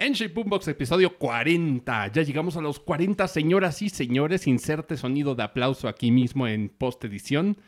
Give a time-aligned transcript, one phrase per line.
[0.00, 2.06] N-Shape Boombox, episodio 40.
[2.12, 4.46] Ya llegamos a los 40, señoras y señores.
[4.46, 7.58] Inserte sonido de aplauso aquí mismo en post edición.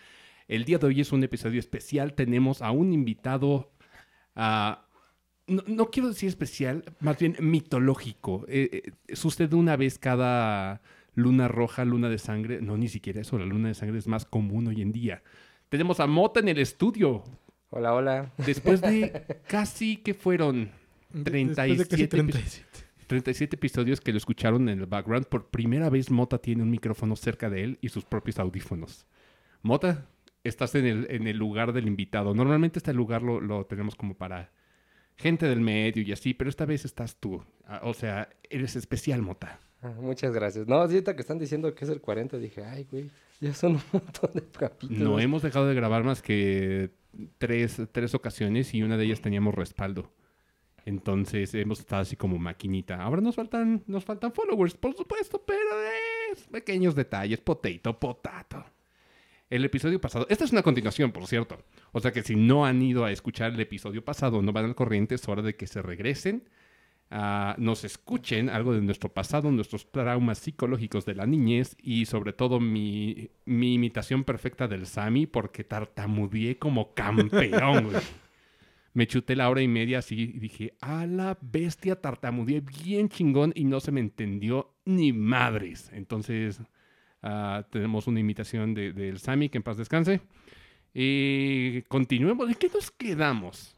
[0.49, 2.15] El día de hoy es un episodio especial.
[2.15, 3.71] Tenemos a un invitado.
[4.35, 4.87] ah,
[5.47, 8.47] no, no quiero decir especial, más bien mitológico.
[8.49, 10.81] Eh, eh, sucede una vez cada
[11.15, 12.63] luna roja, luna de sangre.
[12.63, 13.39] No, ni siquiera eso.
[13.39, 15.23] La luna de sangre es más común hoy en día.
[15.69, 17.25] Tenemos a Mota en el estudio.
[17.69, 18.33] Hola, hola.
[18.39, 20.71] Después de casi que fueron
[21.13, 22.67] De- después de 37 casi epi- 37.
[23.07, 25.27] 37 episodios que lo escucharon en el background.
[25.27, 29.07] Por primera vez Mota tiene un micrófono cerca de él y sus propios audífonos.
[29.63, 30.07] Mota,
[30.45, 32.35] estás en el, en el lugar del invitado.
[32.35, 34.51] Normalmente este lugar lo, lo tenemos como para
[35.17, 37.45] gente del medio y así, pero esta vez estás tú.
[37.67, 39.61] Ah, O sea, eres especial, Mota.
[39.83, 40.67] Ah, Muchas gracias.
[40.67, 43.83] No, ahorita que están diciendo que es el 40, dije, ay, güey, ya son un
[43.93, 45.03] montón de capítulos.
[45.03, 46.91] No hemos dejado de grabar más que
[47.39, 50.11] tres, tres ocasiones y una de ellas teníamos respaldo.
[50.85, 53.01] Entonces hemos estado así como maquinita.
[53.03, 55.61] Ahora nos faltan, nos faltan followers, por supuesto, pero
[56.33, 57.41] es pequeños detalles.
[57.41, 58.65] Potato, potato.
[59.49, 60.27] El episodio pasado.
[60.31, 61.59] Esta es una continuación, por cierto.
[61.93, 64.75] O sea que si no han ido a escuchar el episodio pasado, no van al
[64.75, 66.49] corriente, es hora de que se regresen.
[67.11, 72.33] ah, nos escuchen algo de nuestro pasado, nuestros traumas psicológicos de la niñez y sobre
[72.33, 77.91] todo mi, mi imitación perfecta del Sammy porque tartamudeé como campeón.
[77.91, 78.03] güey.
[78.95, 83.53] Me chuté la hora y media así y dije, a la bestia tartamudeé bien chingón
[83.55, 85.91] y no se me entendió ni madres.
[85.95, 86.61] Entonces
[87.23, 90.21] ah, tenemos una imitación de- del Sammy, que en paz descanse.
[90.93, 92.49] Y continuemos.
[92.49, 93.75] ¿En qué nos quedamos?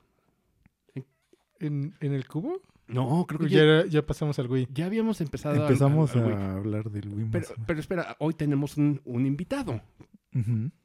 [1.60, 2.60] ¿En, en el cubo?
[2.88, 4.66] No, creo que Ya, ya, era- ya pasamos al güey.
[4.72, 7.28] ya habíamos empezado a- Empezamos a- a, a- hablar del Wii
[7.66, 9.80] Pero, espera, hoy tenemos un, un invitado.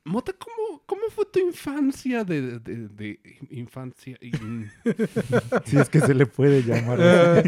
[0.03, 3.19] Mota, ¿cómo, cómo fue tu infancia de, de- de
[3.49, 4.15] infancia?
[4.21, 4.69] in-
[5.65, 6.99] Si es que se le puede llamar.
[7.01, 7.43] Ah,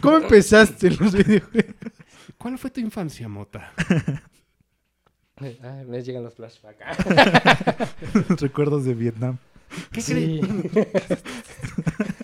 [0.00, 1.74] ¿Cómo empezaste los videojuegos?
[2.38, 3.70] ¿Cuál fue tu infancia, Mota?
[5.36, 6.86] Ay, Ah, me llegan los flashbacks.
[8.40, 9.36] Recuerdos de Vietnam.
[9.92, 10.40] ¿Qué, Sí.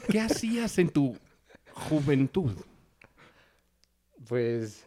[0.09, 1.17] ¿Qué hacías en tu
[1.73, 2.53] juventud?
[4.27, 4.85] Pues,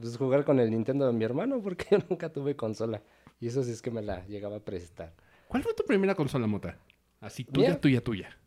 [0.00, 3.00] pues jugar con el Nintendo de mi hermano, porque yo nunca tuve consola.
[3.40, 5.14] Y eso sí es que me la llegaba a prestar.
[5.48, 6.78] ¿Cuál fue tu primera consola, Mota?
[7.20, 7.80] Así, tuya, Mía.
[7.80, 8.38] tuya, tuya.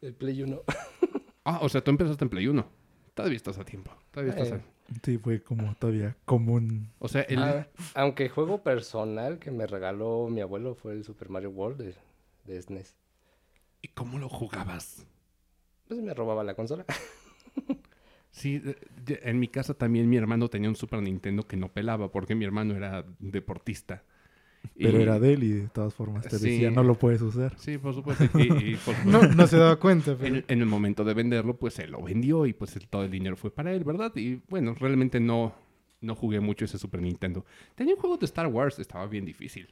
[0.00, 0.62] El Play 1.
[1.48, 2.66] Ah, o sea, tú empezaste en Play 1.
[3.14, 3.92] Todavía estás a tiempo.
[4.10, 4.54] Todavía estás Eh.
[4.54, 4.94] a...
[5.04, 6.90] Sí, fue como todavía común.
[6.98, 7.38] O sea, el...
[7.40, 11.94] Ah, aunque juego personal que me regaló mi abuelo fue el Super Mario World de,
[12.52, 12.96] de SNES.
[13.80, 15.06] ¿Y cómo lo jugabas?
[15.86, 16.84] Pues me robaba la consola.
[18.36, 22.12] Sí, eh, en mi casa también mi hermano tenía un Super Nintendo que no pelaba
[22.12, 24.04] porque mi hermano era deportista.
[24.76, 26.50] Pero Y- era de él y de todas formas te Sí.
[26.50, 27.56] decía, no lo puedes usar.
[27.58, 28.24] Sí, por supuesto.
[28.38, 30.36] Y, y, por- No, no se daba cuenta, pero...
[30.36, 33.10] en, en el momento de venderlo, pues se lo vendió y pues el- todo el
[33.10, 34.12] dinero fue para él, ¿verdad?
[34.16, 35.54] Y bueno, realmente no,
[36.02, 37.44] no jugué mucho ese Super Nintendo.
[37.74, 39.68] Tenía un juego de Star Wars, estaba bien difícil.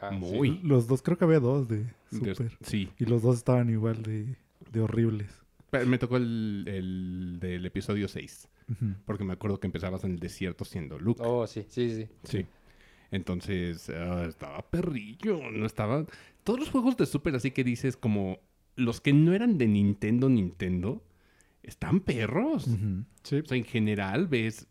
[0.00, 0.16] Ah, sí.
[0.16, 0.60] Muy.
[0.62, 1.78] Los dos, creo que había dos de
[2.10, 2.52] De- Super.
[2.60, 2.90] sí.
[2.98, 4.36] Y los dos estaban igual de,
[4.70, 5.43] de horribles.
[5.86, 8.94] Me tocó el, el del episodio 6, Ujú.
[9.04, 11.22] porque me acuerdo que empezabas en el desierto siendo Luke.
[11.24, 12.08] Oh, sí, sí, sí.
[12.24, 12.46] Sí.
[13.10, 16.04] Entonces, ah, estaba perrillo, no estaba...
[16.42, 18.38] Todos los juegos de Super así que dices como
[18.76, 21.02] los que no eran de Nintendo, Nintendo,
[21.62, 22.66] están perros.
[23.22, 23.36] Sí.
[23.36, 24.66] O sea, en general ves,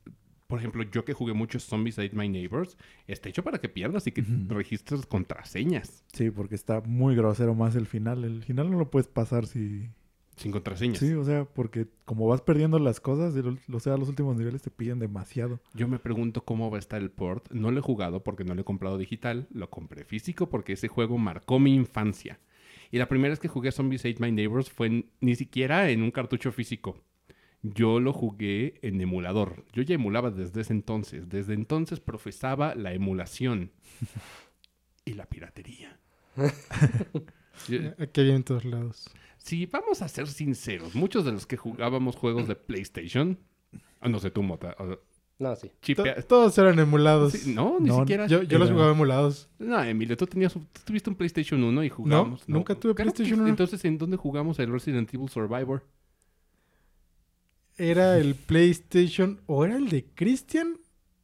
[0.47, 2.77] por ejemplo, yo que jugué mucho Zombies Ate My Neighbors,
[3.07, 4.53] está hecho para que pierdas y que Ujú.
[4.53, 6.03] registres contraseñas.
[6.13, 8.23] Sí, porque está muy grosero más el final.
[8.25, 9.89] El final no lo puedes pasar si...
[10.35, 10.97] Sin contraseñas.
[10.99, 13.33] Sí, o sea, porque como vas perdiendo las cosas,
[13.71, 15.59] o sea, los últimos niveles te piden demasiado.
[15.73, 17.49] Yo me pregunto cómo va a estar el port.
[17.51, 19.47] No lo he jugado porque no lo he comprado digital.
[19.51, 22.39] Lo compré físico porque ese juego marcó mi infancia.
[22.91, 26.01] Y la primera vez que jugué Zombies Ate My Neighbors fue en- ni siquiera en
[26.03, 27.03] un cartucho físico.
[27.61, 29.63] Yo lo jugué en emulador.
[29.71, 31.29] Yo ya emulaba desde ese entonces.
[31.29, 33.71] Desde entonces profesaba la emulación
[35.05, 35.99] y la piratería.
[37.67, 39.09] Yo- Aquí hay en todos lados.
[39.43, 43.37] Si vamos a ser sinceros, muchos de los que jugábamos juegos de PlayStation,
[43.99, 44.99] ah, no sé tú, Mota, o-
[45.39, 45.69] No, sí.
[45.81, 47.33] chipea- To- todos eran emulados.
[47.33, 48.25] Sí, no, ni No, siquiera.
[48.27, 49.49] Yo, yo los jugaba emulados.
[49.59, 52.47] No, Emilio, tú, tenías, un- tú tuviste un PlayStation 1 y jugamos.
[52.47, 53.41] nunca tuve PlayStation sí.
[53.41, 53.47] 1.
[53.49, 55.83] Entonces, ¿en dónde jugamos el Resident Evil Survivor?
[57.77, 60.77] ¿Era el PlayStation o era el de Christian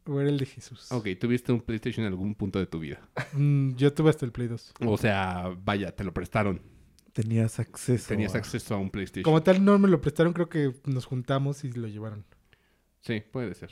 [0.06, 0.92] o era el de Jesús?
[0.92, 3.07] Ok, tuviste un PlayStation en algún punto de tu vida.
[3.33, 4.74] Mm, yo tuve hasta el Play 2.
[4.86, 6.62] O sea, vaya, te lo prestaron.
[7.14, 8.08] Tenías acceso.
[8.10, 9.24] Tenías a- acceso a un PlayStation.
[9.24, 12.26] Como tal, no me lo prestaron, creo que nos juntamos y lo llevaron.
[13.02, 13.70] Sí, puede ser.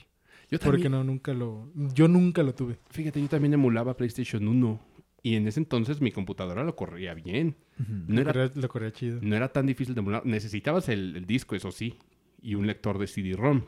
[0.50, 1.72] Yo Porque también, no, nunca lo...
[1.94, 2.78] Yo nunca lo tuve.
[2.90, 4.80] fíjate, yo también emulaba PlayStation 1.
[5.24, 7.58] Y en ese entonces mi computadora lo corría bien.
[7.78, 9.20] No Lo era, corría- lo corría chido.
[9.22, 10.26] no era tan difícil de emular.
[10.26, 11.98] Necesitabas el, el disco, eso sí,
[12.42, 13.64] y un lector de CD-ROM.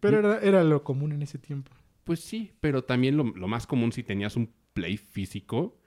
[0.00, 1.70] Pero era, era lo común en ese tiempo.
[2.04, 5.78] Pues sí, pero también lo, lo más común si tenías un Play físico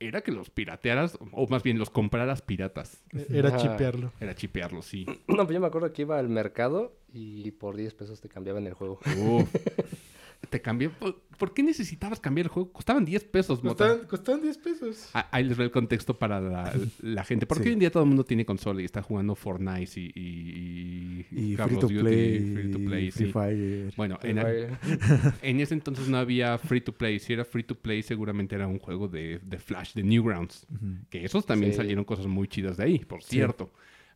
[0.00, 3.02] era que los piratearas, o más bien los compraras piratas.
[3.30, 3.58] Era Ajá.
[3.58, 4.12] chipearlo.
[4.20, 5.06] Era chipearlos, sí.
[5.28, 8.66] No, pues yo me acuerdo que iba al mercado y por 10 pesos te cambiaban
[8.66, 8.98] el juego.
[9.18, 9.48] Uf.
[10.50, 10.88] Te cambié.
[10.88, 12.72] ¿Por, por qué necesitabas cambiar el juego?
[12.72, 13.86] Costaban 10 pesos, Mota.
[13.88, 15.10] Costaban, costaban 10 pesos.
[15.12, 17.44] Ah, Ahí les doy el contexto para la, la gente.
[17.44, 17.68] Porque Sí.
[17.70, 21.56] hoy en día todo el mundo tiene consola y está jugando Fortnite y, y, Y
[21.56, 22.52] Call free of to Duty, play.
[22.54, 23.32] Free to Play, Free sí.
[23.32, 23.92] Fire.
[23.96, 24.78] Bueno, Free en, Fire.
[25.42, 27.18] en ese entonces no había free to play.
[27.18, 30.66] Si era free to play, seguramente era un juego de, de Flash, de Newgrounds.
[31.10, 31.78] Que esos también Sí.
[31.78, 33.30] salieron cosas muy chidas de ahí, por Sí.
[33.30, 33.70] cierto.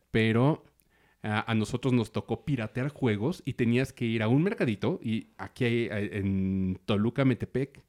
[0.09, 0.63] Pero
[1.23, 4.99] a nosotros nos tocó piratear juegos y tenías que ir a un mercadito.
[5.01, 7.81] Y aquí en Toluca, Metepec,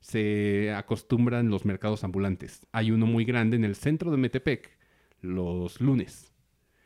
[0.00, 2.66] se acostumbran los mercados ambulantes.
[2.72, 4.70] Hay uno muy grande en el centro de Metepec,
[5.20, 6.32] los lunes.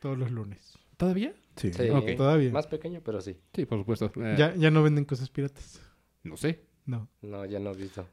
[0.00, 0.79] Todos los lunes.
[0.97, 1.35] ¿Todavía?
[1.56, 1.73] Sí.
[1.73, 2.17] Sí, Ok.
[2.17, 2.50] Todavía.
[2.53, 3.37] Más pequeño, pero sí.
[3.55, 4.12] Sí, por supuesto.
[4.17, 5.81] Eh, Ya, ya no venden cosas piratas.
[6.23, 6.67] No sé.
[6.85, 7.08] No.
[7.23, 8.06] No, ya no he visto.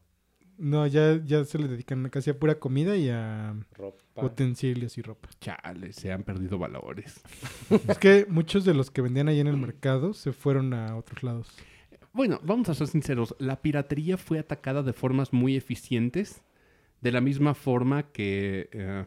[0.57, 4.25] No, ya, ya se le dedican casi a pura comida y a Ropa.
[4.25, 5.29] utensilios y ropa.
[5.39, 7.21] Chale, se han perdido valores.
[7.87, 11.23] es que muchos de los que vendían ahí en el mercado se fueron a otros
[11.23, 11.49] lados.
[12.13, 13.35] Bueno, vamos a ser sinceros.
[13.39, 16.43] La piratería fue atacada de formas muy eficientes,
[17.01, 19.05] de la misma forma que eh,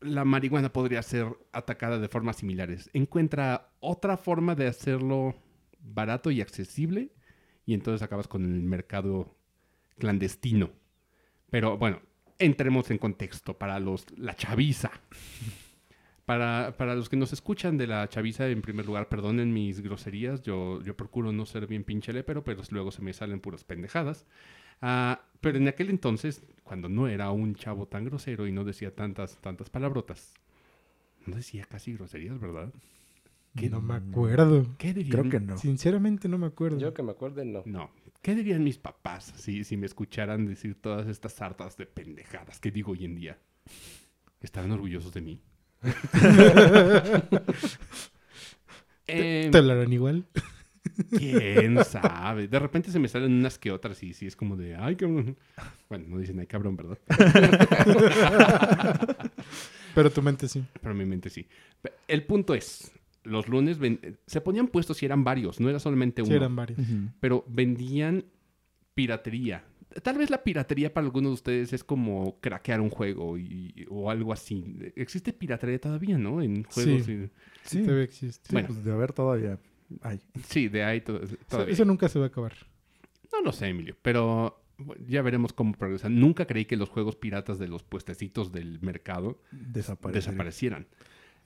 [0.00, 2.90] la marihuana podría ser atacada de formas similares.
[2.92, 5.34] Encuentra otra forma de hacerlo
[5.80, 7.12] barato y accesible
[7.64, 9.35] y entonces acabas con el mercado
[9.98, 10.70] clandestino.
[11.50, 12.00] Pero bueno,
[12.38, 14.90] entremos en contexto para los la chaviza.
[16.24, 20.42] Para, para los que nos escuchan de la chaviza, en primer lugar, perdonen mis groserías.
[20.42, 24.26] Yo, yo procuro no ser bien pinche lépero, pero luego se me salen puras pendejadas.
[24.82, 28.94] Ah, pero en aquel entonces, cuando no era un chavo tan grosero y no decía
[28.94, 30.34] tantas, tantas palabrotas,
[31.26, 32.72] no decía casi groserías, ¿verdad?
[33.54, 34.66] ¿Qué, No me acuerdo.
[34.78, 34.92] ¿qué?
[35.08, 35.56] Creo que no.
[35.56, 36.78] Sinceramente no me acuerdo.
[36.78, 37.62] Yo que me acuerde, no.
[37.64, 37.90] No.
[38.22, 42.70] ¿Qué dirían mis papás si, si me escucharan decir todas estas sartas de pendejadas que
[42.70, 43.38] digo hoy en día?
[44.40, 45.40] ¿Estarán orgullosos de mí?
[49.08, 50.26] Em, ¿Te hablarán igual?
[51.16, 52.48] ¿Quién sabe?
[52.48, 55.36] De repente se me salen unas que otras y sí es como de, ay, cabrón.
[55.88, 56.98] Bueno, no dicen ay, cabrón, ¿verdad?
[59.94, 60.64] Pero tu mente sí.
[60.80, 61.46] Pero mi mente sí.
[62.08, 62.92] El punto es,
[63.26, 66.30] los lunes ven- se ponían puestos y eran varios, no era solamente uno.
[66.30, 66.78] Sí, eran varios.
[67.20, 68.24] Pero vendían
[68.94, 69.64] piratería.
[70.02, 74.10] Tal vez la piratería para algunos de ustedes es como craquear un juego y- o
[74.10, 74.64] algo así.
[74.94, 76.42] Existe piratería todavía, ¿no?
[76.42, 77.04] En juegos.
[77.06, 77.12] Sí.
[77.12, 77.30] y-
[77.64, 78.46] Sí, Todavía existe.
[78.48, 78.68] sí, Bueno.
[78.68, 79.58] pues de haber todavía
[80.02, 80.20] hay.
[80.48, 81.72] sí, de ahí to- Eso- todavía.
[81.74, 82.52] Eso nunca se va a acabar.
[83.32, 84.62] No lo sé, Emilio, pero
[85.08, 86.08] ya veremos cómo progresa.
[86.08, 90.86] Nunca creí que los juegos piratas de los puestecitos del mercado desaparecieran.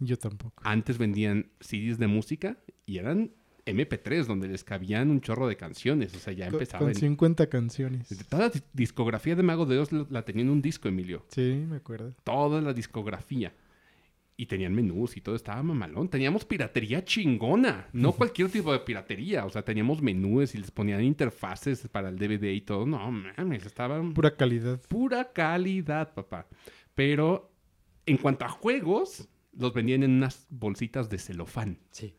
[0.00, 0.62] Yo tampoco.
[0.64, 2.56] Antes vendían CDs de música
[2.86, 3.30] y eran
[3.66, 6.14] MP3 donde les cabían un chorro de canciones.
[6.14, 6.80] O sea, ya empezaba.
[6.80, 8.08] con en- 50 canciones.
[8.28, 11.24] Toda la dis- discografía de Mago de Oz la tenía en un disco, Emilio.
[11.28, 12.14] Sí, me acuerdo.
[12.24, 13.52] toda la discografía.
[14.36, 16.08] Y tenían menús y todo estaba mamalón.
[16.08, 17.88] Teníamos piratería chingona.
[17.92, 19.44] No cualquier tipo de piratería.
[19.44, 22.86] O sea, teníamos menús y les ponían interfaces para el DVD y todo.
[22.86, 24.80] No mames, estaba Pura calidad.
[24.88, 26.46] pura calidad, papá.
[26.94, 27.52] Pero
[28.06, 29.28] en cuanto a juegos,
[29.60, 31.78] los vendían en unas bolsitas de celofán.
[31.90, 32.14] Sí.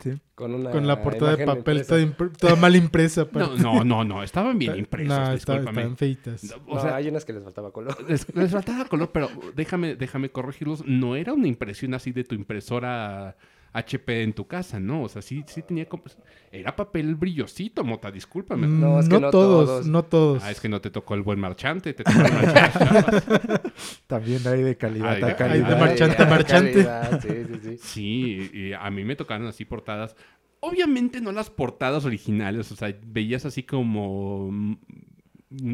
[0.00, 0.12] Sí.
[0.34, 2.38] Con una Con la portada de papel impresa.
[2.38, 3.26] toda, mal impresa.
[3.32, 4.22] No, no, no, no.
[4.22, 5.70] Estaban bien No, estaban, discúlpame.
[5.70, 6.54] estaban feitas.
[6.66, 7.96] O No, sea, hay unas que les faltaba color.
[8.08, 10.84] Les, les faltaba color, pero déjame, déjame corregirlos.
[10.86, 13.36] No era una impresión así de tu impresora
[13.74, 15.02] HP en tu casa, ¿no?
[15.02, 16.04] O sea, sí, sí tenía como...
[16.52, 18.66] Era papel brillosito, Mota, discúlpame.
[18.68, 19.86] Mm, No, es que no todos, todos.
[19.86, 20.42] no todos.
[20.44, 23.70] Ah, es que no te tocó el buen marchante, te tocó el marchante.
[24.06, 25.36] También hay de calidad de a calidad.
[25.36, 25.66] calidad.
[25.68, 26.72] Ay, de marchante a marchante.
[26.72, 27.78] calidad, Sí, sí, sí.
[27.82, 30.14] Sí, y a mí me tocaron así portadas.
[30.60, 34.76] Obviamente no las portadas originales, o sea, veías así como mm,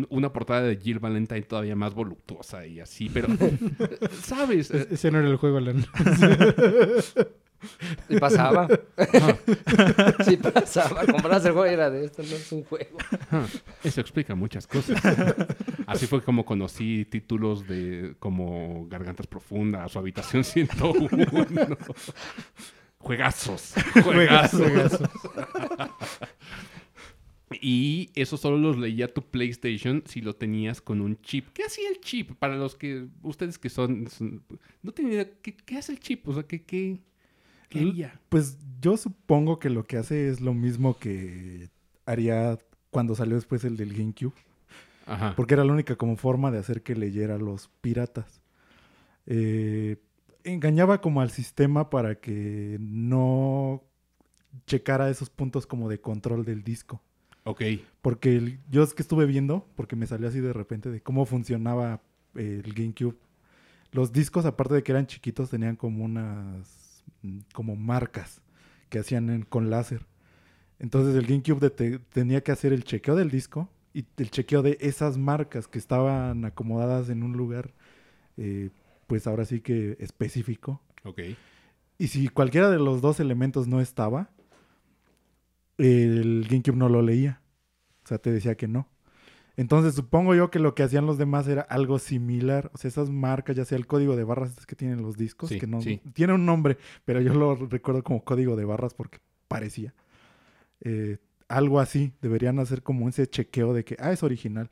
[0.09, 3.29] una portada de Jill Valentine todavía más voluptuosa y así, pero,
[4.23, 4.71] ¿sabes?
[4.71, 5.85] Es- ese no era el juego, Alan.
[8.09, 8.69] Y pasaba.
[8.97, 9.37] Ah,
[10.25, 11.05] Sí pasaba.
[11.07, 12.99] Comprabas el juego y era de esto, no es un juego.
[13.85, 15.01] eso explica muchas cosas.
[15.87, 21.09] Así fue como conocí títulos de como Gargantas Profundas o Habitación 101.
[22.99, 23.75] Juegazos.
[24.05, 24.61] Juegazos.
[24.61, 25.11] Juegazo.
[27.61, 31.49] Y eso solo los leía tu PlayStation si lo tenías con un chip.
[31.53, 32.33] ¿Qué hacía el chip?
[32.39, 34.45] Para los que, ustedes que son, son-
[34.83, 36.29] no tienen idea, ¿qué, qué hace el chip?
[36.29, 37.01] O sea, ¿qué, qué,
[37.71, 38.21] qué El- haría?
[38.29, 41.71] Pues yo supongo que lo que hace es lo mismo que
[42.05, 42.59] haría
[42.91, 44.35] cuando salió después el del GameCube.
[45.07, 45.35] Ajá.
[45.37, 48.41] Porque era la única como forma de hacer que leyera a los piratas.
[49.27, 49.97] Eh,
[50.45, 53.83] engañaba como al sistema para que no
[54.67, 57.01] checara esos puntos como de control del disco.
[57.45, 57.63] Ok.
[58.03, 61.25] Porque el- yo es que estuve viendo, porque me salió así de repente de cómo
[61.27, 62.01] funcionaba
[62.35, 63.17] el GameCube.
[63.93, 66.80] Los discos, aparte de que eran chiquitos, tenían como unas
[67.23, 68.41] mm, como marcas
[68.89, 70.07] que hacían en- con láser.
[70.79, 71.71] Entonces el GameCube
[72.13, 76.45] tenía que hacer el chequeo del disco y el chequeo de esas marcas que estaban
[76.45, 77.73] acomodadas en un lugar,
[78.37, 78.71] eh,
[79.07, 80.81] pues ahora sí que específico.
[81.05, 81.21] Ok.
[81.99, 84.31] Y si cualquiera de los dos elementos no estaba,
[85.79, 87.41] el GameCube no lo leía.
[88.05, 88.89] O sea, te decía que no.
[89.57, 92.71] Entonces supongo yo que lo que hacían los demás era algo similar.
[92.75, 95.59] O sea, esas marcas, ya sea el código de barras que tienen los discos, Sí,
[95.59, 96.01] que no sí.
[96.13, 99.95] tiene un nombre, pero yo lo recuerdo como código de barras porque parecía.
[100.83, 104.71] Eh, algo así, deberían hacer como ese chequeo de que, ah, es original.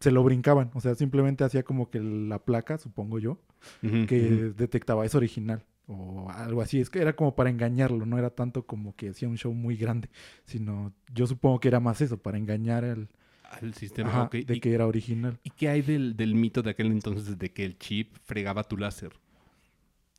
[0.00, 3.38] Se lo brincaban, o sea, simplemente hacía como que la placa, supongo yo,
[3.80, 6.80] que detectaba es original o algo así.
[6.80, 9.76] Es que era como para engañarlo, no era tanto como que hacía un show muy
[9.76, 10.10] grande,
[10.44, 13.08] sino yo supongo que era más eso, para engañar al
[13.60, 14.10] Al sistema.
[14.10, 14.32] ajá, ok.
[14.36, 15.38] de ¿Y, que era original.
[15.44, 18.76] y qué hay del, del mito de aquel entonces de que el chip fregaba tu
[18.76, 19.12] láser?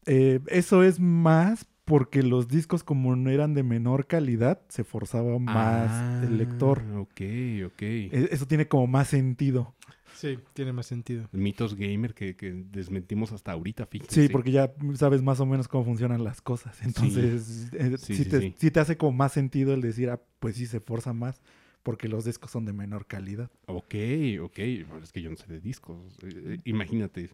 [0.06, 5.38] Eh, eso es más porque los discos como no eran de menor calidad, se forzaba
[5.40, 5.92] más
[6.24, 6.82] el lector.
[6.94, 7.22] Ah, Ok,
[7.66, 7.82] ok.
[7.82, 9.75] E- Eso tiene como más sentido.
[10.13, 11.28] Sí, tiene más sentido.
[11.34, 14.22] Mitos gamer que, que desmentimos hasta ahorita, fíjense.
[14.22, 16.82] Sí, porque ya sabes más o menos cómo funcionan las cosas.
[16.84, 18.54] Entonces, eh, Sí, sí, sí, te, sí.
[18.58, 21.42] sí te hace como más sentido el decir, ah, pues sí se forza más
[21.84, 23.50] porque los discos son de menor calidad.
[23.68, 23.96] Ok,
[24.42, 24.60] ok.
[24.88, 26.18] Bueno, es que yo no sé de discos.
[26.24, 27.30] Eh, eh, imagínate,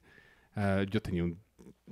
[0.56, 1.38] ah, yo tenía un,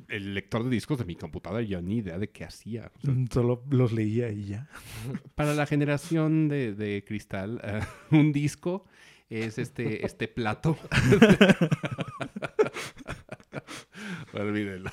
[0.07, 2.91] el lector de discos de mi computadora y yo ni idea de qué hacía.
[2.95, 4.69] O sea, Mm, Solo los leía y ya.
[5.35, 8.85] Para la generación de, de cristal, ah, un disco
[9.29, 10.77] es este, este plato.
[14.33, 14.89] Olvídenlo.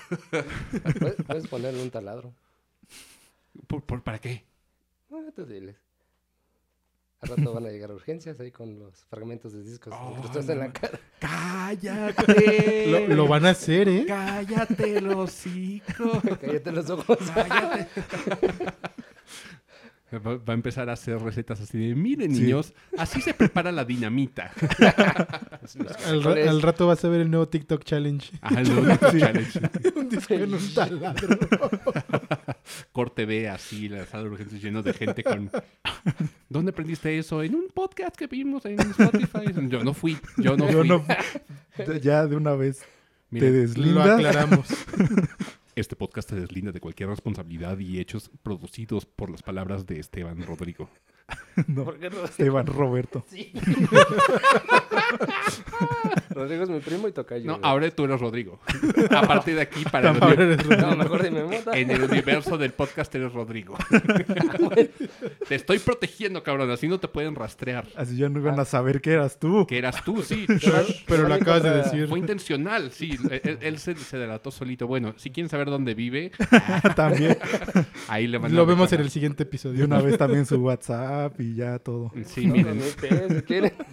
[0.98, 2.34] Puedes, puedes ponerle un taladro.
[3.66, 4.44] ¿Por, por- para qué?
[5.10, 5.76] Ah, tú diles.
[7.24, 10.52] Al rato van a llegar urgencias ahí con los fragmentos de discos Oh, incrustados no
[10.52, 11.00] en la cara.
[11.18, 12.86] ¡Cállate!
[13.08, 14.04] Lo, lo van a hacer, ¿eh?
[14.06, 16.20] ¡Cállate el hocico!
[16.40, 17.18] Cállate los ojos.
[17.34, 17.88] ¡Cállate!
[20.18, 22.42] Va, va a empezar a hacer recetas así de, miren Sí.
[22.42, 24.50] niños, así se prepara la dinamita.
[24.60, 26.48] Al, ra- frijoles.
[26.48, 28.30] al rato vas a ver el nuevo TikTok Challenge.
[28.42, 29.60] Ah, no, challenge.
[29.96, 31.38] un disco en un taladro.
[32.92, 35.50] Corte B, así, la sala de urgencias lleno de gente con...
[36.48, 37.42] ¿Dónde aprendiste eso?
[37.42, 39.52] En un podcast que vimos en Spotify.
[39.68, 40.88] Yo no fui, yo no Yo fui.
[40.88, 41.04] no,
[41.76, 42.80] de- ya de una vez
[43.30, 44.06] te Lo deslindas.
[44.10, 44.66] aclaramos.
[45.76, 50.42] Este podcast se deslinda de cualquier responsabilidad y hechos producidos por las palabras de Esteban
[50.42, 50.88] Rodrigo.
[51.68, 52.22] No, ¿Por qué no?
[52.24, 53.24] Esteban Roberto.
[53.30, 53.50] Sí.
[56.34, 57.44] Rodrigo es mi primo y tocayo.
[57.46, 57.64] No, güey.
[57.70, 58.60] ahora tú eres Rodrigo.
[59.10, 60.18] A partir de aquí, para el.
[60.78, 63.76] No, mejor dime en el universo del podcast eres Rodrigo.
[65.48, 67.86] Te estoy protegiendo, cabrón, así no te pueden rastrear.
[67.96, 69.66] Así ya no iban a saber que eras tú.
[69.66, 70.46] Que eras tú, sí.
[71.06, 72.08] Pero lo Van acabas de decir.
[72.08, 73.18] Fue intencional, sí.
[73.30, 74.86] Él, él se, se delató solito.
[74.86, 76.32] Bueno, si quieren saber dónde vive,
[76.96, 77.36] También.
[78.08, 79.84] ahí le van a Lo vemos en el siguiente De episodio.
[79.84, 82.12] una vez también su WhatsApp y ya todo.
[82.26, 82.80] Sí, No, miren,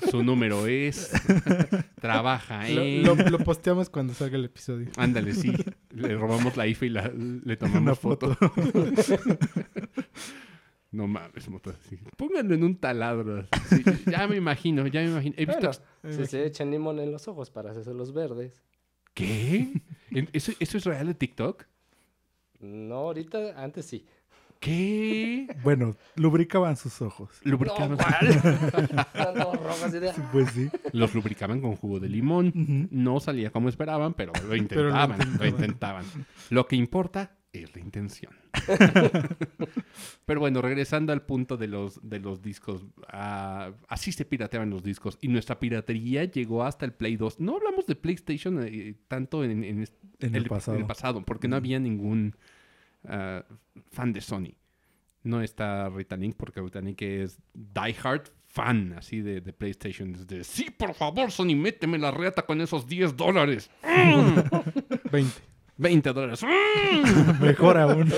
[0.10, 1.12] su número es.
[2.40, 3.04] Trabaja Lo, en.
[3.04, 4.90] lo- lo posteamos cuando salga el episodio.
[4.98, 5.52] Ándale, sí.
[5.92, 8.36] Le robamos la IFA y la, le tomamos Una foto.
[8.36, 8.86] foto.
[10.92, 11.74] No mames, moto.
[11.90, 11.98] sí.
[12.18, 13.46] Pónganlo en un taladro.
[13.70, 15.36] Sí, ya me imagino, ya me imagino.
[15.38, 15.72] He visto.
[16.04, 18.62] Bueno, si se echan limón en los ojos para hacerse los verdes.
[19.14, 19.72] ¿Qué?
[20.10, 21.64] ¿En- ¿Eso, ¿Eso es real de TikTok?
[22.60, 24.06] No, ahorita, antes sí.
[24.62, 25.48] ¿Qué?
[25.64, 27.30] Bueno, lubricaban sus ojos.
[27.44, 27.98] Lubricaban.
[29.36, 29.52] No,
[30.32, 30.70] Pues sí.
[30.94, 32.88] Los lubricaban con jugo de limón.
[32.92, 36.06] No salía como esperaban, pero lo lo intentaban, lo intentaban.
[36.52, 38.34] Lo que importa es la intención.
[40.26, 42.86] pero bueno, regresando al punto de los, de los discos.
[43.08, 45.18] ah, así se pirateaban los discos.
[45.22, 47.40] Y nuestra piratería llegó hasta el Play 2.
[47.40, 50.76] No hablamos de PlayStation eh, tanto en, en est- En el pasado.
[50.78, 52.36] en el pasado, porque no había ningún
[53.06, 53.44] ah,
[53.92, 54.56] fan de Sony.
[55.24, 60.16] No está Rita Link, porque Rita Link es diehard fan así de, de PlayStation.
[60.16, 63.70] Es de, sí, por favor, Sony, méteme la reata con esos 10 dólares.
[63.84, 65.42] Mm, 20.
[65.78, 66.42] 20 dólares.
[67.42, 68.12] Mejor aún.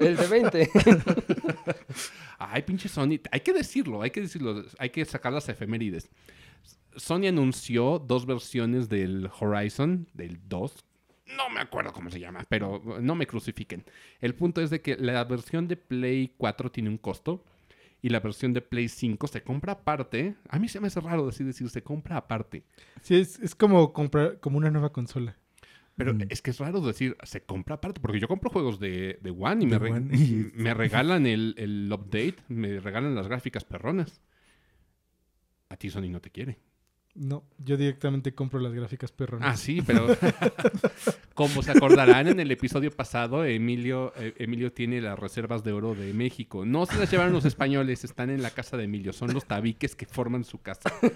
[0.00, 0.70] El de 20.
[2.38, 3.18] Ay, pinche Sony.
[3.30, 4.64] Hay que decirlo, hay que decirlo.
[4.78, 6.08] Hay que sacar las efemérides.
[6.96, 10.84] Sony anunció dos versiones del Horizon, del 2.
[11.26, 13.84] No me acuerdo cómo se llama, pero no me crucifiquen.
[14.20, 17.44] El punto es de que la versión de Play 4 tiene un costo
[18.02, 20.34] y la versión de Play 5 se compra aparte.
[20.48, 22.64] A mí se me hace raro decir, decir se compra aparte.
[23.02, 25.36] Sí, es, es como comprar como una nueva consola.
[25.94, 26.22] Pero Mm.
[26.30, 29.64] es que es raro decir se compra aparte, porque yo compro juegos de, de One
[29.64, 33.64] y, De me, re- One y- me regalan el, el update, me regalan las gráficas
[33.64, 34.20] perronas.
[35.68, 36.58] A ti Sony no te quiere.
[37.14, 39.48] No, yo directamente compro las gráficas perronas.
[39.50, 40.06] Ah, sí, pero
[41.34, 45.94] como se acordarán en el episodio pasado, Emilio, eh, Emilio tiene las reservas de oro
[45.94, 46.64] de México.
[46.64, 49.12] No se las llevaron los españoles, están en la casa de Emilio.
[49.12, 50.90] Son los tabiques que forman su casa.
[51.02, 51.12] los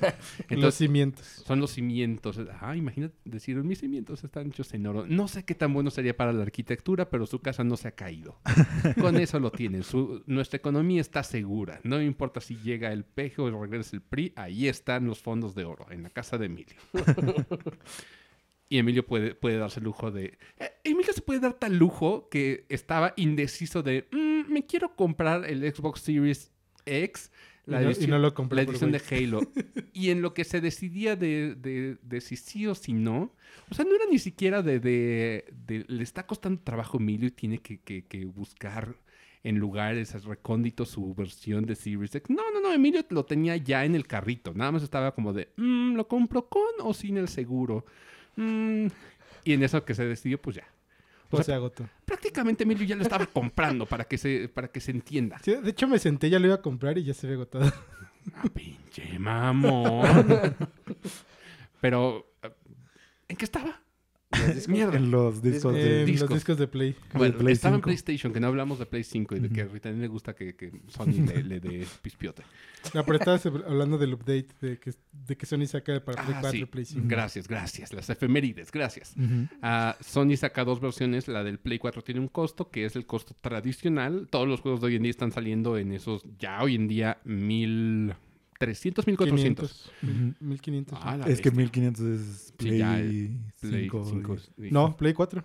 [0.51, 1.27] Entonces, cimientos.
[1.47, 2.39] son los cimientos.
[2.61, 5.07] Ah, imagínate decir, mis cimientos están hechos en oro.
[5.09, 7.93] No sé qué tan bueno sería para la arquitectura, pero su casa no se ha
[7.93, 8.39] caído.
[9.01, 9.83] Con eso lo tienen.
[9.83, 11.81] Su- nuestra economía está segura.
[11.85, 15.65] No importa si llega el peje o regresa el PRI, ahí están los fondos de
[15.65, 16.77] oro, en la casa de Emilio.
[18.69, 20.39] y Emilio puede, puede darse el lujo de...
[20.59, 25.45] eh, Emilio se puede dar tal lujo que estaba indeciso de, "Mm, me quiero comprar
[25.49, 26.51] el Xbox Series
[26.85, 27.31] X.
[27.65, 28.57] La y, no, y edición- no lo compré.
[28.65, 29.03] la edición de.
[29.11, 29.41] Halo.
[29.93, 33.35] y en lo que se decidía de, de- de si sí o si no.
[33.71, 37.27] O sea, no era ni siquiera de, de- de- Le está costando trabajo a Emilio
[37.29, 38.95] y tiene que, que- que buscar
[39.49, 42.35] en lugares recónditos su versión de Series X.
[42.35, 42.73] No, no, no.
[42.73, 44.53] Emilio lo tenía ya en el carrito.
[44.55, 47.85] Nada más estaba como de, "Mm, ¿lo compro con o sin el seguro?
[48.37, 48.87] Mm,
[49.45, 50.65] y en eso que se decidió, pues ya.
[51.27, 51.89] O Pues sea, se agotó.
[52.05, 55.39] prácticamente Emilio ya lo estaba comprando para que se, para que se entienda.
[55.43, 57.73] Sí, de hecho, me senté, ya lo iba a comprar y ya se ve agotado.
[58.35, 60.55] Ah, pinche mamón.
[61.81, 62.27] Pero,
[63.29, 63.81] ¿en qué estaba?
[64.33, 64.97] Los discos- Mierda.
[64.97, 66.01] En los discos de...
[66.01, 66.31] en discos.
[66.31, 66.97] los discos de Play.
[67.15, 67.85] Bueno, Play estaba en 5.
[67.85, 69.67] PlayStation, que no hablamos de Play 5 y de que a.
[69.67, 72.43] Rita le gusta que, que Sony le, le dé pispiote.
[72.95, 74.93] No, pero estabas hablando del update de que,
[75.27, 76.63] de que Sony saca para Play Ah, 4 sí.
[76.63, 77.05] y Play 5.
[77.09, 77.93] Gracias, gracias.
[77.93, 79.15] Las efemérides, gracias.
[79.63, 81.29] Ah, Sony saca dos versiones.
[81.29, 84.29] La del Play 4 tiene un costo, que es el costo tradicional.
[84.31, 87.19] Todos los juegos de hoy en día están saliendo en esos, ya hoy en día,
[88.61, 89.93] 1300, 1400.
[90.01, 90.45] 500, Ujú.
[90.45, 90.99] 1500.
[91.03, 91.53] Ah, la Es que bestia.
[91.53, 93.43] 1500 es Sí, Play ya, 5.
[93.61, 94.37] Play 5.
[94.39, 94.69] sí.
[94.71, 95.45] No, Play 4.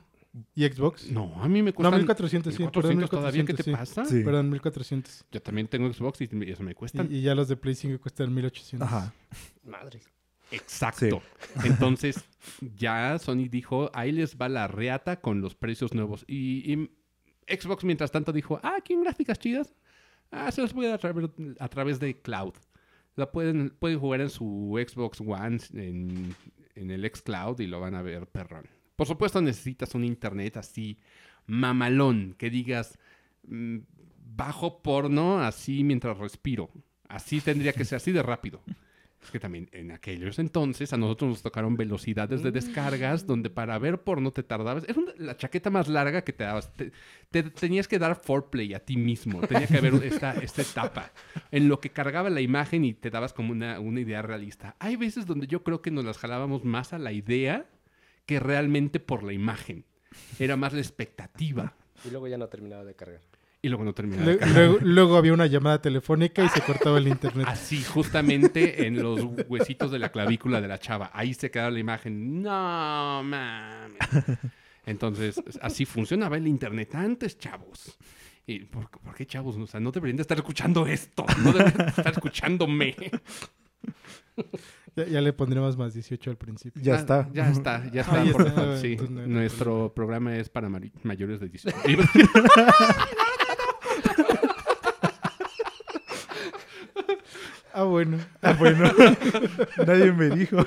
[0.55, 1.11] ¿Y Xbox?
[1.11, 2.63] No, a mí me No, cuesta 1400, sí.
[2.63, 3.45] Perdón, 1400 todavía.
[3.45, 4.05] ¿Qué te 1400, pasa?
[4.05, 4.23] Sí.
[4.23, 5.25] Perdón, 1400.
[5.29, 7.05] Yo también tengo Xbox y eso me cuesta.
[7.09, 8.87] Y, y ya los de Play 5 cuestan 1800.
[8.87, 9.13] Ajá.
[9.65, 9.99] Madre.
[10.51, 11.21] Exacto.
[11.65, 12.23] Entonces,
[12.77, 16.23] ya Sony dijo, ahí les va la reata con los precios nuevos.
[16.27, 16.89] Y, y
[17.53, 19.73] Xbox, mientras tanto, dijo, ah, ¿quieren gráficas chidas?
[20.31, 21.15] Ah, se los voy a dar
[21.59, 22.53] a través de cloud.
[23.15, 26.35] La pueden, pueden jugar en su Xbox One, en,
[26.75, 28.65] en el xCloud y lo van a ver perrón.
[28.95, 30.97] Por supuesto, necesitas un internet así
[31.47, 32.97] mamalón, que digas,
[33.47, 33.79] mm,
[34.35, 36.69] bajo porno así mientras respiro.
[37.07, 38.61] Así tendría que ser, así de rápido.
[39.23, 43.77] Es que también en aquellos entonces a nosotros nos tocaron velocidades de descargas donde para
[43.77, 44.83] ver porno te tardabas.
[44.89, 46.73] Era una- la chaqueta más larga que te dabas.
[46.73, 46.91] Te,
[47.29, 49.39] te tenías que dar foreplay a ti mismo.
[49.41, 51.11] Tenía que haber esta, esta etapa
[51.51, 54.75] en lo que cargaba la imagen y te dabas como una, una idea realista.
[54.79, 57.67] Hay veces donde yo creo que nos las jalábamos más a la idea
[58.25, 59.85] que realmente por la imagen.
[60.39, 61.75] Era más la expectativa.
[62.03, 63.21] Y luego ya no terminaba de cargar.
[63.63, 64.31] Y luego no terminaba.
[64.53, 67.45] luego, luego había una llamada telefónica y se cortaba el internet.
[67.47, 71.11] Así, justamente en los huesitos de la clavícula de la chava.
[71.13, 72.41] Ahí se quedaba la imagen.
[72.41, 73.99] No, mames.
[74.85, 77.97] Entonces, así funcionaba el internet antes, chavos.
[78.47, 79.55] ¿Y por, por qué, chavos?
[79.57, 81.23] O sea, no deberían de estar escuchando esto.
[81.43, 82.95] No deberían de estar escuchándome.
[84.95, 86.81] Ya, ya le pondremos más 18 al principio.
[86.81, 87.29] Ya Ah, está.
[87.31, 88.21] Ya está, ya está.
[88.21, 88.59] Ah, ya por está.
[88.61, 88.97] favor, sí.
[89.09, 90.67] Nuestro programa es para
[91.03, 91.77] mayores de 18.
[97.73, 98.17] Ah, bueno.
[98.41, 98.91] Ah, bueno.
[99.87, 100.57] Nadie me dijo.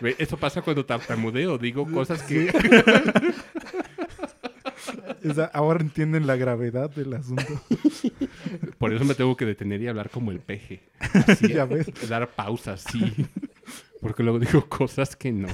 [0.00, 1.58] Ve, Eso pasa cuando tartamudeo.
[1.58, 2.50] Digo cosas que...
[5.52, 7.44] Ahora entienden la gravedad del asunto.
[8.78, 10.80] Por eso me tengo que detener y hablar como el peje.
[11.26, 11.86] Así, Ya ves.
[12.08, 13.26] Dar pausas, sí.
[14.00, 15.48] Porque luego digo cosas que no.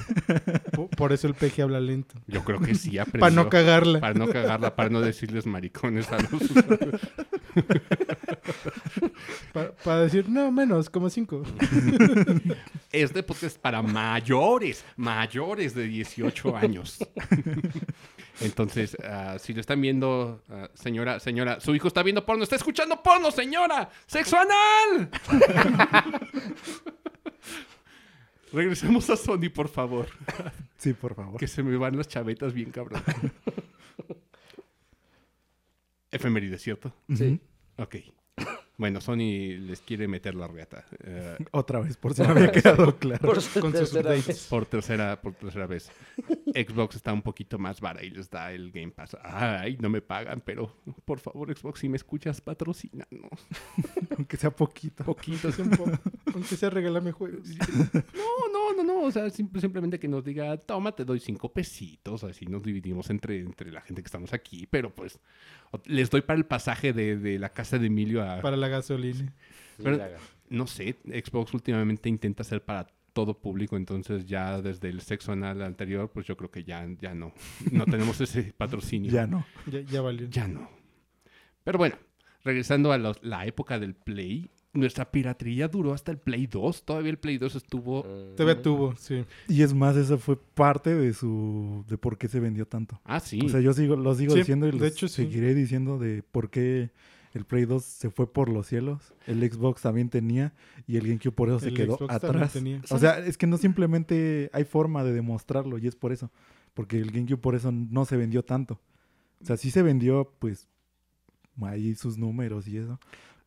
[0.73, 2.15] Po- Por eso el peje habla lento.
[2.27, 3.21] Yo creo que sí aprendió.
[3.21, 4.01] Para no cagarla.
[4.01, 7.01] Para no cagarla, para no decirles maricones a los usuarios.
[9.85, 11.43] Para decir, no, menos, como 5.
[12.93, 16.99] Este podcast es para mayores, mayores de 18 años.
[18.41, 22.57] Entonces, ah, si lo están viendo, ah, señora, señora, su hijo está viendo porno, está
[22.57, 25.11] escuchando porno, señora, sexo anal.
[28.57, 30.07] Regresemos a Sony, por favor.
[30.79, 31.39] Sí, por favor.
[31.39, 33.03] Que se me van las chavetas bien cabrón.
[36.11, 36.93] Efeméride, ¿cierto?
[37.15, 37.41] Sí.
[37.79, 37.97] Ok.
[38.79, 40.85] Bueno, Sony les quiere meter la reata.
[41.03, 43.27] eh, Otra vez, por si no había quedado claro.
[43.27, 44.27] Por su Con sus tercera updates.
[44.27, 44.47] vez.
[44.49, 45.91] por tercera, por tercera vez.
[46.55, 49.17] Xbox está un poquito más vara y les da el Game Pass.
[49.23, 53.31] Ay, no me pagan, pero por favor, Xbox, si me escuchas, patrocínanos.
[54.19, 55.05] Aunque sea poquito.
[55.05, 55.49] Poquito.
[55.59, 55.93] Un poco.
[56.37, 57.49] Aunque sea regalarme juegos.
[57.95, 59.03] No, no, no, no.
[59.07, 62.23] O sea, sim- simplemente que nos diga, toma, te doy cinco pesitos.
[62.25, 64.67] Así nos dividimos entre, entre la gente que estamos aquí.
[64.71, 65.19] Pero pues,
[65.87, 68.41] les doy para el pasaje de, de la casa de Emilio a.
[68.43, 69.33] Para la gasolina.
[69.83, 69.97] Pero-
[70.49, 73.77] No sé, Xbox últimamente intenta hacer para todo público.
[73.79, 77.33] Entonces, ya desde el sexo anal anterior, pues yo creo que ya, ya no.
[77.73, 79.11] No tenemos ese patrocinio.
[79.11, 79.47] Ya no.
[79.67, 80.29] Ya, ya valió.
[80.29, 80.69] Ya no.
[81.65, 81.97] Pero bueno,
[82.45, 84.51] regresando a los- la época del Play.
[84.77, 86.85] Nuestra piratería duró hasta el Play 2.
[86.85, 88.03] Todavía el Play 2 estuvo
[88.37, 89.25] Todavía tuvo, sí.
[89.49, 91.85] Y es más, esa fue parte de su...
[91.89, 93.01] de por qué se vendió tanto.
[93.05, 93.41] Ah, sí.
[93.45, 95.25] O sea, yo sigo, lo sigo Sí, diciendo y de lo hecho, sí.
[95.25, 96.91] seguiré diciendo de por qué
[97.35, 99.13] el Play 2 se fue por los cielos.
[99.27, 100.55] El Xbox también tenía
[100.87, 102.53] y el GameCube por eso se El quedó Xbox también atrás.
[102.53, 102.81] tenía.
[102.91, 106.31] O sea, es que no simplemente hay forma de demostrarlo y es por eso.
[106.73, 108.81] Porque el GameCube por eso no se vendió tanto.
[109.43, 110.67] O sea, sí se vendió, pues,
[111.63, 112.99] ahí sus números y eso.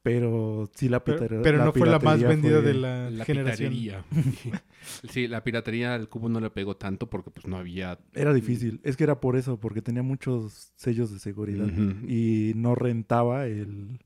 [0.01, 3.09] Pero sí la, Pero, pitare- pero no fue la más piratería vendida fue- de la,
[3.09, 3.73] la generación.
[3.73, 4.05] piratería.
[5.09, 7.99] sí, la piratería al cubo no le pegó tanto porque pues no había...
[8.13, 8.79] Era difícil.
[8.83, 11.67] Es que era por eso, porque tenía muchos sellos de seguridad.
[12.07, 13.99] Y no rentaba el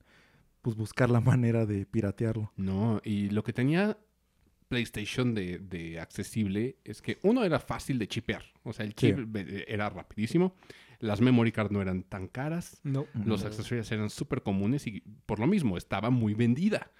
[0.64, 2.52] pues buscar la manera de piratearlo.
[2.56, 3.98] No, y lo que tenía
[4.70, 8.44] PlayStation de, de accesible es que uno era fácil de chipear.
[8.64, 9.26] O sea, el chip Sí.
[9.36, 10.56] eh, era rapidísimo.
[11.04, 12.80] Las memory card no eran tan caras.
[12.84, 13.06] No.
[13.26, 13.48] Los Ujú.
[13.48, 16.92] accesorios eran súper comunes y por lo mismo estaba muy vendida.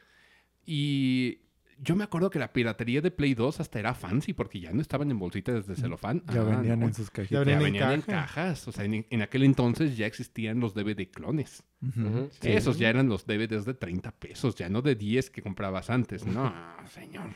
[0.66, 1.40] Y
[1.80, 4.82] yo me acuerdo que la piratería de Play 2 hasta era fancy porque ya no
[4.82, 6.24] estaban en bolsitas de celofán.
[6.34, 6.88] Ya Ah, venían no.
[6.88, 7.46] en sus cajitas.
[7.46, 8.68] Ya Ya venían en cajas.
[8.68, 11.64] O sea, en, en aquel entonces ya existían los DVD clones.
[11.82, 12.50] Sí.
[12.50, 16.26] Esos ya eran los DVDs de 30 pesos, ya no de 10 que comprabas antes.
[16.26, 16.54] No,
[16.90, 17.36] señor.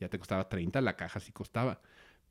[0.00, 1.80] Ya te costaba 30, la caja sí costaba.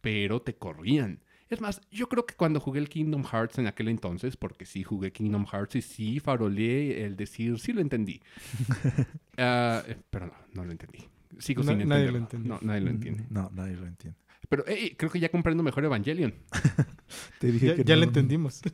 [0.01, 1.21] Pero te corrían.
[1.49, 4.83] Es más, yo creo que cuando jugué el Kingdom Hearts en aquel entonces, porque sí
[4.83, 8.21] jugué Kingdom Hearts y sí faroleé el decir, sí lo entendí.
[9.37, 10.99] Eh, pero no, no lo entendí.
[11.39, 12.11] Sigo sin nadie entenderlo.
[12.11, 12.53] lo entendió.
[12.53, 13.25] No, nadie lo entiende.
[13.29, 14.17] No, nadie lo entiende.
[14.47, 16.33] Pero eh, creo que ya comprendo mejor Evangelion.
[17.39, 18.01] Te dije Ya, que ya no.
[18.01, 18.61] lo entendimos.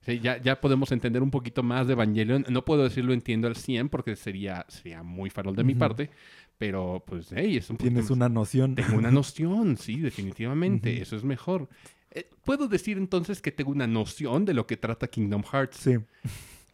[0.00, 2.46] Sí, ya, ya podemos entender un poquito más de Evangelion.
[2.48, 6.08] No puedo decirlo entiendo al 100 porque sería, sería muy farol de mi parte.
[6.56, 8.74] Pero, pues, hey, es un Tienes más- una noción.
[8.74, 11.02] Tengo una noción, sí, definitivamente.
[11.02, 11.68] Eso es mejor.
[12.10, 15.76] Eh, Puedo decir entonces que tengo una noción de lo que trata Kingdom Hearts.
[15.76, 15.96] Sí.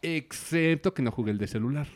[0.02, 1.86] Excepto que no jugué el de celular.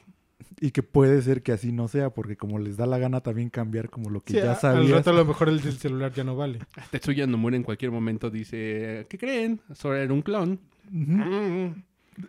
[0.60, 3.48] Y que puede ser que así no sea, porque como les da la gana también
[3.50, 4.90] cambiar como lo que Sí, ya a- al sabías.
[4.90, 6.58] rato a lo mejor el del celular ya no vale.
[6.90, 9.60] Tetsuya Nomura en cualquier momento dice, ¿qué creen?
[9.74, 10.58] Sora era un clon.
[10.90, 11.66] Mm.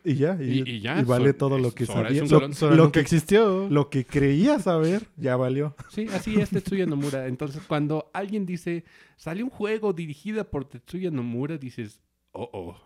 [0.04, 2.22] Y ya, y, Y- y ya, y vale todo lo que Sora sabía.
[2.24, 2.54] Lo.
[2.54, 3.68] Sora que, existió.
[3.70, 5.76] lo que creía saber, ya valió.
[5.90, 7.28] Sí, así es Tetsuya Nomura.
[7.28, 8.84] Entonces, cuando alguien dice,
[9.18, 12.78] sale un juego dirigida por Tetsuya Nomura, dices, oh, oh.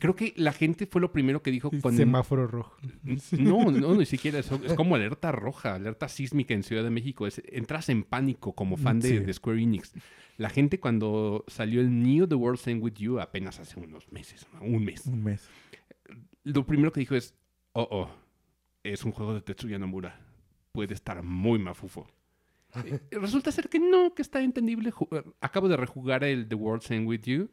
[0.00, 1.98] Creo que la gente fue lo primero que dijo cuando...
[1.98, 2.74] Semáforo rojo.
[3.32, 4.58] No, no, ni siquiera eso.
[4.64, 7.26] Es como alerta roja, alerta sísmica en Ciudad de México.
[7.26, 9.18] Es- entras en pánico como fan de, Sí.
[9.18, 9.92] de Square Enix.
[10.38, 14.46] La gente cuando salió el New The World's End With You apenas hace unos meses,
[14.52, 14.62] ¿no?
[14.66, 15.06] un mes.
[15.06, 15.48] Un mes.
[16.54, 17.34] Lo primero que dijo es,
[17.72, 18.10] oh, oh,
[18.84, 20.20] es un juego de Tetsuya Nomura.
[20.72, 22.06] Puede estar muy mafufo.
[22.84, 24.92] Eh, Resulta ser que no, que está entendible.
[24.92, 27.48] Ju- Acabo de rejugar el The World's End With You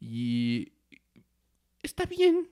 [0.00, 0.72] y
[1.82, 2.48] está bien.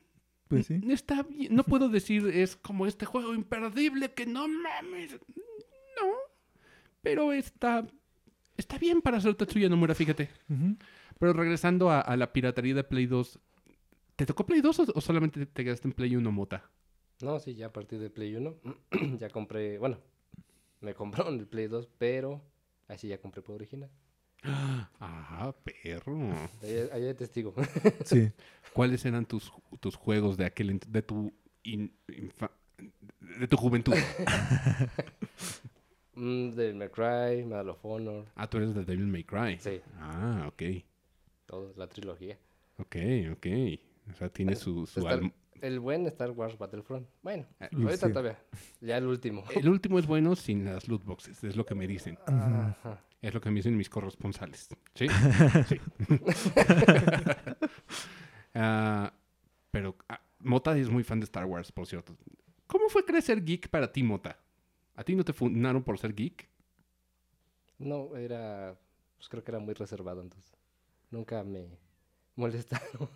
[0.48, 0.80] Pues sí.
[0.88, 1.54] Está bien.
[1.54, 5.12] No puedo decir es como este juego imperdible que no mames.
[6.00, 6.06] No.
[7.02, 7.86] Pero está.
[8.56, 10.30] Está bien para hacer Tetsuya Nomura, fíjate.
[11.18, 13.38] Pero regresando a, a la piratería de Play 2.
[14.16, 16.70] ¿Te tocó Play 2 o, o solamente te quedaste en Play 1, Mota?
[17.20, 18.56] No, sí, ya a partir de Play 1
[19.18, 19.98] ya compré, bueno,
[20.80, 22.42] me compraron el Play 2, pero
[22.88, 23.90] así ya compré por original.
[25.00, 26.16] Ah, perro.
[26.62, 27.54] Ahí, ahí hay testigo.
[28.04, 28.30] Sí.
[28.72, 32.50] ¿Cuáles eran tus, tus juegos de aquel de tu in- infa-
[33.38, 33.94] de tu juventud?
[36.18, 39.58] Mm, Devil May Cry, Medal of Honor, Ah, tú eres de Devil May Cry.
[39.58, 40.62] sí, Ah, ok.
[41.44, 42.38] todo, la trilogía.
[42.78, 42.96] Ok,
[43.32, 43.46] ok.
[44.10, 47.08] O sea, tiene su, su Star- alm- el buen Star Wars Battlefront.
[47.22, 48.12] Bueno, Eh, ahorita sí.
[48.12, 48.38] todavía.
[48.80, 49.42] Ya el último.
[49.54, 52.18] El último es bueno sin las loot boxes, es lo que me dicen.
[52.26, 53.02] Ajá.
[53.22, 54.68] Es lo que me dicen mis corresponsales.
[54.94, 55.06] ¿Sí?
[55.68, 55.80] Sí.
[58.58, 59.12] Ah,
[59.70, 62.16] pero ah, Mota es muy fan de Star Wars, por cierto.
[62.66, 64.38] ¿Cómo fue crecer geek para ti, Mota?
[64.94, 66.48] ¿A ti no te fundaron por ser geek?
[67.78, 68.78] No, era,
[69.18, 70.56] pues creo que era muy reservado entonces.
[71.10, 71.68] Nunca me
[72.34, 73.10] molestaron.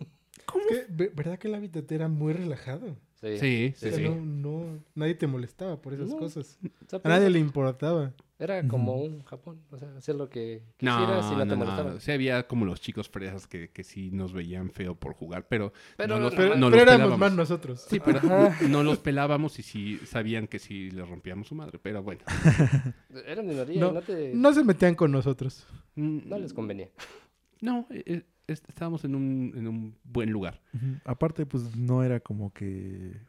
[0.59, 2.95] Es que, ve- ¿verdad que el hábitat era muy relajado?
[3.21, 3.37] Sí.
[3.37, 4.03] Sí, sí, O sea, sí.
[4.03, 6.17] no, no, nadie te molestaba por esas No.
[6.17, 6.57] cosas.
[6.85, 8.13] O sea, A nadie le importaba.
[8.39, 9.61] Era como un Japón.
[9.69, 11.55] O sea, hacer lo que No, quisieras y no, no, te no.
[11.57, 12.01] molestaban.
[12.01, 15.71] Sí había como los chicos fresas que, que sí nos veían feo por jugar, pero
[15.97, 17.19] Pero no los, no, Pero, no pero los éramos pelábamos.
[17.19, 17.85] más nosotros.
[17.87, 18.57] Sí, pero Ajá.
[18.67, 22.21] no los pelábamos y sí sabían que sí les rompíamos su madre, pero bueno.
[23.27, 24.33] Eran minoría No, no te...
[24.33, 25.67] No se metían con nosotros.
[25.93, 26.89] Mm, no les convenía.
[27.59, 30.61] No, eh, eh, estábamos en un, en un buen lugar.
[31.05, 33.19] Aparte, pues no era como que.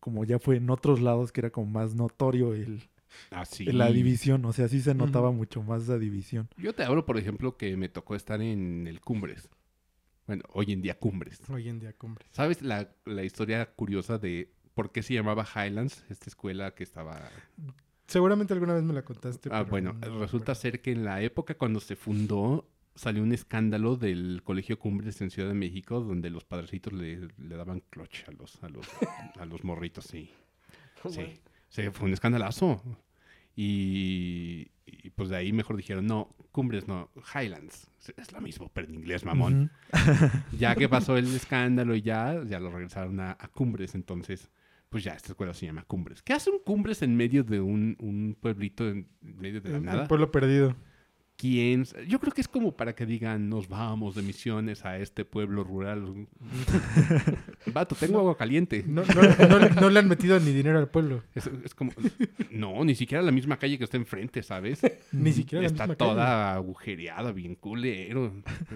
[0.00, 2.82] Como ya fue en otros lados, que era como más notorio el,
[3.30, 3.64] Así.
[3.66, 4.44] la división.
[4.44, 6.48] O sea, sí se notaba mucho más esa división.
[6.56, 9.48] Yo te hablo, por ejemplo, que me tocó estar en el Cumbres.
[10.26, 11.40] Bueno, hoy en día Cumbres.
[11.50, 12.28] Hoy en día, cumbres.
[12.32, 17.20] ¿Sabes la, la historia curiosa de por qué se llamaba Highlands, esta escuela que estaba...
[18.06, 19.48] Seguramente alguna vez me la contaste.
[19.52, 23.32] Ah, pero bueno, no resulta ser que en la época cuando se fundó salió un
[23.32, 28.28] escándalo del Colegio Cumbres en Ciudad de México donde los padrecitos le, le daban clutch
[28.28, 28.86] a los, a los,
[29.38, 30.30] a los morritos, sí.
[31.08, 32.80] Sí, sí, fue un escandalazo.
[33.54, 37.90] Y, y, pues de ahí mejor dijeron, no, Cumbres no, Highlands.
[38.16, 39.70] Es lo mismo, pero en inglés, mamón.
[40.58, 44.50] Ya que pasó el escándalo y ya, ya lo regresaron a, a Cumbres, entonces,
[44.88, 46.22] pues ya esta escuela se llama Cumbres.
[46.22, 50.02] ¿Qué hace un Cumbres en medio de un, un pueblito en medio de la nada?
[50.02, 50.76] Un pueblo perdido.
[52.08, 55.64] Yo creo que es como para que digan, nos vamos de misiones a este pueblo
[55.64, 56.28] rural.
[57.72, 58.84] Vato, tengo agua caliente.
[58.86, 61.22] No, no- no- no le han metido ni dinero al pueblo.
[61.34, 61.92] Es, es como,
[62.50, 64.82] no, ni siquiera la misma calle que está enfrente, ¿sabes?
[65.12, 66.56] Ni siquiera la está misma toda calle.
[66.58, 68.32] agujereada, bien culero.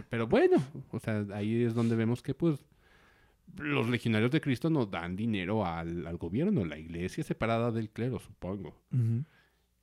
[0.09, 0.57] Pero bueno,
[0.91, 2.59] o sea, ahí es donde vemos que pues
[3.59, 7.91] los legionarios de Cristo nos dan dinero al, al gobierno, la iglesia es separada del
[7.91, 8.77] clero, supongo.
[8.93, 9.25] Ujú.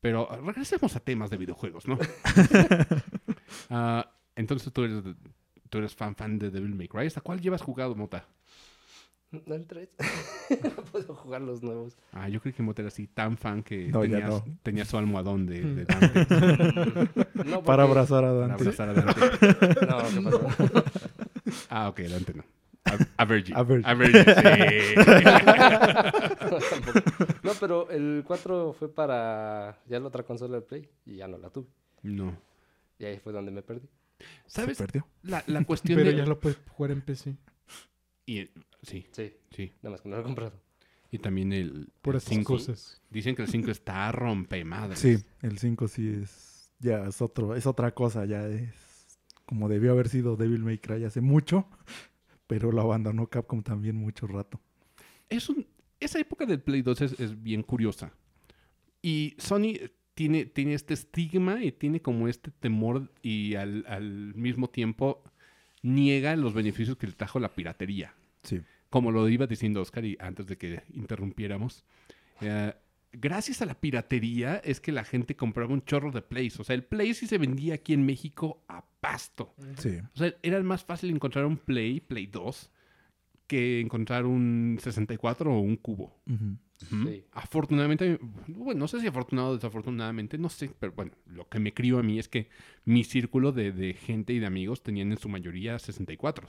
[0.03, 1.97] Pero ah, regresemos a temas de videojuegos, ¿no?
[3.69, 5.01] Ah, entonces tú eres,
[5.69, 7.07] tú eres fan fan de Devil May Cry.
[7.07, 8.25] ¿Hasta cuál llevas jugado, Mota?
[9.31, 9.89] No el 3.
[10.63, 11.95] no puedo jugar los nuevos.
[12.11, 14.57] Ah, yo creo que Mota era así tan fan que No, ya tenías, no.
[14.63, 18.63] tenía su almohadón de, de Dante No, Para abrazar a para Dante.
[18.63, 19.21] abrazar a Dante.
[19.87, 20.83] No, ¿qué pasó?
[21.69, 22.43] Ah, ok, Dante no.
[22.85, 23.55] A, a Virgin.
[23.55, 23.85] A Virgin.
[23.85, 24.95] A Virgin, sí.
[27.43, 31.37] No, pero el 4 fue para ya la otra consola de Play y ya no
[31.37, 31.67] la tuve.
[32.03, 32.35] no.
[32.99, 33.89] Y ahí fue donde me perdí.
[34.45, 34.77] ¿Sabes?
[34.77, 35.05] Se perdió.
[35.23, 36.15] La, la cuestión Pero de...
[36.17, 37.35] ya lo puedes jugar en PC.
[38.27, 38.49] y-
[38.83, 39.73] sí, Sí, sí.
[39.81, 40.53] nada más que no lo he comprado.
[41.11, 42.53] Y también el Puras 5.
[42.53, 43.01] cosas.
[43.09, 44.95] Dicen que el 5 está rompe madre.
[44.95, 46.71] Sí, el 5 sí es.
[46.79, 49.17] Ya es otro, es otra cosa, ya es.
[49.45, 51.67] Como debió haber sido Devil May Cry hace mucho.
[52.47, 54.59] Pero lo abandonó Capcom también mucho rato.
[55.29, 55.65] Es un,
[55.99, 58.11] esa época del Play 2 es, es bien curiosa.
[59.01, 64.69] Y Sony tiene, tiene este estigma y tiene como este temor y al, al mismo
[64.69, 65.23] tiempo
[65.81, 68.13] niega los beneficios que le trajo la piratería.
[68.43, 68.61] Sí.
[68.89, 71.83] Como lo iba diciendo Oscar y antes de que interrumpiéramos.
[72.41, 72.73] eh,
[73.13, 76.59] gracias a la piratería es que la gente compraba un chorro de Plays.
[76.59, 79.53] O sea, el Play sí se vendía aquí en México a pasto.
[79.77, 79.99] Sí.
[80.13, 82.71] O sea, era más fácil encontrar un Play, Play 2,
[83.47, 86.19] que encontrar un 64 o un cubo.
[86.77, 87.23] Sí.
[87.31, 91.73] Afortunadamente, bueno, no sé si afortunado o desafortunadamente, no sé, pero bueno, lo que me
[91.73, 92.49] crió a mí es que
[92.83, 96.47] mi círculo de, de gente y de amigos tenían en su mayoría 64.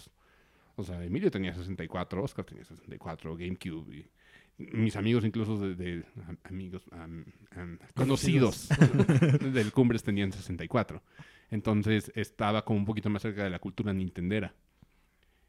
[0.76, 3.96] O sea, Emilio tenía 64, Oscar tenía 64, GameCube.
[3.96, 4.10] Y
[4.58, 7.24] mis amigos, incluso de, de am- amigos am-
[7.56, 8.68] am- conocidos
[9.52, 11.02] del Cumbres tenían 64.
[11.50, 14.54] Entonces estaba como un poquito más cerca de la cultura nintendera.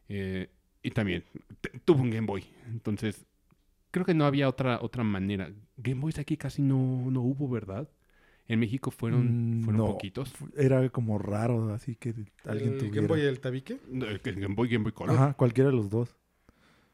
[0.09, 0.49] Eh,
[0.83, 1.23] y también
[1.83, 2.45] tuvo un Game Boy.
[2.67, 3.25] Entonces
[3.91, 5.51] creo que no había otra, otra manera.
[5.77, 7.89] Game Boys aquí casi no, no hubo, ¿verdad?
[8.47, 9.87] En México fueron, Mm, fueron no.
[9.87, 10.31] poquitos.
[10.55, 12.13] Era como raro, así que
[12.45, 12.95] alguien ¿El tuviera.
[12.97, 13.79] Game Boy y el tabique?
[13.89, 15.15] No, el Game Boy, Game Boy Color.
[15.15, 16.15] Ajá, cualquiera de los dos.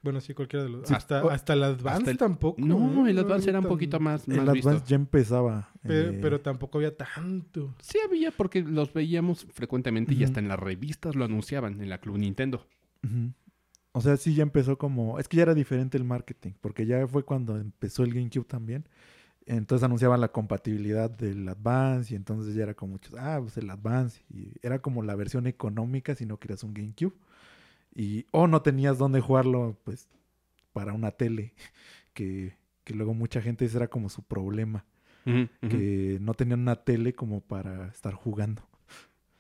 [0.03, 0.93] Bueno, sí, cualquiera de los Sí.
[0.95, 2.59] Hasta, hasta el Advance hasta el- tampoco.
[2.59, 3.11] No, ¿eh?
[3.11, 4.87] el Advance era un tan- poquito más, El más Advance visto.
[4.87, 5.69] ya empezaba.
[5.83, 7.75] Pero, eh, pero tampoco había tanto.
[7.81, 11.99] Sí había porque los veíamos frecuentemente y hasta en las revistas lo anunciaban en la
[11.99, 12.65] Club Nintendo.
[13.93, 15.19] O sea, sí ya empezó como...
[15.19, 18.85] Es que ya era diferente el marketing, porque ya fue cuando empezó el GameCube también.
[19.45, 23.69] Entonces anunciaban la compatibilidad del Advance y entonces ya era como muchos, ah, pues el
[23.69, 24.21] Advance.
[24.29, 27.13] Y era como la versión económica si no querías un GameCube.
[27.93, 30.07] Y, o no tenías dónde jugarlo, pues,
[30.73, 31.53] para una tele.
[32.13, 34.83] Que, que luego mucha gente ese era como su problema.
[35.23, 38.67] Que no tenían una tele como para estar jugando.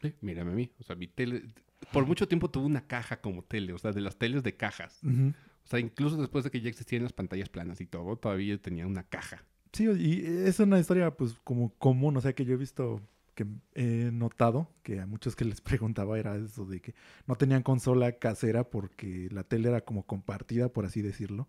[0.01, 0.71] Sí, mírame a mí.
[0.79, 1.43] O sea, mi tele...
[1.91, 5.01] Por mucho tiempo tuve una caja como tele, o sea, de las teles de cajas.
[5.03, 8.87] O sea, incluso después de que ya existían las pantallas planas y todo, todavía tenía
[8.87, 9.43] una caja.
[9.73, 13.01] Sí, y es una historia pues como común, o sea que yo he visto
[13.45, 16.93] que he notado que a muchos que les preguntaba era eso de que
[17.27, 21.47] no tenían consola casera porque la tele era como compartida, por así decirlo.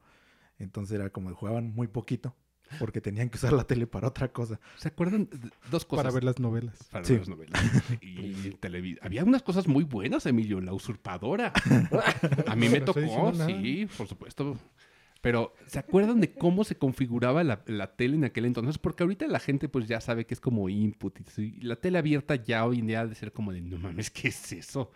[0.58, 2.34] Entonces era como que jugaban muy poquito
[2.78, 4.58] porque tenían que usar la tele para otra cosa.
[4.76, 5.28] ¿Se acuerdan?
[5.70, 6.04] Dos cosas.
[6.04, 6.74] Para ver las novelas.
[6.90, 7.12] Para Sí.
[7.14, 7.60] ver las novelas.
[8.00, 10.60] Y televi- Había unas cosas muy buenas, Emilio.
[10.60, 11.52] La usurpadora.
[12.46, 14.56] A mí me tocó, sí, por supuesto.
[15.22, 18.76] Pero, ¿se acuerdan de cómo se configuraba la, la tele en aquel entonces?
[18.76, 21.18] Porque ahorita la gente pues ya sabe que es como input.
[21.38, 24.10] Y la tele abierta ya hoy en día ha de ser como de, no mames,
[24.10, 24.90] ¿qué es eso?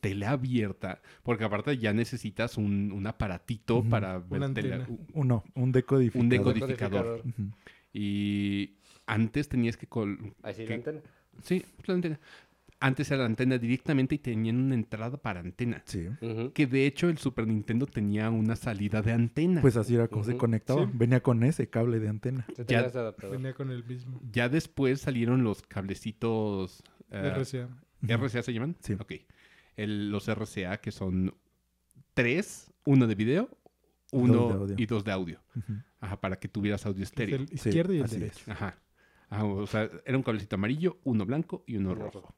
[0.00, 1.02] Tele abierta.
[1.24, 4.74] Porque aparte ya necesitas un, un aparatito para ver Una tele.
[4.74, 4.98] antena.
[5.14, 6.22] Uno, un decodificador.
[6.24, 7.22] Un decodificador.
[7.92, 8.74] Y
[9.06, 9.86] antes tenías que...
[9.86, 11.00] col- Ahí sí que- la antena.
[11.42, 12.20] Sí, la antena.
[12.82, 15.82] Antes era la antena directamente y tenían una entrada para antena.
[15.86, 16.08] Sí.
[16.52, 19.60] Que de hecho el Super Nintendo tenía una salida de antena.
[19.60, 20.84] Pues así era como se conectaba.
[20.86, 20.90] Sí.
[20.94, 22.44] Venía con ese cable de antena.
[22.56, 22.90] Sí Ya-.
[23.30, 24.20] Venía con el mismo.
[24.32, 27.68] ya después salieron los cablecitos eh, RCA.
[28.02, 28.76] RCA se llaman.
[28.80, 28.94] Sí.
[28.94, 29.12] Ok.
[29.76, 31.34] El- los RCA que son
[32.14, 33.48] tres, uno de video,
[34.12, 34.74] uno de audio.
[34.78, 35.40] y dos de audio.
[35.56, 35.72] Ujú.
[36.00, 37.36] Ajá, para que tuvieras audio Es estéreo.
[37.36, 38.40] el Sí, izquierdo y el derecho.
[38.40, 38.48] es.
[38.48, 38.78] Ajá.
[39.30, 42.34] Ajá, O sea, era un cablecito amarillo, uno blanco y uno Uno rojo.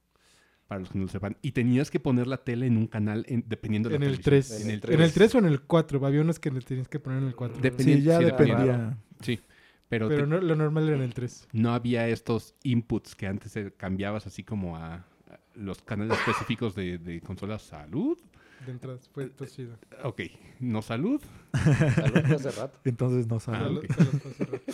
[0.67, 1.37] Para los que no lo sepan.
[1.43, 4.19] Y tenías que poner la tele en un canal en- dependiendo de En la el
[4.19, 4.57] televisión.
[4.57, 4.61] 3.
[4.61, 5.13] En el En el tres.
[5.13, 6.05] 3 o en el 4.
[6.05, 7.61] Había unos que le tenías que poner en el 4.
[7.61, 8.97] Dependiendo- Sí, ya sí, dependía.
[9.21, 9.39] Sí.
[9.87, 11.47] Pero, Pero te- no, lo normal era en el 3.
[11.53, 15.05] no había estos inputs que antes eh, cambiabas así como a, a
[15.53, 18.17] los canales específicos de, de consolas salud.
[18.65, 18.97] De entrada.
[19.13, 19.77] Fue torcido.
[20.03, 20.21] Ok,
[20.59, 21.21] no salud,
[21.53, 22.79] Salud de hace rato.
[22.85, 23.67] Entonces no Ah, sabía.
[23.67, 23.85] Se lo- ok.
[23.93, 24.73] se los pasé rápido.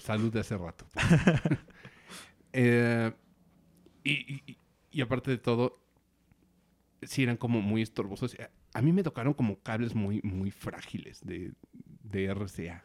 [0.00, 0.84] salud de hace rato.
[2.52, 3.12] Eh,
[4.04, 4.57] y, y-
[4.98, 5.78] y aparte de todo,
[7.02, 8.36] sí eran como muy estorbosos.
[8.74, 11.52] A mí me tocaron como cables muy, muy frágiles de,
[12.02, 12.82] de RCA.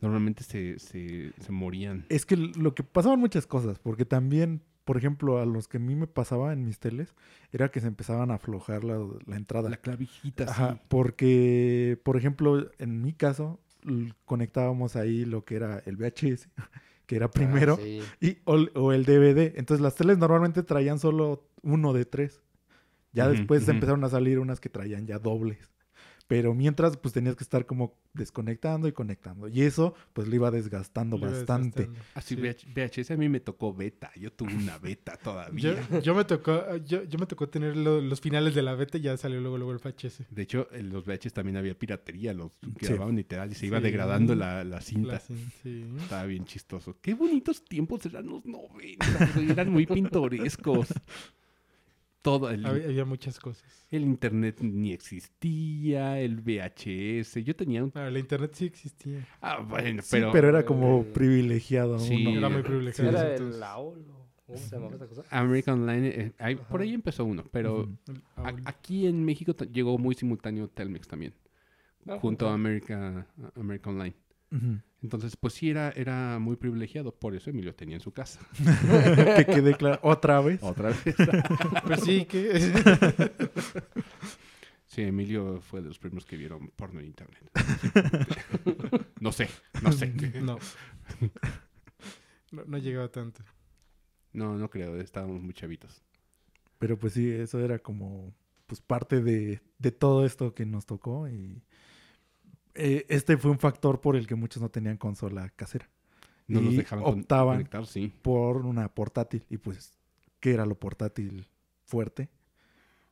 [0.00, 2.06] Normalmente se, se, se morían.
[2.08, 5.80] Es que lo que pasaban muchas cosas, porque también, por ejemplo, a los que a
[5.80, 7.14] mí me pasaba en mis teles,
[7.52, 9.68] era que se empezaban a aflojar la, la entrada.
[9.68, 10.80] La clavijita, Ajá, sí.
[10.88, 13.60] porque, por ejemplo, en mi caso,
[14.24, 16.48] conectábamos ahí lo que era el VHS,
[17.12, 18.00] que era primero, Ah, sí.
[18.22, 19.52] y, o, o el DVD.
[19.58, 22.40] Entonces las teles normalmente traían solo uno de tres.
[23.12, 25.70] Ya después empezaron a salir unas que traían ya dobles.
[26.32, 29.48] Pero mientras, pues tenías que estar como desconectando y conectando.
[29.48, 31.80] Y eso, pues le iba desgastando Le bastante.
[31.88, 32.10] desgastando.
[32.14, 32.72] Así Sí.
[32.74, 34.10] VHS a mí me tocó beta.
[34.16, 35.76] Yo tuve una beta todavía.
[36.02, 39.02] yo me tocó, yo, yo me tocó tener lo- los finales de la beta y
[39.02, 40.24] ya salió luego, luego el VHS.
[40.30, 42.32] De hecho, en los VHS también había piratería.
[42.32, 42.86] Los Sí.
[42.86, 43.82] grababan literal y se iba Sí.
[43.84, 45.12] degradando la, la cinta.
[45.12, 45.84] La cin- sí.
[45.98, 46.96] Estaba bien chistoso.
[47.02, 49.30] Qué bonitos tiempos eran los 90.
[49.34, 50.88] güey, Eran muy pintorescos.
[52.22, 53.64] Todo el, Había, había muchas cosas.
[53.90, 57.42] el internet ni existía, el VHS.
[57.44, 57.90] Yo tenía un...
[57.94, 59.26] Ah, la internet sí existía.
[59.40, 60.30] Ah, bueno, Sí, pero...
[60.32, 61.98] pero, era como Eh, privilegiado.
[61.98, 62.24] sí.
[62.26, 62.38] uno.
[62.38, 63.10] Era muy Sí, privilegiado.
[63.10, 63.62] Era ese el entonces.
[63.62, 63.98] AOL.
[64.10, 65.24] o ¿Cómo se llamaba esa cosa?
[65.30, 67.98] American Online, eh, ahí- por ahí empezó uno, pero Ujú.
[68.08, 71.32] El a- aquí en México llegó muy simultáneo Telmex también,
[72.06, 72.54] Ah, junto a.
[72.54, 74.14] America, American Online.
[75.02, 78.40] Entonces, pues sí era, era muy privilegiado, por eso Emilio tenía en su casa.
[79.36, 79.98] que quede claro.
[80.02, 80.62] Otra vez.
[80.62, 81.02] Otra vez.
[81.86, 82.52] Pues sí, que
[84.86, 87.50] Sí, Emilio fue de los primeros que vieron porno en internet.
[89.20, 89.48] no sé,
[89.82, 90.12] no sé.
[90.42, 90.58] no.
[92.50, 92.64] no.
[92.66, 93.42] No llegaba tanto.
[94.34, 96.02] No, no creo, estábamos muy chavitos.
[96.78, 98.34] Pero pues sí, eso era como
[98.66, 101.62] pues parte de, de todo esto que nos tocó y
[102.74, 105.88] eh, este fue un factor por el que muchos no tenían consola casera,
[106.48, 107.56] No Y dejaban con- optaban.
[107.56, 108.12] conectar, sí.
[108.22, 109.98] por una portátil y pues
[110.40, 111.46] ¿qué era lo portátil
[111.84, 112.28] fuerte?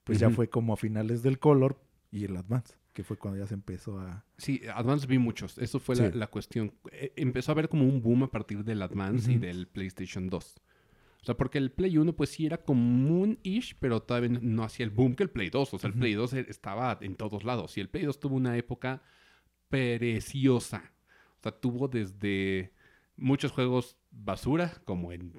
[0.05, 1.79] Pues ya fue como a finales del Color
[2.11, 4.25] y el Advance, que fue cuando ya se empezó a...
[4.39, 5.57] Sí, Advance vi muchos.
[5.59, 6.19] Eso fue la, Sí.
[6.19, 6.73] la cuestión.
[6.91, 10.61] Eh, empezó a haber como un boom a partir del Advance y del PlayStation 2.
[11.23, 14.91] O sea, porque el Play 1 pues sí era común-ish, pero todavía no- hacía el
[14.91, 15.75] boom que el Play 2.
[15.75, 15.95] O sea, el.
[15.95, 17.77] Play 2 e- estaba en todos lados.
[17.77, 19.03] Y el Play 2 tuvo una época
[19.71, 20.93] preciosa.
[21.39, 22.73] O sea, tuvo desde
[23.17, 25.33] muchos juegos basura, como en...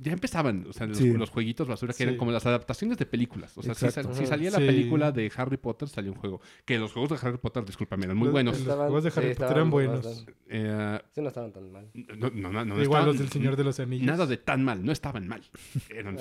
[0.00, 1.12] Ya empezaban, o sea, los, Sí.
[1.12, 3.58] los jueguitos basura que eran como las adaptaciones de películas.
[3.58, 4.66] O sea, si, sal- si salía la Sí.
[4.66, 6.40] película de Harry Potter, salía un juego.
[6.64, 8.52] Que los juegos de Harry Potter, discúlpame, eran muy Los- buenos.
[8.54, 10.26] Los Estaban- juegos de sí, Harry Potter estaban eran muy buenos.
[10.46, 11.90] Eh, Sí, no estaban tan mal.
[11.94, 14.06] no, no, no, no Igual estaban- los del Señor de los Anillos.
[14.06, 15.42] Nada de tan mal, no estaban mal.
[15.90, 16.16] Eran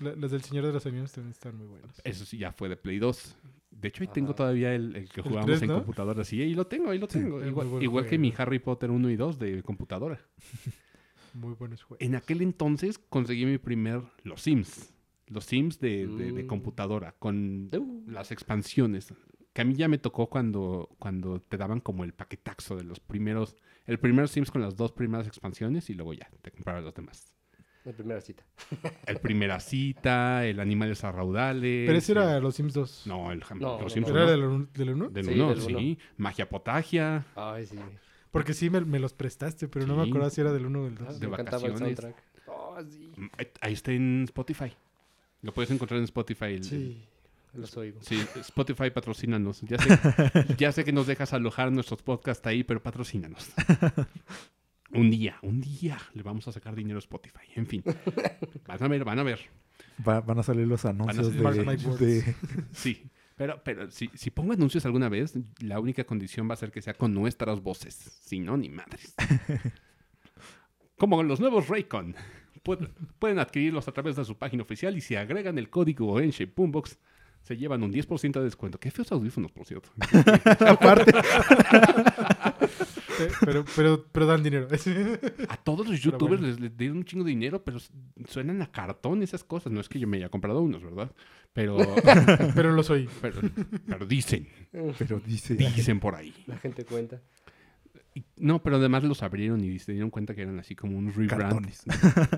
[0.00, 1.98] Los del Señor de los Anillos también están muy buenos.
[2.04, 3.36] Eso sí, ya fue de Play 2.
[3.80, 5.74] De hecho, ahí tengo todavía el, el que El 3, en ¿no?
[5.78, 6.24] computadora.
[6.24, 7.44] Sí, ahí lo tengo, ahí lo tengo.
[7.80, 8.32] Igual, que mi.
[8.36, 10.20] Harry Potter 1 y 2 de computadora.
[11.34, 12.04] Muy buenos juegos.
[12.06, 14.94] En aquel entonces conseguí mi primer Los Sims.
[15.26, 16.46] Los Sims de, de- de Mm.
[16.46, 19.12] computadora con Uh, las expansiones.
[19.52, 23.00] Que a mí ya me tocó cuando, cuando te daban como el paquetaxo de los
[23.00, 23.56] primeros.
[23.86, 27.33] El primer Sims con las dos primeras expansiones y luego ya te comprabas los demás.
[27.84, 28.42] La primera cita.
[29.06, 31.86] El Primera Cita, el Animales a Raudales.
[31.86, 33.02] Pero ese era los Sims 2.
[33.06, 34.06] No, el No, Los no, Simpsons.
[34.06, 34.30] ¿Pero era no.
[34.30, 35.08] del uno- del 1?
[35.10, 35.74] Del Sí, uno, del sí.
[35.74, 35.96] uno.
[36.16, 37.26] Magia Potagia.
[37.36, 37.78] Ay, sí.
[38.30, 40.10] Porque sí me, me los prestaste, pero no me Sí.
[40.10, 41.20] acuerdo si era del 1 o del Ah, 2.
[41.20, 42.14] De me encantaba el vacaciones.
[42.46, 43.12] Oh, sí.
[43.16, 44.72] Mm, ahí- Ahí está en Spotify.
[45.42, 46.46] Lo puedes encontrar en Spotify.
[46.54, 47.04] el- Sí.
[47.52, 48.00] Los oigo.
[48.02, 49.60] Sí, Spotify patrocínanos.
[49.60, 49.76] Ya
[50.48, 53.52] sé, ya sé que nos dejas alojar nuestros podcasts ahí, pero patrocínanos.
[54.94, 57.46] Un día, un día le vamos a sacar dinero a Spotify.
[57.56, 57.82] En fin.
[58.66, 59.40] Van a ver, van a ver.
[60.06, 62.34] Va- van a salir los anuncios salir- de,
[62.72, 63.02] Sí.
[63.36, 66.80] Pero, pero si, si pongo anuncios alguna vez, la única condición va a ser que
[66.82, 67.94] sea con nuestras voces.
[67.94, 69.14] Si no, ni madres.
[70.96, 72.14] Como los nuevos Raycon.
[72.62, 76.46] Pueden, pueden adquirirlos a través de su página oficial y si agregan el código Enshe
[76.46, 76.98] Boombox,
[77.42, 78.78] se llevan un 10% de descuento.
[78.80, 79.90] Qué feos audífonos, por cierto.
[80.66, 81.12] Aparte,
[83.44, 84.66] Pero, pero, pero dan dinero.
[85.48, 86.46] A todos los youtubers bueno.
[86.48, 87.78] les, les dieron un chingo de dinero, pero
[88.28, 89.72] suenan a cartón esas cosas.
[89.72, 91.10] No es que yo me haya comprado unos, ¿verdad?
[91.52, 91.76] Pero,
[92.54, 93.08] pero lo soy.
[93.20, 93.40] pero,
[93.86, 94.48] pero dicen,
[94.98, 95.54] pero dice...
[95.54, 96.34] dicen por ahí.
[96.46, 97.20] La gente cuenta.
[98.36, 101.30] No, pero además los abrieron y se dieron cuenta que eran así como un rebrand.
[101.42, 101.82] Cartones.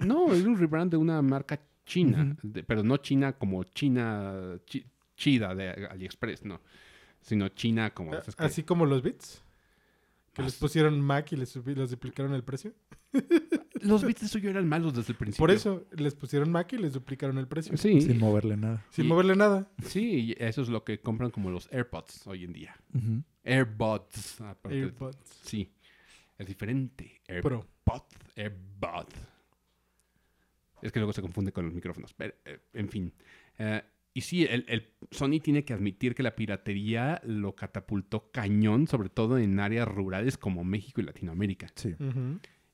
[0.06, 4.86] No, es un rebrand de una marca china, de- pero no china como China chi-
[5.16, 6.60] chida de AliExpress, no.
[7.20, 8.14] Sino China como...
[8.14, 9.42] Esas que- Así como los bits.
[10.36, 12.74] Que Ah, les pusieron Mac y les, les duplicaron el precio.
[13.80, 15.42] Los bits de suyo eran malos desde el principio.
[15.42, 17.74] Por eso les pusieron Mac y les duplicaron el precio.
[17.78, 18.84] Sí, Sin moverle nada.
[18.90, 19.70] Sin Y- moverle nada.
[19.82, 22.76] sí, y eso es lo que compran como los AirPods hoy en día.
[22.94, 23.22] Ujú.
[23.44, 24.40] AirBuds.
[24.42, 24.76] aparte.
[24.78, 25.72] AirPods Sí,
[26.36, 27.22] es diferente.
[27.28, 27.62] AirPod.
[28.36, 29.08] AirBud.
[30.82, 32.12] Es que luego se confunde con los micrófonos.
[32.12, 33.12] Pero, eh, en fin.
[33.58, 33.82] Eh,
[34.16, 39.10] y sí, el, el Sony tiene que admitir que la piratería lo catapultó cañón, sobre
[39.10, 41.66] todo en áreas rurales como México y Latinoamérica.
[41.74, 41.94] Sí.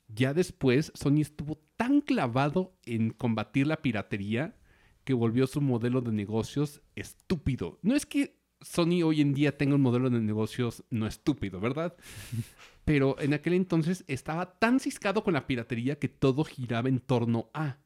[0.07, 4.55] Ya después, Sony estuvo tan clavado en combatir la piratería
[5.03, 7.77] que volvió su modelo de negocios estúpido.
[7.81, 11.93] No es que Sony hoy en día tenga un modelo de negocios no estúpido, ¿verdad?
[12.85, 17.49] Pero en aquel entonces estaba tan ciscado con la piratería que todo giraba en torno
[17.53, 17.79] a.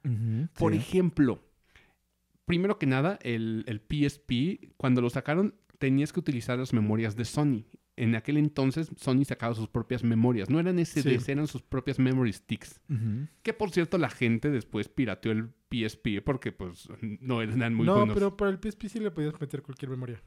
[0.59, 0.77] Por sí.
[0.77, 1.46] ejemplo,
[2.47, 7.25] primero que nada, el, el PSP, cuando lo sacaron, tenías que utilizar las memorias de
[7.25, 7.65] Sony.
[7.95, 10.49] En aquel entonces, Sony sacaba sus propias memorias.
[10.49, 11.31] No eran SDs, Sí.
[11.31, 12.79] eran sus propias memory sticks.
[13.43, 17.95] Que por cierto, la gente después pirateó el PSP porque, pues, no eran muy no,
[17.97, 18.13] buenos.
[18.15, 20.21] pero para el PSP sí le podías meter cualquier memoria.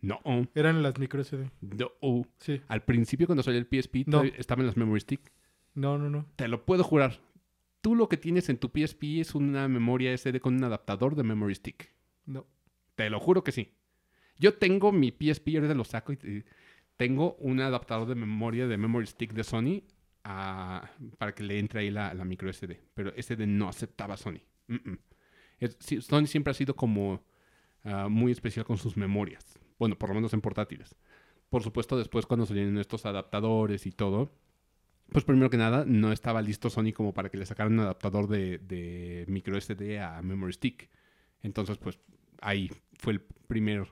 [0.00, 0.20] No,
[0.54, 1.50] Eran las micro SD.
[1.60, 1.90] no.
[2.38, 2.60] Sí.
[2.68, 4.22] Al principio, cuando salió el PSP, No.
[4.22, 5.20] estaban las memory stick.
[5.74, 6.24] No, no, no.
[6.36, 7.20] Te lo puedo jurar.
[7.88, 11.22] Tú lo que tienes en tu PSP es una memoria SD con un adaptador de
[11.22, 11.90] memory stick.
[12.26, 12.46] No.
[12.96, 13.72] Te lo juro que sí.
[14.36, 16.44] Yo tengo mi PSP, ahorita lo saco y
[16.98, 19.84] tengo un adaptador de memoria de memory stick de Sony
[20.22, 22.78] ah, para que le entre ahí la, la micro SD.
[22.92, 24.42] Pero SD no aceptaba Sony.
[24.66, 24.98] Mm, mm.
[25.60, 27.24] Es- sí, Sony siempre ha sido como
[27.84, 29.58] ah, muy especial con sus memorias.
[29.78, 30.94] Bueno, por lo menos en portátiles.
[31.48, 34.30] Por supuesto, después cuando salieron estos adaptadores y todo,
[35.10, 38.28] pues primero que nada, no estaba listo Sony como para que le sacaran un adaptador
[38.28, 40.90] de, de micro SD a memory stick.
[41.42, 41.98] Entonces, pues
[42.40, 43.88] ahí fue el primer,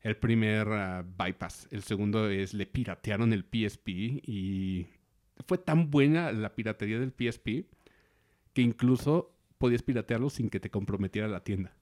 [0.00, 1.68] el primer ah, bypass.
[1.70, 4.86] El segundo es le piratearon el PSP y
[5.46, 7.66] fue tan buena la piratería del PSP
[8.52, 11.76] que incluso podías piratearlo sin que te comprometiera la tienda.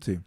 [0.00, 0.20] Sí.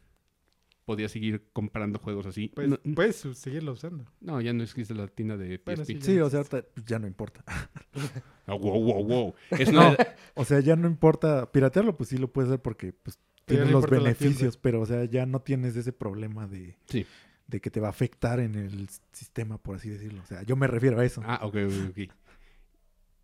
[0.86, 2.50] Podías seguir comprando juegos así.
[2.56, 4.06] Pues, no, puedes seguirlo usando.
[4.22, 5.66] no, ya no existe la tienda de PSP.
[5.66, 7.44] Bueno, sí, Sí, o sea, ahorita pues, ya no importa.
[8.48, 9.36] Ah, wow, wow, wow.
[9.50, 9.96] Es No,
[10.36, 11.52] o sea, ya no importa.
[11.52, 15.06] Piratearlo, pues sí lo puedes hacer porque pues, tienes no los beneficios, pero o sea,
[15.06, 17.08] ya no tienes ese problema de, Sí.
[17.48, 20.22] de que te va a afectar en el sistema, por así decirlo.
[20.22, 21.24] O sea, yo me refiero a eso.
[21.26, 22.14] Ah, ok, ok, ok.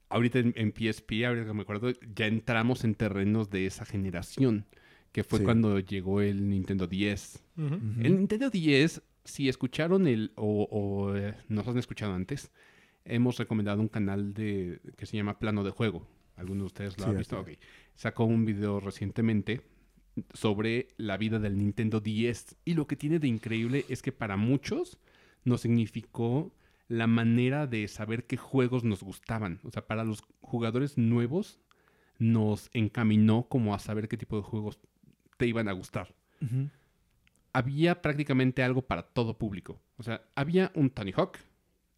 [0.09, 4.65] Ahorita en, en PSP, ahorita que me acuerdo, ya entramos en terrenos de esa generación,
[5.11, 5.45] que fue Sí.
[5.45, 7.43] cuando llegó el Nintendo 10.
[7.57, 7.65] Ujú.
[7.67, 7.75] Ujú.
[8.01, 12.51] El Nintendo 10, si escucharon el, o, o, eh, nos han escuchado antes,
[13.05, 16.07] hemos recomendado un canal de, que se llama Plano de Juego.
[16.37, 17.39] ¿Alguno de ustedes lo Sí, ha visto?
[17.41, 17.49] Ok.
[17.95, 19.61] Sacó un video recientemente
[20.33, 22.57] sobre la vida del Nintendo 10.
[22.65, 24.97] Y lo que tiene de increíble es que para muchos
[25.43, 26.51] nos significó
[26.87, 29.59] la manera de saber qué juegos nos gustaban.
[29.63, 31.59] O sea, para los jugadores nuevos
[32.19, 34.79] nos encaminó como a saber qué tipo de juegos
[35.41, 36.07] te iban a gustar
[37.53, 39.79] había prácticamente algo para todo público.
[39.97, 41.37] O sea, había un Tony Hawk,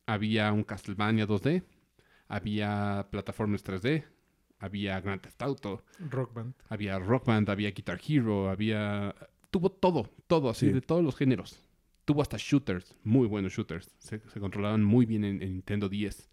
[0.06, 1.64] había un Castlevania 2D,
[2.28, 4.04] había plataformas 3D,
[4.60, 6.54] había Grand Theft Auto, Rock Band.
[6.70, 9.14] había Rock Band, había Guitar Hero, había...
[9.52, 10.74] Tuvo todo, todo, así, Sí.
[10.74, 11.64] de todos los géneros.
[12.06, 13.94] Tuvo hasta shooters, muy buenos shooters.
[14.00, 16.30] Se, se controlaban muy bien en, en Nintendo 10.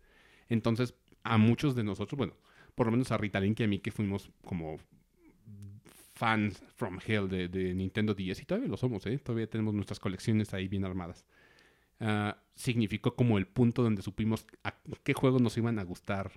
[0.49, 2.33] Entonces, a muchos de nosotros, bueno,
[2.75, 4.79] por lo menos a Ritalin y a mí que fuimos como
[6.21, 9.19] fans from hell de, Nintendo 10 y todavía lo somos, ¿eh?
[9.19, 11.25] Todavía tenemos nuestras colecciones ahí bien armadas.
[11.99, 16.31] Ah, significó como el punto donde supimos a qué juegos nos iban a gustar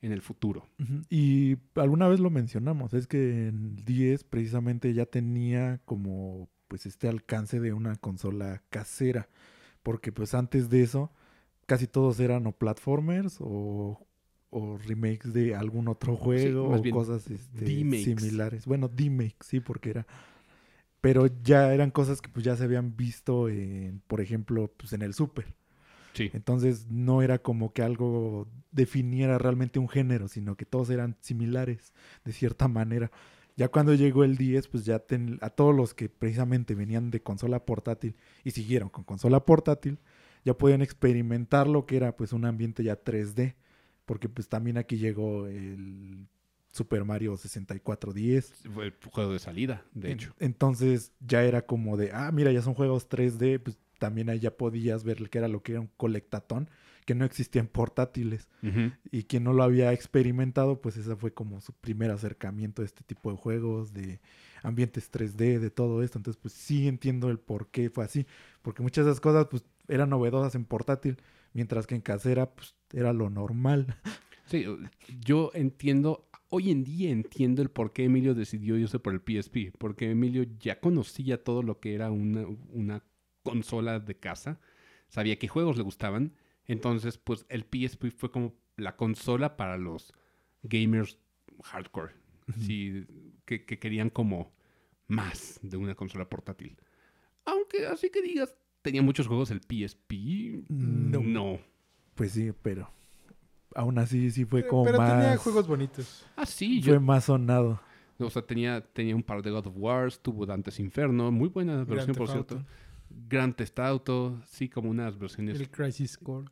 [0.00, 0.66] en el futuro.
[1.10, 6.86] Y alguna vez lo mencionamos, es que en el 10 precisamente ya tenía como pues
[6.86, 9.28] este alcance de una consola casera,
[9.82, 11.12] porque pues antes de eso
[11.66, 14.07] casi todos eran o platformers o,
[14.50, 17.66] o remakes de algún otro juego o cosas este,
[18.20, 18.66] similares.
[18.66, 20.06] Bueno, D-Make, sí, porque era...
[21.00, 25.02] Pero ya eran cosas que pues ya se habían visto en, por ejemplo, pues en
[25.02, 25.54] el Super.
[26.14, 26.30] Sí.
[26.32, 31.92] Entonces no era como que algo definiera realmente un género, sino que todos eran similares
[32.24, 33.12] de cierta manera.
[33.56, 37.22] Ya cuando llegó el 10, pues ya ten- a todos los que precisamente venían de
[37.22, 39.98] consola portátil y siguieron con consola portátil,
[40.44, 43.54] ya podían experimentar lo que era pues un ambiente ya 3D,
[44.08, 46.26] porque pues también aquí llegó el
[46.72, 48.52] Super Mario 64 10.
[48.74, 50.34] Fue el juego de salida, de En- hecho.
[50.38, 54.56] Entonces ya era como de, ah, mira, ya son juegos 3D, pues también ahí ya
[54.56, 56.70] podías ver que era lo que era un colectatón,
[57.04, 58.48] que no existía en portátiles.
[59.10, 63.02] Y quien no lo había experimentado, pues ese fue como su primer acercamiento a este
[63.04, 64.20] tipo de juegos, de
[64.62, 66.18] ambientes 3D, de todo esto.
[66.18, 68.26] Entonces, pues sí entiendo el por qué fue así.
[68.62, 71.16] Porque muchas de esas cosas, pues, eran novedosas en portátil,
[71.54, 73.96] mientras que en casera, pues, era lo normal.
[74.46, 74.64] Sí,
[75.20, 79.76] yo entiendo, hoy en día entiendo el por qué Emilio decidió irse por el PSP,
[79.78, 83.04] porque Emilio ya conocía todo lo que era una, una
[83.42, 84.58] consola de casa,
[85.08, 86.34] sabía qué juegos le gustaban,
[86.64, 90.12] entonces pues el PSP fue como la consola para los
[90.62, 91.18] gamers
[91.64, 92.14] hardcore,
[92.58, 93.04] sí,
[93.44, 94.52] que, que querían como
[95.08, 96.78] más de una consola portátil.
[97.44, 101.20] Aunque así que digas, tenía muchos juegos el PSP, No.
[101.20, 101.60] no.
[102.18, 102.90] Pues sí, pero
[103.74, 105.12] aún así sí fue Eh, como Pero más...
[105.18, 106.26] tenía juegos bonitos.
[106.36, 107.80] Ah, sí, fue yo, más sonado.
[108.18, 111.84] O sea, tenía, tenía un par de God of Wars, tuvo Dante's Inferno, muy buena
[111.84, 112.54] versión, Grand por Theft cierto.
[112.56, 112.66] Auto,
[113.28, 115.58] Grand Theft Auto, sí, como unas versiones.
[115.60, 116.48] El Crisis Core.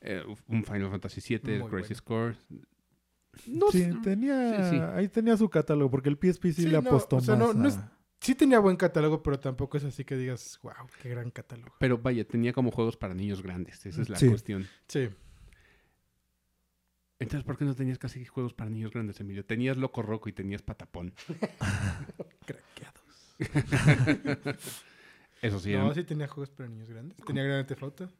[0.00, 2.36] eh, un Final Fantasy VII, el Crisis Core.
[3.46, 4.64] No sí, sé, tenía...
[4.70, 4.82] sí, sí.
[4.94, 7.54] Ahí tenía su catálogo, porque el PSP sí, Sí, le no, apostó o sea, más
[7.54, 7.78] no- no a- es-
[8.20, 11.74] Sí tenía buen catálogo, pero tampoco es así que digas, wow, qué gran catálogo.
[11.78, 14.28] Pero vaya, tenía como juegos para niños grandes, esa es la Sí.
[14.28, 14.66] cuestión.
[14.88, 15.08] Sí.
[17.18, 19.44] Entonces, ¿por qué no tenías casi juegos para niños grandes, Emilio?
[19.44, 21.12] Tenías Loco Roco y tenías Patapón.
[22.46, 23.36] Craqueados.
[25.42, 27.16] Eso sí, no, eran- sí tenía juegos para niños grandes.
[27.26, 28.12] Tenía Theft Auto.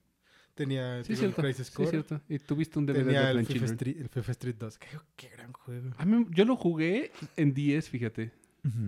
[0.54, 1.42] Tenía sí, el cierto.
[1.42, 1.90] Crisis Sí, Core.
[1.90, 2.20] cierto.
[2.28, 3.64] Y tuviste un DVD tenía de el FIFA.
[3.66, 4.78] Street, el FIFA Street 2.
[4.78, 4.86] Qué,
[5.16, 5.90] qué gran juego.
[5.96, 8.32] A mí- yo lo jugué en 10, fíjate,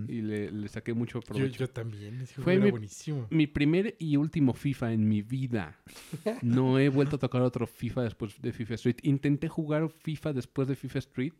[0.09, 1.61] Y le, le saqué mucho provecho.
[1.61, 2.21] yo también.
[2.21, 3.27] Ese juego Fue era mi- buenísimo.
[3.31, 5.79] Mi primer y último FIFA en mi vida.
[6.43, 8.97] No he vuelto a tocar otro FIFA después de FIFA Street.
[9.03, 11.33] Intenté jugar FIFA después de FIFA Street.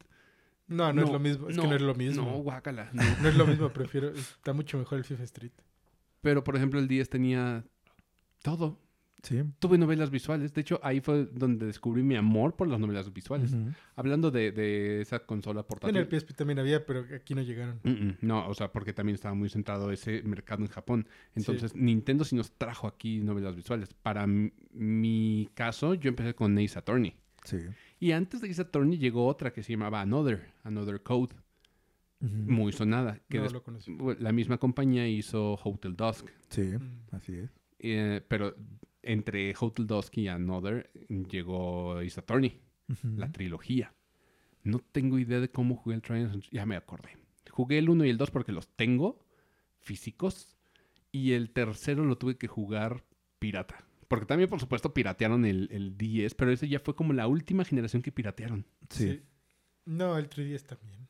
[0.69, 1.49] No, no, es lo mismo.
[1.49, 2.25] Es que no es lo mismo.
[2.25, 2.89] No, guácala.
[2.95, 3.03] no.
[3.23, 4.11] No es lo mismo, prefiero.
[4.11, 5.53] Está mucho mejor el FIFA Street.
[6.23, 7.65] Pero, por ejemplo, el 10 tenía
[8.43, 8.79] todo.
[9.23, 9.41] Sí.
[9.61, 10.53] Tuve novelas visuales.
[10.53, 13.55] De hecho, ahí fue donde descubrí mi amor por las novelas visuales.
[13.95, 15.97] Hablando de, de esa consola En portátil.
[15.97, 17.79] el PSP también había, pero aquí no llegaron.
[18.21, 21.07] No, o sea, porque también estaba muy centrado ese mercado en Japón.
[21.37, 23.95] Entonces, Nintendo sí nos trajo aquí novelas visuales.
[23.95, 27.15] Para mi caso, yo empecé con Ace Attorney.
[27.45, 27.59] Sí.
[28.01, 31.35] Y antes de Ace Attorney llegó otra que se llamaba Another, Another Code,
[32.21, 33.21] muy sonada.
[33.29, 33.97] Que no lo conocí.
[34.19, 36.29] la misma compañía hizo Hotel Dusk.
[36.51, 37.15] Sí, Mm.
[37.15, 37.51] así es.
[37.81, 38.55] Eh, pero
[39.03, 43.09] entre Hotel Dusk y Another llegó Ace Attorney, Ujú.
[43.17, 43.95] la trilogía.
[44.65, 46.33] No tengo idea de cómo jugué el Trials.
[46.33, 47.17] and- Ya me acordé.
[47.51, 49.25] Jugué el 1 y el 2 porque los tengo
[49.81, 50.57] físicos.
[51.11, 53.05] Y el tercero lo tuve que jugar
[53.39, 53.85] pirata.
[54.09, 57.65] Porque también, por supuesto, piratearon el, el 10, pero ese ya fue como la última
[57.65, 58.65] generación que piratearon.
[58.89, 59.21] Sí.
[59.85, 61.09] No, el 3DS también.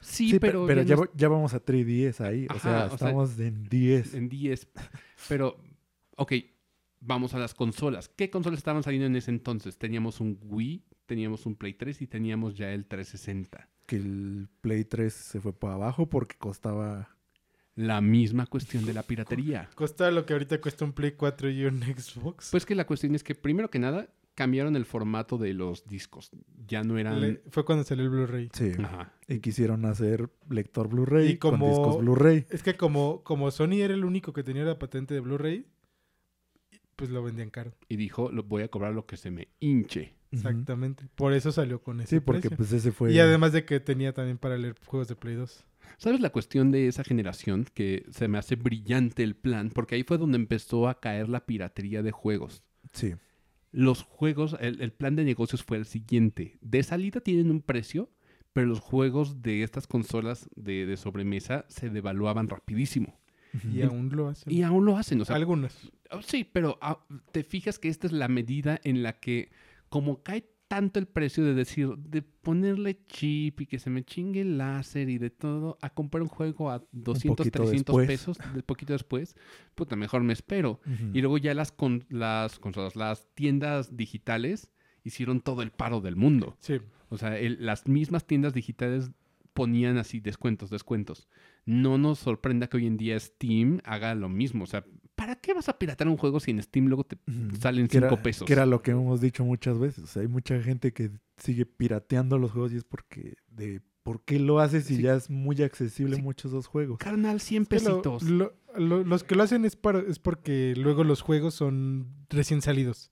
[0.00, 2.46] Sí, Sí, pero, pero, ya, no va- ya vamos a 3DS ahí.
[2.48, 4.14] o Ajá, sea, o sea, estamos en 10.
[4.14, 4.68] en 10.
[5.28, 5.58] Pero,
[6.16, 6.32] ok,
[7.06, 8.08] vamos a las consolas.
[8.08, 9.76] ¿Qué consolas estaban saliendo en ese entonces?
[9.78, 13.68] Teníamos un Wii, teníamos un Play 3 y teníamos ya el 360.
[13.86, 17.10] Que el Play 3 se fue para abajo porque costaba.
[17.76, 19.68] La misma cuestión de la piratería.
[19.74, 22.50] Costaba lo que ahorita cuesta un Play 4 y un Xbox.
[22.52, 26.30] Pues que la cuestión es que, primero que nada, cambiaron el formato de los discos.
[26.68, 27.20] Ya no eran...
[27.20, 28.48] Le- fue cuando salió el Blu-ray.
[28.52, 28.70] Sí.
[28.78, 29.12] Ajá.
[29.26, 32.46] Y quisieron hacer lector Blu-ray Y como- con discos Blu-ray.
[32.50, 35.66] Es que como, como Sony era el único que tenía la patente de Blu-ray,
[36.96, 37.72] pues lo vendían caro.
[37.88, 40.14] Y dijo, lo voy a cobrar lo que se me hinche.
[40.32, 41.04] Exactamente.
[41.14, 42.56] Por eso salió con ese Sí, porque precio.
[42.56, 43.12] pues ese fue.
[43.12, 45.64] Y además de que tenía también para leer juegos de Play 2.
[45.98, 47.66] ¿Sabes la cuestión de esa generación?
[47.72, 51.46] Que se me hace brillante el plan, porque ahí fue donde empezó a caer la
[51.46, 52.62] piratería de juegos.
[52.92, 53.14] Sí.
[53.70, 56.58] Los juegos, el, el plan de negocios fue el siguiente.
[56.60, 58.10] De salida tienen un precio,
[58.52, 63.18] pero los juegos de estas consolas de, de sobremesa se devaluaban rapidísimo.
[63.72, 64.52] Y aún lo hacen.
[64.52, 65.90] Y aún lo hacen, o sea, Algunas.
[66.10, 66.98] Oh, Sí, pero ah,
[67.32, 69.50] te fijas que esta es la medida en la que,
[69.88, 74.40] como cae tanto el precio de decir, de ponerle chip y que se me chingue
[74.40, 78.06] el láser y de todo, a comprar un juego a 200, poquito 300 después.
[78.06, 79.36] pesos, de poquito después,
[79.74, 80.80] puta, mejor me espero.
[81.12, 84.70] Y luego ya las, con, las consolas, las tiendas digitales
[85.04, 86.56] hicieron todo el paro del mundo.
[86.60, 86.80] Sí.
[87.10, 89.10] O sea, el- las mismas tiendas digitales
[89.52, 91.28] ponían así descuentos, descuentos.
[91.66, 94.64] No nos sorprenda que hoy en día Steam haga lo mismo.
[94.64, 94.84] O sea,
[95.14, 97.16] ¿para qué vas a piratar un juego si en Steam luego te
[97.60, 98.46] salen Que era- 5 pesos?
[98.46, 100.04] Que era lo que hemos dicho muchas veces.
[100.04, 104.22] O sea, hay mucha gente que sigue pirateando los juegos y es porque de por
[104.22, 105.02] qué lo haces si Sí.
[105.02, 106.22] ya es muy accesible Sí.
[106.22, 106.98] muchos esos juegos.
[106.98, 108.22] Carnal, 100 Que lo- pesitos.
[108.24, 112.60] lo- lo- los que lo hacen es, para, es porque luego los juegos son recién
[112.60, 113.10] salidos.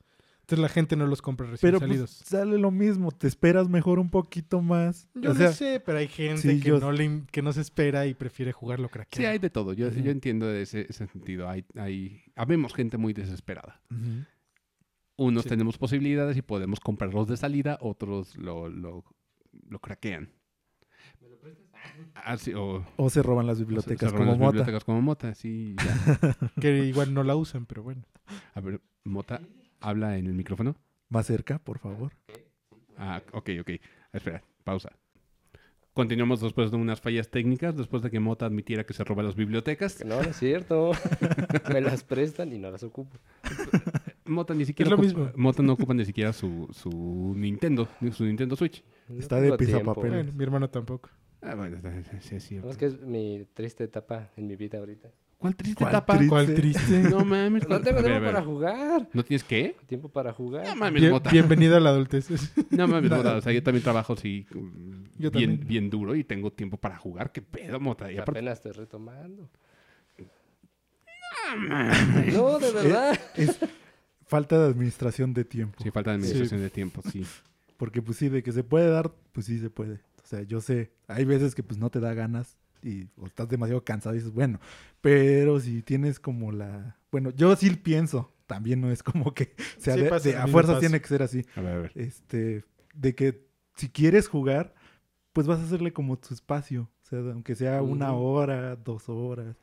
[0.53, 2.11] Entonces la gente no los compra recién Pero pues, salidos.
[2.11, 5.09] sale lo mismo, te esperas mejor un poquito más.
[5.15, 7.53] Yo o no sé, pero hay gente sí, que, yo- no le, in- que no
[7.55, 9.23] se espera y prefiere jugarlo craqueado.
[9.23, 9.73] Sí, hay de todo.
[9.73, 11.49] Yo, entiendo ese, ese sentido.
[11.49, 13.81] Hay, hay, habemos gente muy desesperada.
[15.17, 15.49] Unos Sí.
[15.49, 19.05] tenemos posibilidades y podemos comprarlos de salida, otros lo, lo,
[19.69, 20.31] lo craquean.
[22.15, 24.51] Ah, sí, o, o se roban las se- bibliotecas se roban como las mota.
[24.53, 25.75] bibliotecas como mota, sí.
[25.83, 26.37] ya.
[26.61, 28.03] Que igual no la usan, pero bueno.
[28.55, 29.41] A ver, Mota,
[29.83, 30.76] habla en el micrófono.
[31.09, 32.12] Más cerca, por favor.
[32.97, 33.70] Ah, ok, ok.
[34.12, 34.91] Espera, pausa.
[35.95, 39.37] Continuamos después de unas fallas técnicas, después de que Mota admitiera que se roba las
[39.37, 40.03] bibliotecas.
[40.07, 40.93] No, no es cierto.
[41.72, 43.18] Me las prestan y no las ocupo.
[44.24, 45.30] Mota ni siquiera lo ocupa- mismo.
[45.37, 48.83] Mota no ocupa ni siquiera su, su Nintendo, su Nintendo Switch.
[49.09, 49.78] No Está de tengo tiempo.
[49.80, 50.11] pisapapel.
[50.12, 51.11] Bueno, mi hermano tampoco.
[51.43, 51.76] Ah, bueno,
[52.20, 52.66] sí, es cierto.
[52.66, 55.11] No, es que es mi triste etapa en mi vida ahorita.
[55.43, 56.12] ¿Cuál triste ¿Cuál etapa?
[56.14, 56.28] triste?
[56.28, 56.99] ¿Cuál triste?
[57.11, 57.62] No mames.
[57.64, 59.09] No ¿cuál- tengo tiempo para jugar.
[59.12, 59.76] ¿No tienes qué?
[59.86, 60.64] Tiempo para jugar.
[60.66, 61.30] No mames, Bien- Mota.
[61.30, 62.28] bienvenido a la adultez.
[62.70, 63.11] No mames.
[63.11, 63.36] Mota.
[63.36, 64.47] O sea, yo también trabajo así
[65.18, 65.66] Yo bien, también.
[65.66, 67.32] bien duro y tengo tiempo para jugar.
[67.32, 68.11] ¿Qué pedo, Mota?
[68.12, 68.38] Y aparte...
[68.38, 69.49] Apenas estoy retomando.
[71.49, 72.34] ¡Ah, mames!
[72.34, 73.18] No, de verdad.
[73.36, 73.59] Es
[74.26, 75.82] falta de administración de tiempo.
[75.82, 77.24] Sí, falta de administración de tiempo, sí.
[77.76, 79.95] Porque pues sí, de que se puede dar, pues sí se puede.
[80.22, 83.49] O sea, yo sé, hay veces que pues no te da ganas y o estás
[83.49, 84.61] demasiado cansado y dices, bueno,
[85.03, 86.97] pero si tienes como la...
[87.11, 90.47] Bueno, yo sí pienso, también no es como que sea Sí de- pasa, de- a
[90.47, 91.45] fuerza tiene que ser así.
[91.55, 91.93] A ver, a ver.
[91.95, 93.45] Este, de que
[93.77, 94.75] si quieres jugar,
[95.33, 96.91] pues vas a hacerle como tu espacio.
[97.03, 99.57] O sea, aunque sea una hora, dos horas,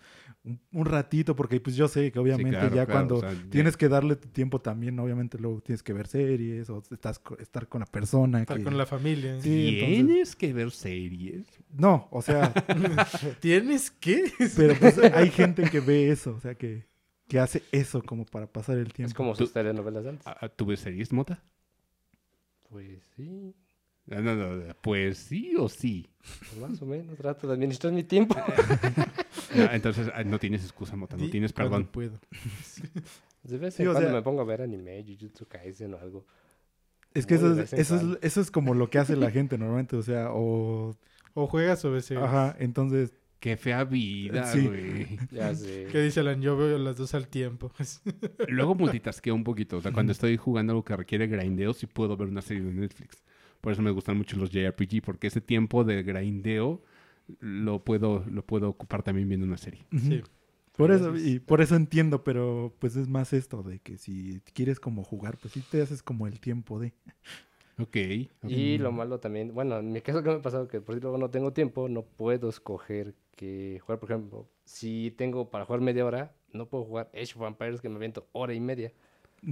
[0.44, 3.34] un, un ratito, porque pues yo sé que obviamente claro, ya claro, cuando o sea,
[3.34, 7.20] ya- tienes que darle tu tiempo también, obviamente luego tienes que ver series o estás
[7.40, 8.40] estar con la persona.
[8.42, 9.42] Estar que- con la familia.
[9.42, 11.48] Sí, entonces- ¿Tienes que ver series?
[11.72, 12.54] No, o sea,
[13.40, 14.32] ¿Tienes qué?
[14.56, 16.86] pero pues hay gente que ve eso, o sea, que,
[17.28, 19.10] que hace eso como para pasar el tiempo.
[19.10, 20.28] Es como sus telenovelas de antes.
[20.56, 21.42] ¿Tú ves series, Mota?
[22.70, 23.56] Pues sí,
[24.10, 26.10] No, no, no, pues sí o sí.
[26.40, 27.16] pues más o menos.
[27.18, 28.36] Trato de administrar mi tiempo.
[29.56, 31.88] Ah, entonces ah, no tienes excusa, Mota, no tienes perdón.
[31.88, 32.20] puedo.
[33.44, 36.26] De vez en cuando sea- me pongo a ver anime, Jujutsu Kaisen o algo.
[37.16, 38.20] Es que eso es, eso, es, cuando.
[38.22, 40.96] eso es como lo que hace la gente normalmente, o sea, o...
[41.34, 42.26] O juegas o ves series.
[42.26, 44.68] Ajá, entonces, Qué fea vida, Sí.
[44.68, 45.18] güey.
[45.32, 45.88] Ya sé.
[45.92, 46.42] ¿Qué dice Alan?
[46.42, 47.72] Yo veo las dos al tiempo.
[48.50, 49.78] Luego multitaskeo un poquito.
[49.78, 52.74] O sea, cuando estoy jugando algo que requiere grindeo, sí puedo ver una serie de
[52.74, 53.24] Netflix.
[53.62, 56.82] Por eso me gustan mucho los JRPG, porque ese tiempo de grindeo
[57.40, 59.86] lo puedo, lo puedo ocupar también viendo una serie.
[59.98, 60.22] Sí.
[60.76, 64.42] Por eso, es- y por eso entiendo, pero pues es más esto de que si
[64.54, 66.94] quieres como jugar, pues sí te haces como el tiempo de...
[67.80, 67.98] Ok.
[68.44, 68.52] ok.
[68.52, 71.02] Y lo malo también, bueno, en mi caso que me ha pasado que por si
[71.02, 75.82] luego no tengo tiempo, no puedo escoger que jugar, por ejemplo, si tengo para jugar
[75.82, 78.92] media hora, no puedo jugar Age of Vampires que me aviento hora y media.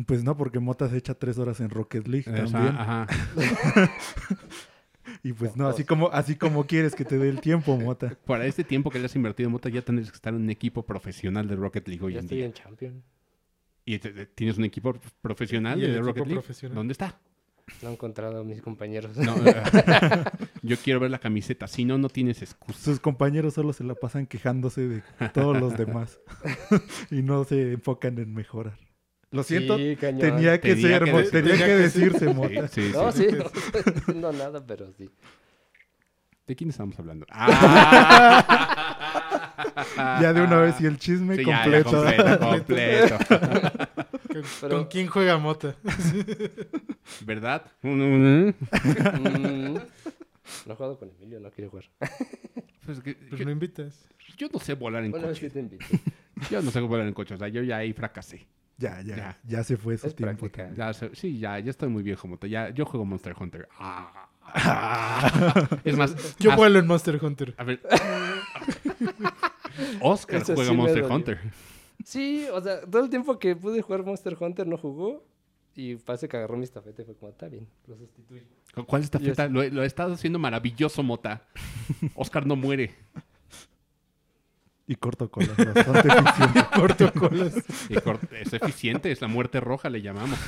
[0.06, 2.76] Pues no, porque Mota se echa tres horas en Rocket League Esa- también.
[2.78, 3.08] ajá.
[5.24, 8.16] Y pues no, así como, así como quieres que te dé el tiempo, Mota.
[8.26, 10.86] Para este tiempo que le has invertido, Mota, ya tendrías que estar en un equipo
[10.86, 12.46] profesional de Rocket League hoy ya en estoy día.
[12.48, 13.04] en Champion.
[13.86, 16.42] ¿Y te- te- tienes un equipo profesional ¿Y el de equipo Rocket League?
[16.42, 16.76] profesional?
[16.76, 17.18] ¿Dónde está?
[17.82, 19.16] No he encontrado a mis compañeros.
[19.18, 20.24] No, eh,
[20.62, 21.68] yo quiero ver la camiseta.
[21.68, 22.78] Si no, no tienes excusa.
[22.80, 26.20] Sus compañeros solo se la pasan quejándose de todos los demás.
[27.12, 28.78] y no se enfocan en mejorar.
[29.32, 30.22] Lo siento, Sí, cañón.
[30.22, 32.68] tenía que Tenía ser, que tenía que decirse, Mota.
[32.70, 33.28] Sí, sí, No, sí.
[33.30, 33.44] sí, no
[33.96, 35.10] estoy nada, pero sí.
[36.48, 37.26] ¿De quién estamos hablando?
[37.30, 38.84] Ah.
[40.22, 42.40] Ya de una vez y el chisme Sí, ya, ya, completo.
[42.40, 43.18] completo, completo.
[44.28, 45.76] ¿Con, Pero- con quién juega Mota?
[47.26, 47.66] ¿Verdad?
[47.82, 48.50] Mm,
[50.66, 51.86] no he jugado con Emilio, no quiere jugar.
[52.86, 54.08] Pues que- Pues yo, no invitas.
[54.38, 55.54] yo no sé volar en Bueno, es que coche.
[55.54, 55.86] te invito.
[56.50, 57.34] Yo no sé volar en coche.
[57.34, 58.48] O sea, yo ya ahí fracasé.
[58.78, 59.38] Ya, ya, Ya.
[59.44, 60.50] ya, se fue su Es tiempo.
[60.50, 60.72] práctica.
[60.76, 62.46] Ya sé- sí, ya, ya estoy muy viejo, moto.
[62.48, 63.68] Ya, yo juego Monster Hunter.
[63.80, 64.30] Ah.
[65.84, 67.54] Es más, Yo vuelo en Monster Hunter.
[67.58, 67.82] A ver.
[70.02, 71.04] Oscar Eso juega sí Monster.
[71.04, 71.40] Hunter.
[72.04, 75.26] Sí, o sea, todo el tiempo que pude jugar Monster Hunter no jugó.
[75.76, 78.42] Y parece que agarró mi estafeta y fue como, está bien, lo sustituyo.
[78.88, 79.48] ¿Cuál es esta Y feta?
[79.48, 81.44] Lo, lo estás haciendo maravilloso, Mota.
[82.16, 82.96] Oscar no muere.
[84.90, 86.66] Y corto colas, bastante eficiente.
[86.80, 87.56] Corto colas.
[87.90, 90.40] Y cor- es eficiente, es la muerte roja, le llamamos.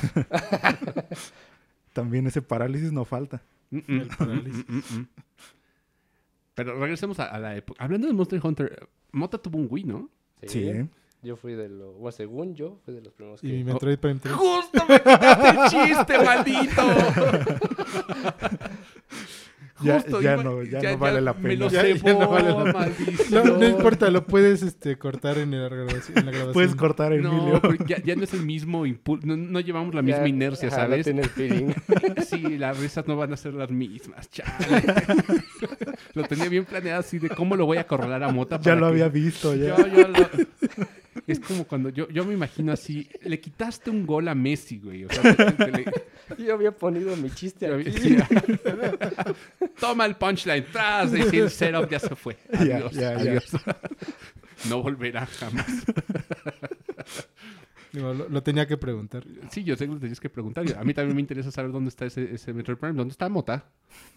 [1.92, 3.42] También ese parálisis no falta.
[3.70, 4.64] Mm, mm, El parálisis.
[4.68, 5.08] mm, mm, mm.
[6.54, 7.82] Pero regresemos a, a la época.
[7.84, 10.08] Hablando de Monster Hunter, Mota tuvo un Wii, ¿no?
[10.46, 10.72] Sí.
[11.22, 13.46] Yo fui de los, bueno, según yo, fui de los primeros que...
[13.48, 14.34] Y Metroid Prime 3.
[14.34, 16.82] ¡Justo me quitaste el chiste, maldito!
[19.82, 21.82] Ya- Justo, ya iba- no- ya no vale la Me lo pena.
[21.82, 22.90] Cebó, no vale la.
[23.30, 26.18] No, no importa, lo puedes este, cortar en la grabación.
[26.18, 26.52] En la grabación.
[26.52, 27.60] Puedes cortar, Emilio.
[27.62, 30.82] No, ya, ya no es el mismo impulso, no, no llevamos la misma inercia, ajá,
[30.82, 31.06] No ¿sabes?
[31.06, 31.72] el feeling.
[32.26, 34.50] Sí, las risas no van a ser las mismas, chale.
[36.14, 38.56] lo tenía bien planeado así de cómo lo voy a corralar a Mota.
[38.56, 39.76] ya para lo que- había visto, ya.
[39.76, 40.28] Yo- yo lo-
[41.26, 45.04] Es como cuando yo, yo me imagino así, le quitaste un gol a Messi, güey.
[45.04, 45.84] O sea, te- te-
[46.36, 47.92] te- Yo había ponido mi chiste le- aquí.
[47.98, 48.16] sí.
[49.80, 52.36] Toma el punchline, tras, y el setup ya se fue.
[52.52, 53.18] Ya, Adiós, ya, ya.
[53.18, 53.50] adiós.
[54.68, 55.84] No volverá jamás.
[57.92, 59.24] Digo, lo, lo tenía que preguntar.
[59.50, 60.64] Sí, yo sé que lo tenías que preguntar.
[60.76, 62.94] A mí también me interesa saber dónde está ese, ese Metroid Prime.
[62.94, 63.64] ¿Dónde está Mota?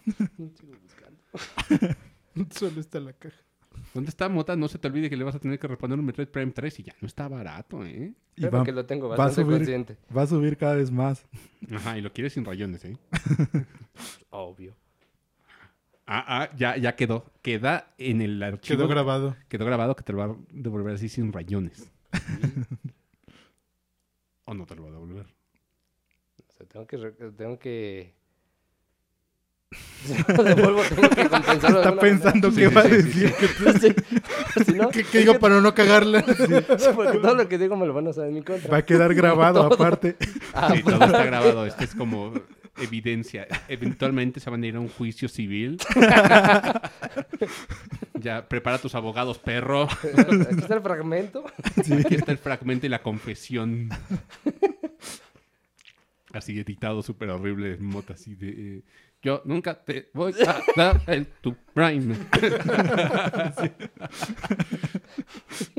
[0.04, 1.96] Sigo buscando.
[2.54, 3.36] Solo está la caja.
[3.92, 4.56] ¿Dónde está Mota?
[4.56, 6.80] No se te olvide que le vas a tener que responder un Metroid Prime 3
[6.80, 8.12] y ya no está barato, ¿eh?
[8.36, 9.58] Y va, que lo tengo va a bastante subir.
[9.58, 9.96] consciente.
[10.16, 11.26] va a subir cada vez más.
[11.72, 12.96] Ajá, y lo quieres sin rayones, ¿eh?
[14.30, 14.74] Obvio.
[16.06, 17.24] Ah, ah, ya, ya quedó.
[17.42, 18.76] Queda en el archivo.
[18.76, 19.36] Quedó grabado.
[19.48, 21.90] Quedó grabado que te lo va a devolver así sin rayones.
[24.44, 25.26] ¿O no te lo va a devolver?
[25.26, 26.98] O sea, tengo que...
[26.98, 28.14] Tengo que...
[30.26, 33.34] Tengo que compensarlo Está pensando qué sí, va a decir.
[33.64, 33.80] manera.
[34.54, 34.64] Sí.
[34.64, 36.22] Si no, ¿Qué, qué digo para no cagarla?
[36.78, 38.70] sí, porque todo lo que digo me lo van a usar en mi contra.
[38.70, 39.74] Va a quedar grabado Todo.
[39.74, 40.16] aparte.
[40.52, 41.64] Ah, Sí, todo está grabado.
[41.66, 42.34] Este es como
[42.76, 43.46] evidencia.
[43.68, 45.78] Eventualmente se van a ir a un juicio civil.
[48.20, 49.84] ya, prepara tus abogados, perro.
[49.84, 51.44] Aquí está el fragmento.
[51.76, 53.88] Aquí está el fragmento y la confesión.
[56.32, 58.48] Así editado, súper horrible, mota así de...
[58.48, 58.82] eh,
[59.24, 62.14] yo nunca te voy a dar el tu prime.
[65.50, 65.72] Sí.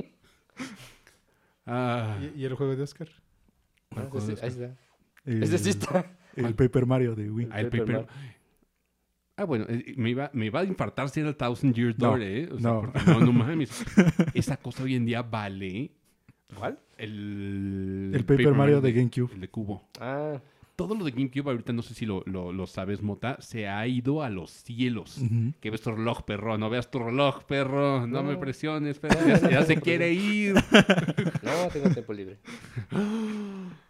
[1.65, 3.07] Ah, ¿Y, y el juego de Oscar?
[3.91, 4.49] ¿cuál Ah, juego de ahí Oscar?
[4.69, 4.75] está.
[5.25, 6.05] El, Ese sí está.
[6.35, 7.47] el Paper Mario de Wii.
[7.51, 8.07] Ah, el Paper paper- Mario.
[9.37, 12.07] Ah, bueno, eh, me iba, me iba a infartar si era el Thousand Year No,
[12.09, 12.49] Door, ¿eh?
[12.51, 12.81] O sea, no.
[12.81, 13.83] porque no, no mames.
[14.33, 15.91] Esa cosa hoy en día vale
[16.57, 16.79] ¿Cuál?
[16.97, 18.11] el...
[18.13, 19.33] El Paper Mario de GameCube.
[19.33, 19.89] El de cubo.
[19.99, 20.39] Ah,
[20.75, 23.87] Todo lo de GameCube, ahorita no sé si lo, lo, lo sabes, Mota, se ha
[23.87, 25.17] ido a los cielos.
[25.19, 25.53] Ujú.
[25.61, 26.57] Que ves tu reloj, perro.
[26.57, 28.05] No veas tu reloj, perro.
[28.07, 29.25] No, me presiones, perro.
[29.25, 30.55] Ya, ya se quiere ir.
[31.43, 32.39] no, tengo tiempo libre.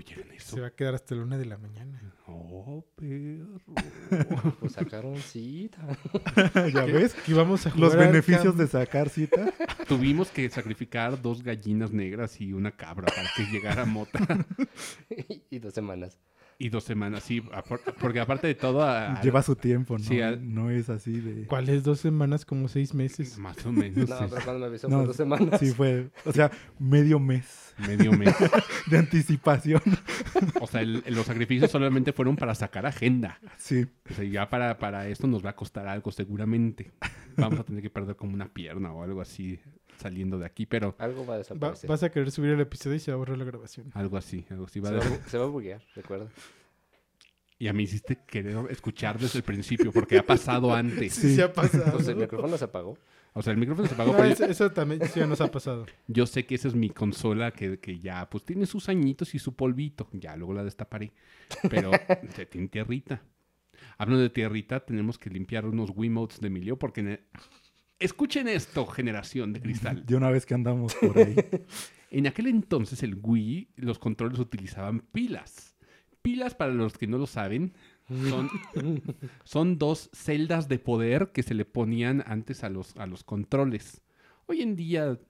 [0.00, 0.54] ¿Oyeron eso?
[0.56, 2.14] Se va a quedar hasta la una de la mañana.
[2.26, 3.60] Oh, perro.
[4.60, 5.86] Pues sacaron cita.
[6.74, 7.14] ¿Ya ves?
[7.18, 9.52] Aquí vamos a jugar Los beneficios de sacar cita.
[9.88, 14.46] Tuvimos que sacrificar dos gallinas negras y una cabra para que llegara Mota.
[15.50, 16.18] y dos semanas.
[16.62, 17.42] Y dos semanas, sí.
[18.00, 18.82] Porque aparte de todo...
[18.82, 20.04] a- a- Lleva su tiempo, ¿no?
[20.04, 21.46] Sí, a- No es así de...
[21.46, 22.44] ¿Cuáles dos semanas?
[22.44, 23.38] Como seis meses.
[23.38, 24.06] Más o menos.
[24.10, 24.24] No, sí.
[24.28, 25.58] pero cuando me avisó No, fue dos semanas.
[25.58, 26.10] Sí, fue...
[26.26, 28.34] O sea, medio mes Medio mes.
[28.90, 29.80] de anticipación.
[30.60, 33.38] O sea, el- los sacrificios solamente fueron para sacar agenda.
[33.56, 33.86] Sí.
[34.10, 36.90] O sea, ya para, para esto nos va a costar algo seguramente.
[37.38, 39.58] Vamos a tener que perder como una pierna o algo así
[40.00, 41.88] saliendo de aquí, pero Algo va a Va- desaparecer.
[41.88, 43.90] vas a querer subir el episodio y se va a borrar la grabación.
[43.94, 44.80] algo así, algo así.
[44.80, 46.28] Va se, a va, a de- bu- se va a buguear, recuerda.
[47.58, 51.12] Y a mí hiciste querer escuchar desde el principio porque ha pasado antes.
[51.14, 51.36] Sí.
[51.36, 51.92] se ha pasado.
[51.92, 52.96] Pues el micrófono se apagó.
[53.34, 55.50] O sea, el micrófono se apagó, No, pero eso, eso también sí ya nos ha
[55.52, 55.86] pasado.
[56.08, 59.38] yo sé que esa es mi consola que, que ya pues tiene sus añitos y
[59.38, 60.08] su polvito.
[60.12, 61.12] Ya luego la destaparé.
[61.68, 61.90] Pero
[62.34, 63.22] se tiene tierrita.
[63.98, 67.20] Hablando de tierrita, tenemos que limpiar unos Wiimotes de Emilio porque...
[68.00, 70.04] Escuchen esto, generación de cristal.
[70.06, 71.36] De una vez que andamos por ahí.
[72.12, 75.76] En aquel entonces el Wii, los controles utilizaban pilas.
[76.22, 77.72] Pilas, para los que no lo saben,
[78.08, 78.50] son,
[79.44, 84.02] son dos celdas de poder que se le ponían antes a los, a los controles.
[84.46, 85.20] Hoy en día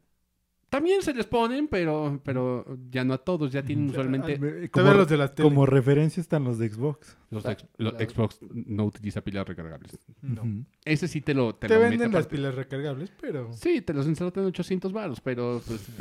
[0.71, 4.71] también se les ponen, pero, pero ya no a todos, ya tienen usualmente...
[4.71, 5.49] Como, los de la tele.
[5.49, 7.17] como referencia están los de Xbox.
[7.31, 9.99] Los ex- los Xbox no utiliza pilas recargables.
[10.23, 10.65] No.
[10.85, 11.55] Ese sí te lo...
[11.57, 12.37] Te, Te lo mete venden las aparte.
[12.37, 13.53] pilas recargables, pero...
[13.53, 15.85] Sí, te los insertan en 800 baros, pero pues...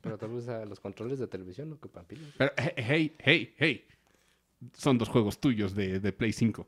[0.00, 2.28] Pero tal vez a los controles de televisión no ocupan pilas.
[2.38, 3.84] Pero, he- hey, hey, hey.
[4.72, 6.66] Son dos juegos tuyos de, de Play 5.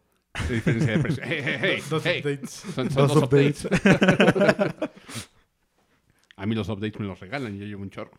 [0.49, 1.23] de diferencia de precio.
[1.25, 2.19] Hey, hey, hey, Dos hey.
[2.21, 2.51] updates.
[2.51, 3.69] Son, son Dos dos updates.
[6.41, 8.13] A mí los updates me los regalan y yo llevo un chorro.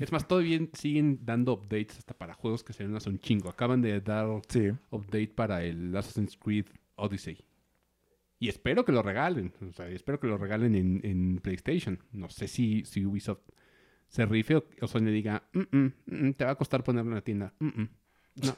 [0.00, 3.48] Es más, todavía siguen dando updates hasta para juegos que se ven hace un chingo.
[3.50, 4.70] Acaban de dar Sí.
[4.90, 6.66] update para el Assassin's Creed
[6.96, 7.38] Odyssey.
[8.40, 9.52] Y espero que lo regalen.
[9.68, 11.98] O sea, espero que lo regalen en, en PlayStation.
[12.12, 13.42] No sé si, si Ubisoft
[14.08, 17.14] se rife o, o Sony diga, "Mm, mm, mm, te va a costar ponerlo en
[17.16, 17.54] la tienda.
[17.60, 17.88] Mm, mm".
[18.46, 18.56] No,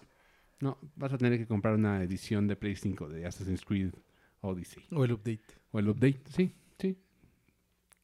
[0.60, 3.92] no, vas a tener que comprar una edición de Play 5 de Assassin's Creed
[4.40, 4.84] Odyssey.
[4.92, 5.40] O el update.
[5.72, 6.52] O el update, sí.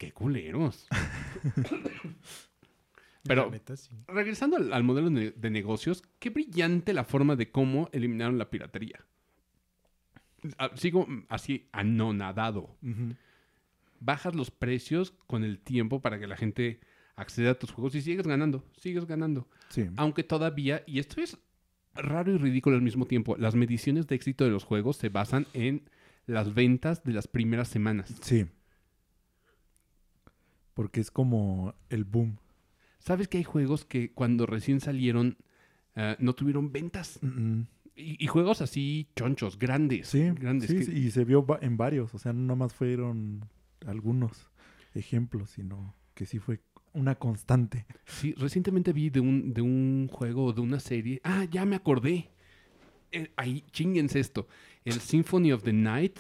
[0.03, 0.89] Qué culeros.
[3.25, 3.91] Pero- La neta, sí.
[4.09, 8.51] Regresando al, al modelo de, de negocios, qué brillante la forma de cómo eliminaron la
[8.51, 8.99] piratería.
[10.59, 12.77] Ah, Sigo así anonadado.
[14.01, 16.81] Bajas los precios con el tiempo para que la gente
[17.15, 19.47] acceda a tus juegos y sigues ganando, sigues ganando.
[19.69, 19.89] Sí.
[19.97, 21.39] Aunque todavía, y esto es
[21.95, 25.47] raro y ridículo al mismo tiempo, las mediciones de éxito de los juegos se basan
[25.53, 25.89] en
[26.27, 28.13] las ventas de las primeras semanas.
[28.21, 28.47] Sí.
[30.75, 32.39] Porque es como el boom.
[32.99, 35.37] ¿Sabes que hay juegos que cuando recién salieron
[35.97, 37.19] ah, no tuvieron ventas?
[37.23, 37.63] Mm,
[37.95, 40.09] Y, y juegos así chonchos, grandes.
[40.09, 40.71] Sí, grandes.
[40.71, 42.15] sí, que- sí, y se vio en varios.
[42.15, 43.45] O sea, no nomás fueron
[43.87, 44.51] algunos
[44.95, 46.61] ejemplos, sino que sí fue
[46.95, 47.85] una constante.
[48.07, 51.21] sí, recientemente vi de un, de un juego, de una serie.
[51.25, 52.31] Ah, ya me acordé.
[53.11, 54.47] Eh, ahí, chinguense esto.
[54.85, 56.19] El Symphony of the Night,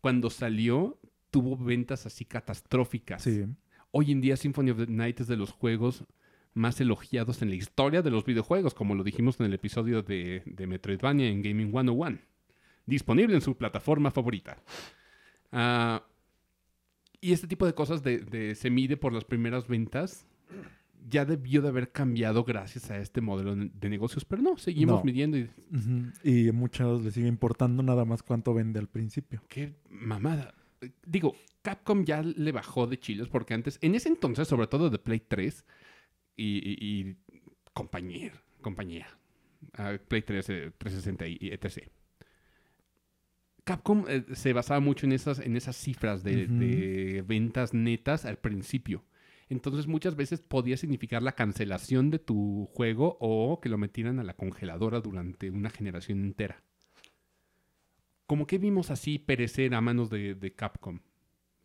[0.00, 3.22] cuando salió, tuvo ventas así catastróficas.
[3.22, 3.44] Sí.
[3.92, 6.04] Hoy en día Symphony of the Night es de los juegos
[6.54, 10.42] más elogiados en la historia de los videojuegos, como lo dijimos en el episodio de,
[10.46, 12.18] de Metroidvania en Gaming 101.
[12.86, 14.56] Disponible en su plataforma favorita.
[15.52, 16.02] Ah,
[17.20, 20.26] y este tipo de cosas de, de se mide por las primeras ventas
[21.08, 25.04] ya debió de haber cambiado gracias a este modelo de negocios, pero no, seguimos No.
[25.04, 26.12] midiendo y Ujú.
[26.22, 29.42] Y a muchos les sigue importando nada más cuánto vende al principio.
[29.48, 30.54] Qué mamada.
[31.04, 34.98] Digo, Capcom ya le bajó de chiles porque antes, en ese entonces, sobre todo de
[34.98, 35.64] Play 3
[36.36, 37.16] y, y- y
[37.72, 39.06] compañía, compañía,
[39.74, 41.88] ah, Play 3, eh, 360 y, y etc.
[43.64, 49.04] Capcom eh, se basaba mucho en esas, en esas cifras de, ventas netas al principio.
[49.48, 54.24] Entonces muchas veces podía significar la cancelación de tu juego o que lo metieran a
[54.24, 56.62] la congeladora durante una generación entera
[58.26, 61.00] como que vimos así perecer a manos de, de Capcom.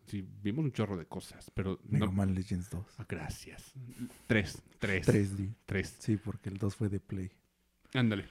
[0.08, 2.12] Sí, vimos un chorro de cosas, pero Mega no.
[2.14, 2.86] Man Legends 2.
[2.98, 3.74] Ah, gracias.
[4.26, 5.54] Tres, tres, 3D.
[5.66, 5.96] tres.
[6.00, 7.30] Sí, porque el 2 fue de Play.
[7.94, 8.26] Ándale.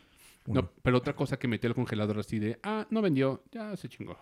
[0.47, 3.89] No, pero otra cosa que metió el congelador así de, ah, no vendió, ya se
[3.89, 4.16] chingó.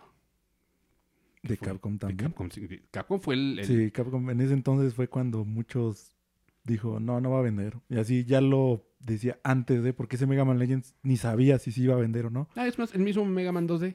[1.43, 1.69] de fue?
[1.69, 2.31] Capcom De también.
[2.31, 6.17] Capcom, sí, de- Capcom fue el, el- Sí, Capcom en ese entonces fue cuando muchos
[6.65, 7.77] dijo, no, no va a vender.
[7.91, 11.71] Y así ya lo decía antes de, porque ese Mega Man Legends ni sabía si
[11.73, 12.49] se iba a vender o no.
[12.57, 13.95] Ah, es más, el mismo Mega Man 2D.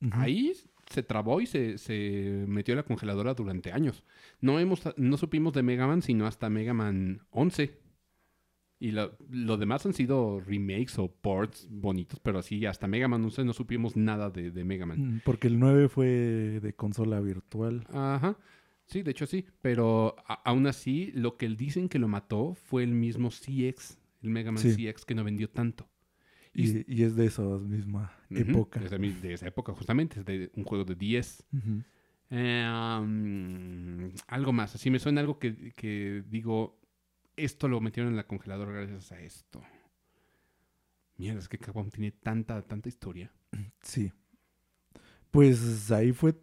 [0.00, 0.10] Ujú.
[0.18, 0.54] Ahí
[0.90, 4.04] se trabó y se, se metió a la congeladora durante años.
[4.40, 7.78] No, hemos, no supimos de Mega Man sino hasta Mega Man 11.
[8.78, 13.24] Y lo, lo demás han sido remakes o ports bonitos, pero así hasta Mega Man
[13.24, 15.16] 11 no supimos nada de, de Mega Man.
[15.16, 17.86] Mm, Porque el 9 fue de consola virtual.
[17.92, 18.36] Ajá.
[18.84, 19.46] Sí, de hecho sí.
[19.62, 20.14] Pero
[20.44, 24.62] aún así, lo que dicen que lo mató fue el mismo CX, el Mega Man
[24.62, 24.74] Sí.
[24.86, 25.88] CX que no vendió tanto.
[26.62, 28.80] Y- es de esa misma época.
[28.80, 30.20] De esa, mi- de esa época, justamente.
[30.20, 31.44] Es de un juego de 10.
[31.52, 31.82] Ujú.
[32.30, 32.66] Eh,
[33.00, 34.74] um, algo más.
[34.74, 36.80] Así me suena algo que, que digo,
[37.36, 39.62] esto lo metieron en la congeladora gracias a esto.
[41.18, 43.32] Mierda, es que Capcom tiene tanta, tanta historia.
[43.80, 44.12] Sí.
[45.30, 46.34] Pues ahí fue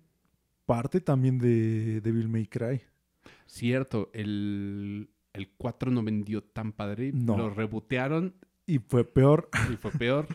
[0.65, 2.81] parte también de Devil May Cry.
[3.45, 7.11] Cierto, el, el 4 no vendió tan padre.
[7.13, 7.37] No.
[7.37, 8.35] Lo rebotearon
[8.65, 9.49] Y fue peor.
[9.71, 10.27] y fue peor.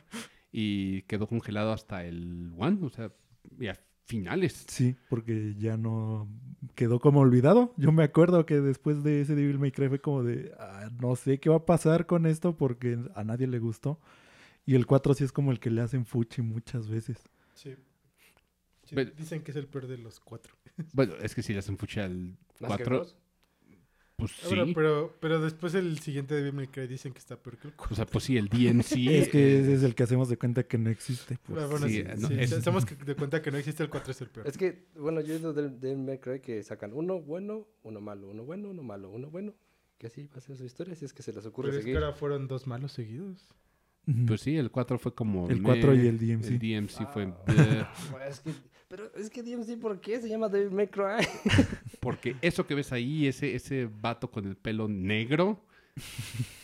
[0.53, 2.87] y quedó congelado hasta el 1.
[2.87, 3.12] O sea,
[3.59, 4.64] y a finales.
[4.68, 6.29] Sí, porque ya no
[6.74, 7.74] quedó como olvidado.
[7.76, 11.14] Yo me acuerdo que después de ese Devil May Cry fue como de, "Ah, no
[11.16, 14.01] sé qué va a pasar con esto porque a nadie le gustó.
[14.64, 17.18] Y el 4 sí es como el que le hacen fuchi muchas veces.
[17.55, 17.74] Sí.
[18.85, 20.55] Sí, Pero- dicen que es el peor de los cuatro.
[20.95, 23.16] Bueno, es que si le hacen fucha al ¿Más que 4, Bros?
[24.19, 24.47] Pues sí.
[24.59, 27.75] Ahora, pero, pero después el siguiente de Devil Cry dicen que está peor que el
[27.75, 27.95] O cuatro.
[27.95, 28.93] sea, pues sí, el DMC.
[29.11, 31.39] es que es el que hacemos de cuenta que no existe.
[31.45, 31.62] pues.
[31.62, 34.11] Ah, bueno, sí, sí, no, sí, es- hacemos de cuenta que no existe el 4
[34.11, 34.49] es el peor.
[34.49, 38.01] Es que, bueno, yo he ido del, del May Cry que sacan uno bueno, uno
[38.01, 39.55] malo, uno bueno, uno malo, uno bueno.
[39.99, 41.85] Que así va a ser su historia, si es que se les ocurre Pero es
[41.85, 43.49] que ahora fueron dos malos seguidos.
[44.27, 45.49] Pues sí, el 4 fue como...
[45.51, 46.47] El 4 meh, y el DMC.
[46.47, 47.25] El DMC fue...
[47.25, 48.51] Ah, bleh, bueno, es que,
[48.89, 51.26] pero es que DMC, ¿por qué se llama Devil May Cry?
[52.01, 55.61] porque eso que ves ahí, ese, ese vato con el pelo negro,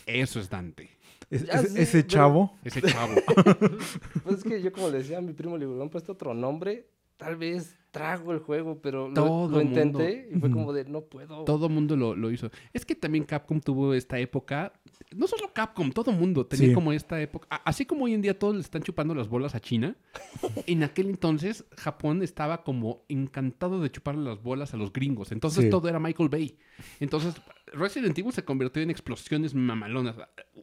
[0.05, 0.89] eso es Dante.
[1.29, 2.59] Es- es- ese pero- chavo.
[2.63, 3.13] Ese chavo.
[4.23, 6.13] Pues es que yo como le decía a mi primo, le digo, le han puesto
[6.13, 9.61] otro nombre, tal vez trago el juego, pero lo- Todo lo, mundo.
[9.61, 11.45] intenté y fue como de, no puedo.
[11.45, 12.51] Todo mundo lo, lo hizo.
[12.73, 14.73] Es que también Capcom tuvo esta época.
[15.15, 16.73] No solo Capcom, todo mundo tenía Sí.
[16.73, 17.47] como esta época.
[17.63, 19.95] Así como hoy en día todos le están chupando las bolas a China,
[20.67, 25.31] en aquel entonces Japón estaba como encantado de chuparle las bolas a los gringos.
[25.31, 25.69] Entonces Sí.
[25.69, 26.57] todo era Michael Bay.
[26.99, 27.35] Entonces
[27.67, 30.15] Resident Evil se convirtió en explosiones mamalonas.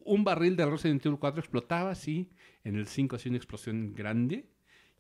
[0.05, 2.31] Un barril de Resident Evil 4 explotaba así.
[2.65, 4.47] En el 5 hacía una explosión grande.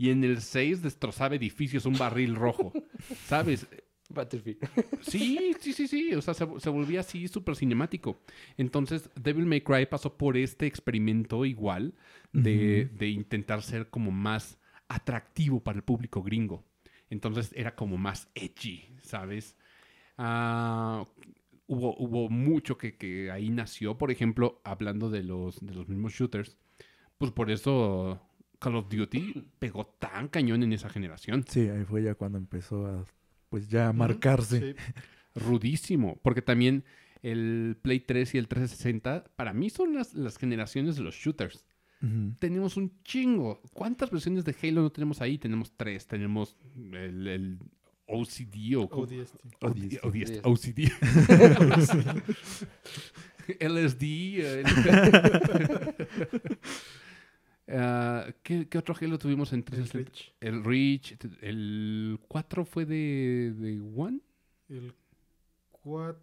[0.02, 2.72] Y en el 6 destrozaba edificios un barril rojo.
[3.26, 3.68] ¿Sabes?
[4.08, 4.58] Battlefield.
[5.00, 6.12] Sí, sí, sí, sí.
[6.14, 8.18] O sea, se, se volvía así súper cinemático.
[8.56, 11.94] Entonces, Devil May Cry pasó por este experimento igual
[12.32, 16.64] de, de intentar ser como más atractivo para el público gringo.
[17.08, 19.56] Entonces era como más edgy, ¿sabes?
[20.18, 21.06] Ah,
[21.68, 23.98] hubo, hubo mucho que, que ahí nació.
[23.98, 26.56] Por ejemplo, hablando de los, de los mismos shooters,
[27.18, 28.20] pues por eso
[28.62, 31.44] Call of Duty pegó tan cañón en esa generación.
[31.48, 33.04] Sí, ahí fue ya cuando empezó a,
[33.50, 34.74] pues ya a marcarse.
[34.74, 34.74] Sí.
[35.34, 36.18] rudísimo.
[36.22, 36.84] Porque también
[37.22, 41.64] el Play 3 y el 360, para mí son las, las generaciones de los shooters.
[42.40, 43.60] Tenemos un chingo.
[43.72, 45.38] ¿Cuántas versiones de Halo no tenemos ahí?
[45.38, 46.04] Tenemos tres.
[46.08, 46.56] Tenemos
[46.92, 47.58] el, el
[48.06, 49.36] OCD o ODST.
[49.60, 50.44] OD- ODST.
[50.44, 50.90] ODST,
[51.86, 52.12] OCD.
[53.60, 54.64] LSD.
[57.72, 60.10] El- Ah, ¿qué, qué otro Halo tuvimos en El 360?
[60.10, 60.32] Reach.
[60.40, 61.16] El Reach.
[61.40, 64.20] El 4 fue de, de One.
[64.68, 64.94] El
[65.70, 66.20] 4,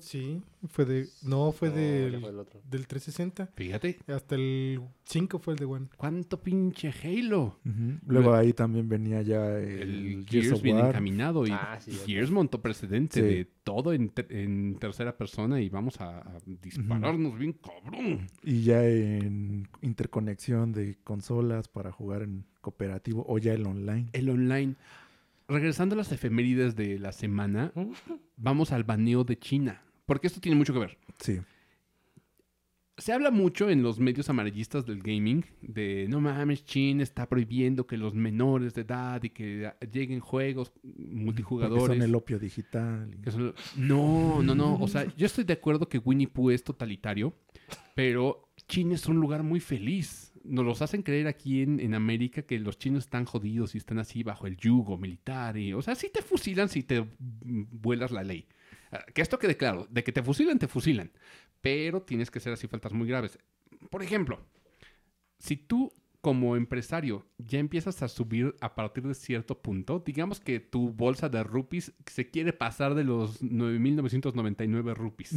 [0.00, 0.42] sí.
[0.68, 1.06] Fue de.
[1.22, 2.60] No, fue No, del, fue el otro.
[2.70, 3.48] del 360.
[3.54, 3.98] Fíjate.
[4.08, 5.86] Hasta el 5 fue el de One.
[5.96, 7.58] ¿Cuánto pinche Halo?
[8.06, 10.88] Luego ahí también venía ya el, El Gears Gears of bien War.
[10.90, 13.26] encaminado y, Ah, sí, y Gears montó precedente Sí.
[13.26, 18.28] de todo en, ter- en tercera persona y vamos a, a dispararnos bien cabrón.
[18.42, 24.08] Y ya en interconexión de consolas para jugar en cooperativo o ya el online.
[24.12, 24.74] El online.
[25.48, 27.72] Regresando a las efemérides de la semana,
[28.36, 30.98] vamos al baneo de China, porque esto tiene mucho que ver.
[31.20, 31.40] Sí.
[32.98, 37.86] Se habla mucho en los medios amarillistas del gaming de no mames, China está prohibiendo
[37.86, 41.86] que los menores de edad y que lleguen juegos Porque multijugadores.
[41.98, 43.10] son el opio digital.
[43.14, 44.76] y- Que son- No, no, no.
[44.76, 47.34] O sea, yo estoy de acuerdo que Winnie Pooh es totalitario,
[47.94, 50.32] pero China es un lugar muy feliz.
[50.44, 53.98] Nos los hacen creer aquí en, en América que los chinos están jodidos y están
[53.98, 55.56] así bajo el yugo militar.
[55.56, 58.46] Y, o sea, sí te fusilan si te vuelas la ley.
[58.92, 61.10] Ah, Que esto quede claro, de que te fusilan, te fusilan.
[61.60, 63.38] Pero tienes que ser así faltas muy graves.
[63.90, 64.40] Por ejemplo,
[65.38, 70.58] si tú como empresario ya empiezas a subir a partir de cierto punto, digamos que
[70.58, 75.32] tu bolsa de rupees se quiere pasar de los 9.999 rupees.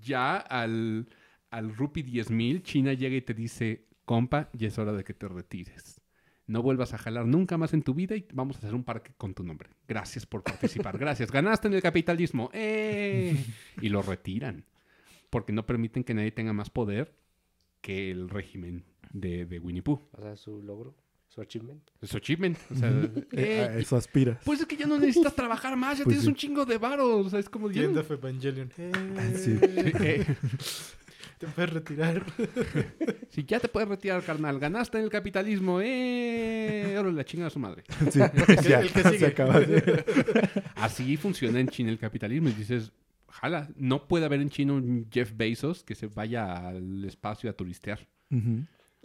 [0.00, 1.08] Ya al,
[1.54, 5.28] al rupee 10.000, China llega y te dice, compa, ya es hora de que te
[5.28, 6.00] retires.
[6.46, 9.12] No vuelvas a jalar nunca más en tu vida y vamos a hacer un parque
[9.16, 9.70] con tu nombre.
[9.88, 10.98] Gracias por participar.
[10.98, 11.30] Gracias.
[11.30, 12.50] Ganaste en el capitalismo.
[12.52, 13.34] ¡Eh!
[13.80, 14.64] Y lo retiran.
[15.30, 17.14] Porque no permiten que nadie tenga más poder
[17.80, 20.00] que el régimen de, de Winnie Pooh.
[20.12, 20.94] O sea, su logro,
[21.28, 21.82] su achievement.
[22.02, 22.58] Es achievement.
[22.70, 23.60] O sea, Eh, ¡eh!
[23.60, 24.38] a eso aspiras.
[24.44, 26.28] Pues es que ya no necesitas trabajar más, ya Pues tienes sí.
[26.28, 27.26] un chingo de varos.
[27.26, 28.70] O sea, es como ya End of Evangelion.
[29.34, 29.58] Sí.
[30.00, 30.26] Eh,
[31.44, 32.22] Te puedes retirar.
[33.30, 34.60] Si ya te puedes retirar, carnal.
[34.60, 35.80] Ganaste en el capitalismo.
[35.82, 36.94] ¡Eh!
[36.96, 37.82] Ahora la chinga a su madre.
[38.12, 38.18] Sí,
[38.68, 39.60] ya, el que se acaba.
[39.64, 39.72] sí.
[40.76, 42.48] Así funciona en China el capitalismo.
[42.48, 42.92] Y dices,
[43.28, 47.54] jala, no puede haber en China un Jeff Bezos que se vaya al espacio a
[47.54, 48.06] turistear.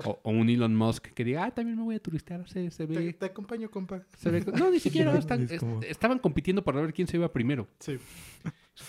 [0.06, 2.48] O, o un Elon Musk que diga, ah, también me voy a turistear.
[2.48, 3.14] Se, se Te, ve.
[3.14, 4.02] te acompaño, compa.
[4.18, 5.18] se ve- No, ni siquiera.
[5.18, 7.68] están- Es como- est- estaban compitiendo por ver quién se iba primero.
[7.80, 7.98] Sí.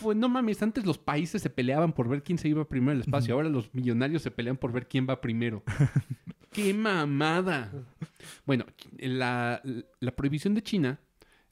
[0.00, 3.00] Pues no mames, antes los países se peleaban por ver quién se iba primero al
[3.00, 3.34] espacio.
[3.34, 5.62] Ahora los millonarios se pelean por ver quién va primero.
[6.52, 7.72] ¡Qué mamada!
[8.44, 8.66] Bueno,
[8.98, 9.62] la,
[10.00, 11.00] la prohibición de China,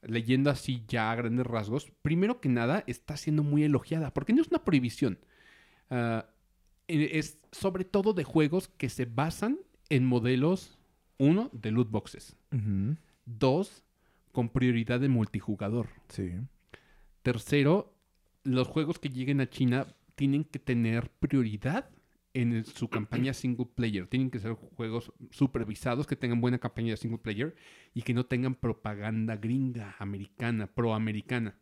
[0.01, 4.41] leyendo así ya a grandes rasgos, primero que nada está siendo muy elogiada, porque no
[4.41, 5.19] es una prohibición.
[5.89, 6.27] Ah,
[6.87, 9.59] eh, es sobre todo de juegos que se basan
[9.89, 10.77] en modelos,
[11.17, 12.35] uno, de loot boxes.
[13.25, 13.83] Dos,
[14.31, 15.87] con prioridad de multijugador.
[16.09, 16.31] Sí.
[17.21, 17.93] Tercero,
[18.43, 21.89] los juegos que lleguen a China tienen que tener prioridad
[22.33, 24.07] en el- su campaña single player.
[24.07, 27.55] Tienen que ser juegos supervisados que tengan buena campaña de single player
[27.93, 31.57] y que no tengan propaganda gringa, americana, proamericana.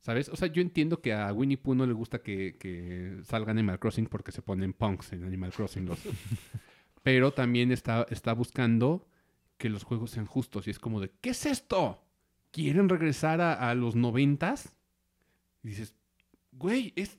[0.00, 0.28] ¿Sabes?
[0.28, 3.80] O sea, yo entiendo que a Winnie Pooh no le gusta que, que salga Animal
[3.80, 5.86] Crossing porque se ponen punks en Animal Crossing.
[5.86, 5.98] Los...
[7.02, 9.08] Pero también está, está buscando
[9.56, 10.68] que los juegos sean justos.
[10.68, 12.04] Y es como de, ¿qué es esto?
[12.52, 14.76] ¿Quieren regresar a, a los noventas?
[15.64, 15.94] Y dices,
[16.58, 17.18] güey, es,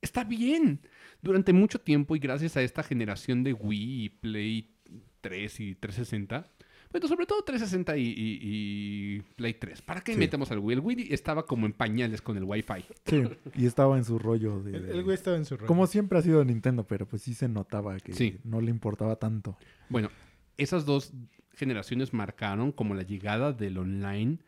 [0.00, 0.80] está bien.
[1.22, 4.74] Durante mucho tiempo y gracias a esta generación de Wii y Play
[5.20, 6.46] 3 y 360,
[6.92, 9.80] bueno, sobre todo 360 y, y- y Play 3.
[9.82, 10.18] ¿Para qué Sí.
[10.18, 10.74] metemos al Wii?
[10.78, 12.84] El Wii estaba como en pañales con el Wi-Fi.
[13.06, 13.22] Sí,
[13.54, 14.76] y estaba en su rollo de...
[14.76, 15.68] El, de- el güey estaba en su rollo.
[15.68, 18.38] Como siempre ha sido Nintendo, pero pues sí se notaba que Sí.
[18.42, 19.56] no le importaba tanto.
[19.88, 20.10] Bueno,
[20.56, 21.12] esas dos
[21.54, 24.38] generaciones marcaron como la llegada del online,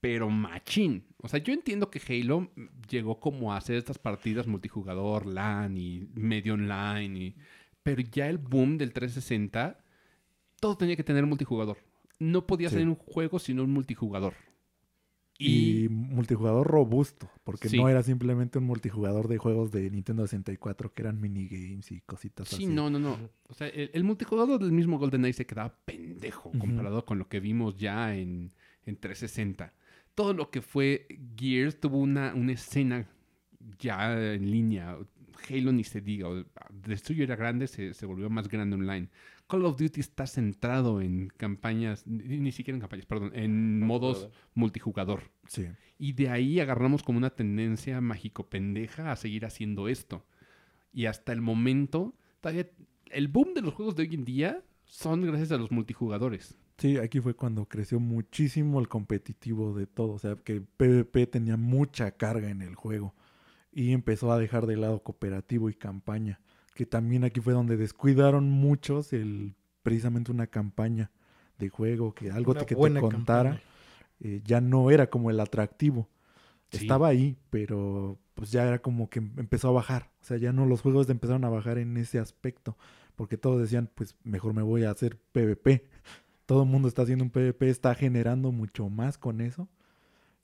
[0.00, 1.04] pero machín.
[1.18, 2.50] O sea, yo entiendo que Halo
[2.88, 7.36] llegó como a hacer estas partidas multijugador, LAN y medio online, y...
[7.82, 9.78] pero ya el boom del 360,
[10.60, 11.78] todo tenía que tener multijugador.
[12.18, 12.76] No podía Sí.
[12.76, 14.34] ser un juego sino un multijugador.
[15.42, 17.78] Y, multijugador robusto, porque Sí.
[17.78, 22.46] no era simplemente un multijugador de juegos de Nintendo 64 que eran minigames y cositas
[22.48, 22.66] Sí, así.
[22.66, 23.16] no, no, no.
[23.48, 27.40] O sea, el, el multijugador del mismo GoldenEye se quedaba pendejo comparado con lo que
[27.40, 28.52] vimos ya en,
[28.84, 29.72] en 360.
[30.14, 31.06] Todo lo que fue
[31.36, 33.08] Gears tuvo una, una escena
[33.78, 34.96] ya en línea.
[35.48, 36.28] Halo ni se diga.
[36.28, 39.08] o- De suyo era grande, se, se volvió más grande online.
[39.48, 44.28] Call of Duty está centrado en campañas, ni, ni siquiera en campañas, perdón, en modos
[44.54, 45.22] multijugador.
[45.48, 45.66] Sí.
[45.98, 50.24] Y de ahí agarramos como una tendencia mágico pendeja a seguir haciendo esto.
[50.92, 52.68] Y hasta el momento, todavía
[53.10, 56.56] el boom de los juegos de hoy en día son gracias a los multijugadores.
[56.80, 60.12] Sí, aquí fue cuando creció muchísimo el competitivo de todo.
[60.12, 63.14] O sea, que PvP tenía mucha carga en el juego.
[63.72, 66.40] Y empezó a dejar de lado cooperativo y campaña.
[66.74, 71.10] Que también aquí fue donde descuidaron muchos el precisamente una campaña
[71.58, 73.60] de juego, que algo te, que te contara.
[74.20, 76.08] eh, ya no era como el atractivo.
[76.70, 76.78] Sí.
[76.82, 80.10] Estaba ahí, pero pues ya era como que em- empezó a bajar.
[80.20, 82.76] O sea, ya no los juegos empezaron a bajar en ese aspecto.
[83.16, 85.84] Porque todos decían, pues mejor me voy a hacer PvP.
[86.50, 89.68] Todo el mundo está haciendo un PvP, está generando mucho más con eso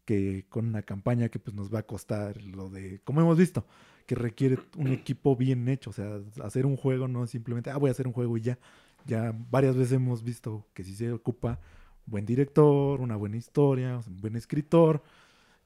[0.04, 3.66] que con una campaña que pues nos va a costar lo de, como hemos visto,
[4.06, 5.90] que requiere un equipo bien hecho.
[5.90, 8.56] O sea, hacer un juego no simplemente, ah, voy a hacer un juego y ya.
[9.04, 11.58] Ya varias veces hemos visto que si se ocupa
[12.04, 15.02] buen director, una buena historia, un buen escritor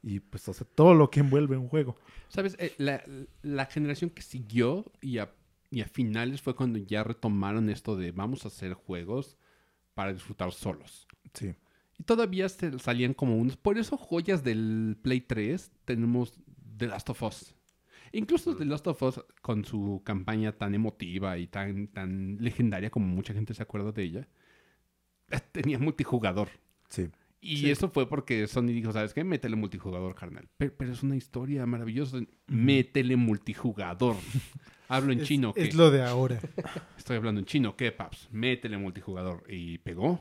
[0.03, 1.97] y pues o sea, todo lo que envuelve un juego.
[2.28, 2.57] ¿Sabes?
[2.59, 3.03] Eh, la,
[3.43, 5.34] la generación que siguió y a,
[5.70, 9.36] y a finales fue cuando ya retomaron esto de vamos a hacer juegos
[10.01, 11.07] para disfrutar solos.
[11.35, 11.55] Sí.
[11.99, 13.59] Y todavía se salían como unos.
[13.59, 16.41] Por eso, joyas del Play 3 tenemos
[16.79, 17.55] The Last of Us.
[18.11, 23.09] Incluso The Last of Us, con su campaña tan emotiva y tan, tan legendaria como
[23.09, 24.29] mucha gente se acuerda de ella,
[25.53, 26.49] tenía multijugador.
[26.89, 27.11] Sí.
[27.41, 27.70] Y Sí.
[27.70, 29.24] eso fue porque Sony dijo, ¿sabes qué?
[29.24, 30.49] Métele multijugador, carnal.
[30.59, 32.18] Pero, pero es una historia maravillosa.
[32.49, 34.16] Métele multijugador.
[34.88, 35.53] Hablo en Es- chino.
[35.57, 35.76] Es ¿qué?
[35.76, 36.38] lo de ahora.
[36.99, 37.76] Estoy hablando en chino.
[37.76, 38.28] ¿Qué, paps?
[38.32, 39.45] Métele multijugador.
[39.49, 40.20] Y pegó.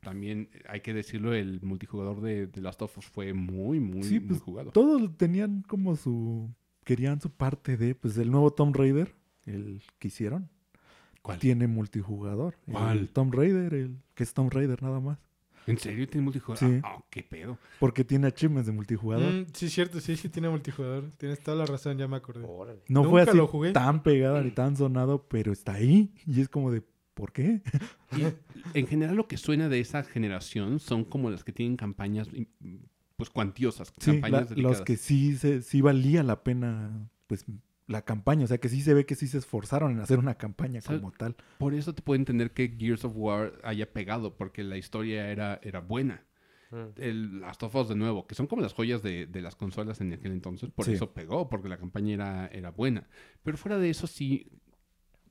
[0.00, 4.02] También eh, hay que decirlo, el multijugador de, de Last of Us fue muy, muy,
[4.04, 4.70] Sí, muy pues, jugado.
[4.70, 6.54] Todos tenían como su...
[6.84, 9.14] Querían su parte de, pues, el nuevo Tomb Raider,
[9.44, 10.48] el que hicieron,
[11.22, 11.38] ¿Cuál?
[11.38, 12.56] tiene multijugador.
[12.70, 12.98] ¿Cuál?
[12.98, 15.18] El Tomb Raider, el que es Tomb Raider nada más.
[15.66, 16.58] ¿En serio tiene multijugador?
[16.68, 16.80] Sí.
[16.82, 17.58] Ah, qué pedo.
[17.78, 19.32] Porque tiene achievements de multijugador.
[19.32, 21.10] Mm, sí, cierto, sí, sí tiene multijugador.
[21.18, 22.44] Tienes toda la razón, ya me acordé.
[22.46, 22.80] Órale.
[22.88, 23.72] No fue así lo jugué.
[23.72, 26.12] tan pegado ni tan sonado, pero está ahí.
[26.26, 26.82] Y es como de,
[27.14, 27.62] ¿por qué?
[28.74, 32.28] Y en general lo que suena de esa generación son como las que tienen campañas
[32.32, 32.74] mm,
[33.16, 37.44] pues cuantiosas, Sí, campañas la- los que sí, se, sí valía la pena, pues,
[37.90, 38.44] la campaña.
[38.44, 41.00] O sea, que sí se ve que sí se esforzaron en hacer una campaña ¿Sabes?
[41.00, 41.36] como tal.
[41.58, 45.60] Por eso te puedo entender que Gears of War haya pegado, porque la historia era,
[45.62, 46.24] era buena.
[46.70, 46.84] Mm.
[47.00, 50.00] El Last of Us de nuevo, que son como las joyas de, de las consolas
[50.00, 50.92] en aquel entonces, por Sí.
[50.92, 53.08] eso pegó, porque la campaña era, era buena.
[53.42, 54.46] Pero fuera de eso, sí,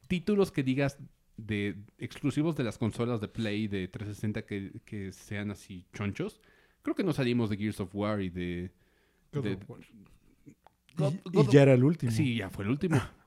[0.07, 0.97] títulos que digas
[1.37, 6.41] de exclusivos de las consolas de Play de 360 que, que sean así chonchos,
[6.81, 8.71] creo que no salimos de Gears of War y de...
[9.31, 9.79] God de- of War.
[10.99, 12.11] God- y, God y of- ya era el último.
[12.11, 12.97] Sí, ya fue el último.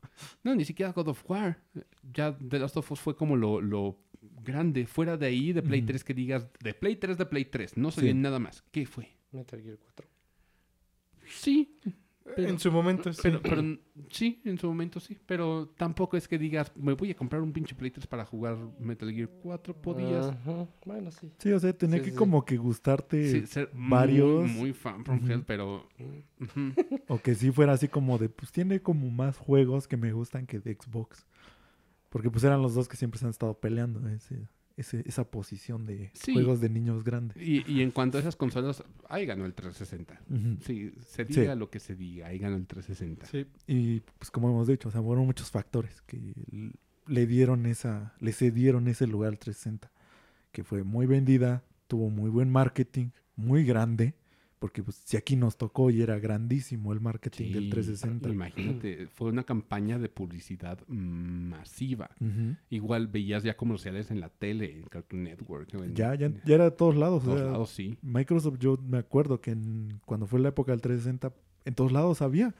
[0.44, 1.58] No, ni siquiera God of War.
[2.12, 3.98] Ya The Last of Us fue como lo, lo
[4.44, 4.86] grande.
[4.86, 5.86] Fuera de ahí, de Play Ujú.
[5.88, 7.76] 3, que digas, de Play 3, de Play 3.
[7.76, 8.18] No salió Sí.
[8.18, 8.62] nada más.
[8.70, 9.08] ¿Qué fue?
[9.32, 10.06] Metal Gear 4.
[11.26, 11.76] Sí,
[12.36, 13.20] Pero- en su momento, sí.
[13.22, 13.80] pero, pero n-
[14.10, 15.18] sí, en su momento sí.
[15.26, 18.56] Pero tampoco es que digas, me voy a comprar un pinche Play 3 para jugar
[18.78, 19.74] Metal Gear 4.
[19.80, 21.30] Podías Ajá, Bueno, sí.
[21.38, 22.16] Sí, o sea, tenía Sí, que sí.
[22.16, 25.30] como que gustarte sí, ser varios- muy, muy fan from.
[25.30, 25.88] Hell, pero...
[27.08, 30.46] O que sí fuera así como de, pues tiene como más juegos que me gustan
[30.46, 31.26] que de Xbox.
[32.08, 34.46] Porque pues eran los dos que siempre se han estado peleando, ese,
[34.76, 36.32] ese- esa posición de Sí.
[36.32, 37.36] juegos de niños grandes.
[37.36, 40.20] Y, y en cuanto a esas consolas, ahí ganó el 360.
[40.30, 40.56] Ujú.
[40.64, 41.40] Sí, se Sí.
[41.40, 43.26] diga lo que se diga, ahí ganó el 360.
[43.26, 43.46] Sí.
[43.66, 46.34] Y pues como hemos dicho, o sea, fueron muchos factores que
[47.06, 49.90] le dieron esa, le cedieron ese lugar al 360.
[50.52, 54.14] Que fue muy vendida, tuvo muy buen marketing, muy grande,
[54.62, 58.28] Porque pues, si aquí nos tocó y era grandísimo el marketing del Sí, 360.
[58.28, 62.10] Imagínate, fue una campaña de publicidad masiva.
[62.70, 65.74] Igual veías ya comerciales en la tele, en Cartoon Network.
[65.74, 67.22] en- Ya, ya, ya era de todos lados.
[67.22, 67.98] o todos sea, lados, sí.
[68.02, 71.34] Microsoft, yo me acuerdo que en- cuando fue la época del 360,
[71.64, 72.54] en todos lados había.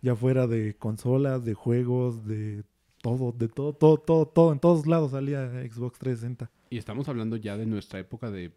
[0.00, 2.62] Ya fuera de consolas, de juegos, de
[3.02, 4.52] todo, de todo, todo, todo, todo.
[4.52, 6.52] En todos lados salía Xbox 360.
[6.70, 8.52] Y estamos hablando ya de nuestra época de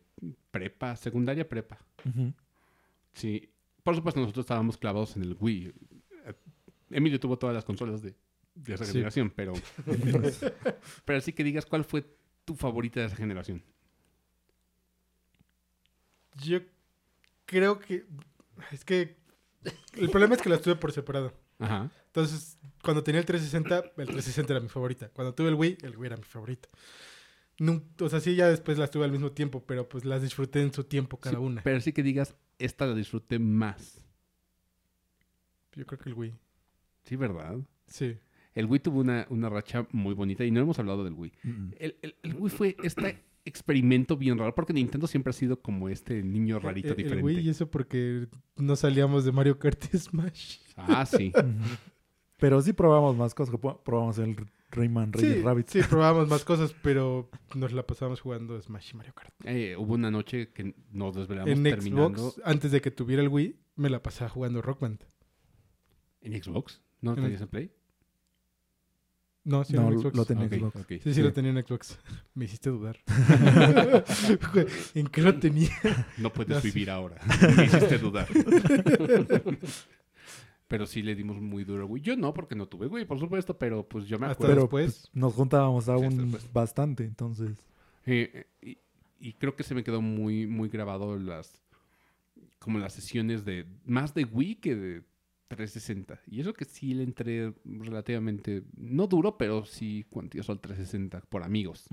[0.52, 1.80] prepa, secundaria prepa.
[2.08, 2.34] Ujú.
[3.14, 3.50] Sí.
[3.84, 5.74] Por supuesto, nosotros estábamos clavados en el Wii.
[6.26, 6.34] Eh,
[6.92, 8.16] Emilio tuvo todas las consolas de,
[8.56, 8.92] de esa Sí.
[8.94, 9.54] generación, pero...
[11.06, 12.06] pero así que digas, ¿cuál fue
[12.46, 13.64] tu favorita de esa generación?
[16.44, 16.60] Yo
[17.46, 18.06] creo que.
[18.72, 19.18] Es que.
[19.96, 21.34] El problema es que las tuve por separado.
[21.60, 21.92] Ajá.
[22.08, 25.10] Entonces, cuando tenía el 360, el 360 era mi favorita.
[25.10, 26.68] Cuando tuve el Wii, el Wii era mi favorita.
[27.60, 30.62] Nun- o sea, sí, ya después las tuve al mismo tiempo, pero pues las disfruté
[30.62, 31.62] en su tiempo cada Sí, una.
[31.62, 32.34] Pero sí que digas,
[32.66, 34.04] esta la disfruté más.
[35.76, 36.34] Yo creo que el Wii.
[37.04, 37.58] Sí, ¿verdad?
[37.88, 38.18] Sí.
[38.54, 41.32] El Wii tuvo una, una racha muy bonita y no hemos hablado del Wii.
[41.44, 41.68] Mm.
[41.80, 45.90] El, el- el Wii fue este experimento bien raro porque Nintendo siempre ha sido como
[45.90, 47.24] este niño rarito El- el, diferente.
[47.26, 48.28] Wii y eso porque
[48.58, 50.58] no salíamos de Mario Kart y Smash.
[50.76, 51.32] Ah, sí.
[52.38, 53.56] Pero sí probamos más cosas.
[53.60, 54.36] Pro- Probamos el
[54.72, 55.68] Rayman Reyes Sí, Rabbit.
[55.70, 59.34] sí, probábamos más cosas, pero nos la pasábamos jugando Smash y Mario Kart.
[59.44, 63.30] Eh, hubo una noche que nos desvelamos En terminando Xbox, antes de que tuviera el
[63.30, 65.04] Wii, me la pasaba jugando Rock Band.
[66.22, 66.82] en Xbox.
[67.02, 67.72] ¿No En tenías el- en Play?
[69.44, 70.16] No, sí, No, en Xbox.
[70.16, 70.86] lo tenía Xbox.
[70.88, 71.22] Sí, sí, Sí.
[71.24, 71.98] lo tenía en Xbox.
[72.36, 73.00] Me hiciste dudar.
[74.94, 75.72] ¿En qué lo tenía?
[76.20, 76.68] No puedes sí.
[76.70, 77.20] vivir ahora.
[77.58, 78.28] Me hiciste dudar.
[80.72, 82.02] Pero sí le dimos muy duro, güey.
[82.02, 84.56] Yo no, porque no tuve, güey, por supuesto, pero pues yo me Hasta acuerdo.
[84.56, 87.68] Pero pues, nos juntábamos aún bastante, entonces.
[88.06, 88.78] Eh, y,
[89.20, 91.62] y creo que se me quedó muy, muy grabado las
[92.58, 95.04] como las sesiones de más de Wii que de
[95.50, 96.22] 360.
[96.28, 101.44] Y eso que sí le entré relativamente, no duro, pero sí cuantioso al 360 por
[101.44, 101.90] amigos.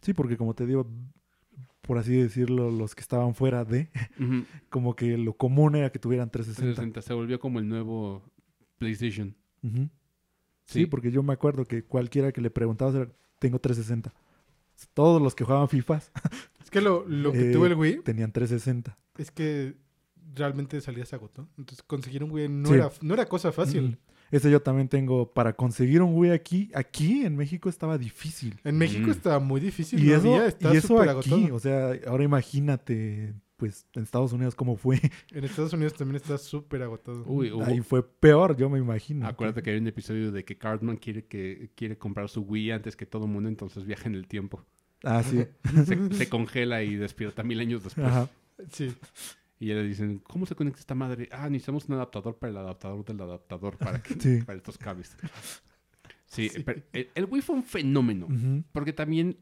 [0.00, 0.90] Sí, porque como te digo,
[1.82, 3.90] por así decirlo, los que estaban fuera de,
[4.70, 6.74] como que lo común era que tuvieran 360.
[6.74, 8.22] 360 se volvió como el nuevo
[8.78, 9.34] PlayStation.
[9.62, 9.90] Sí.
[10.66, 13.08] Sí, porque yo me acuerdo que cualquiera que le preguntabas era,
[13.38, 14.12] tengo 360.
[14.94, 16.00] Todos los que jugaban FIFA
[16.62, 18.96] Es que lo, lo que Eh, tuvo el Wii tenían 360.
[19.18, 19.74] es que
[20.34, 21.46] realmente salía se agotó.
[21.58, 22.74] Entonces conseguir un Wii no, Sí.
[22.74, 23.98] era, no era cosa fácil.
[24.36, 28.58] Ese yo también tengo, para conseguir un Wii aquí, aquí en México estaba difícil.
[28.64, 29.10] En México Mm.
[29.10, 30.02] estaba muy difícil.
[30.02, 31.54] Y no eso, había, y eso súper aquí, agotado.
[31.54, 35.00] o sea, ahora imagínate, pues en Estados Unidos cómo fue.
[35.32, 37.22] En Estados Unidos también está súper agotado.
[37.26, 39.26] Uy, hubo- Ahí fue peor, yo me imagino.
[39.26, 42.96] acuérdate que hay un episodio de que Cartman quiere que quiere comprar su Wii antes
[42.96, 44.64] que todo el mundo, entonces viaja en el tiempo.
[45.04, 45.44] Ah, sí.
[45.86, 48.06] Se, se congela y despierta mil años después.
[48.06, 48.28] Ajá.
[48.72, 48.92] Sí.
[49.60, 51.28] Y ya le dicen, ¿cómo se conecta esta madre?
[51.32, 54.42] Ah, necesitamos un adaptador para el adaptador del adaptador para, que- Sí.
[54.44, 55.16] para estos cables.
[56.26, 56.62] Sí, Sí.
[56.64, 58.26] pero el, el Wii fue un fenómeno.
[58.72, 59.38] Porque también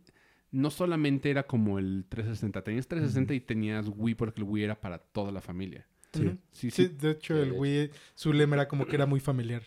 [0.51, 2.63] no solamente era como el 360.
[2.63, 5.87] Tenías 360 y tenías Wii porque el Wii era para toda la familia.
[6.13, 6.23] Sí.
[6.51, 6.89] Sí, Sí, sí.
[6.89, 9.63] de hecho, el Wii, su lema era como que era muy familiar.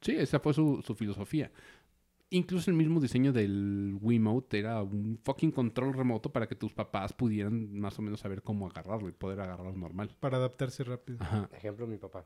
[0.00, 1.50] Sí, esa fue su, su filosofía.
[2.32, 7.12] Incluso el mismo diseño del Wiimote era un fucking control remoto para que tus papás
[7.12, 10.14] pudieran más o menos saber cómo agarrarlo y poder agarrarlo normal.
[10.20, 11.18] Para adaptarse rápido.
[11.20, 11.48] Ajá.
[11.52, 12.24] Ejemplo, mi papá.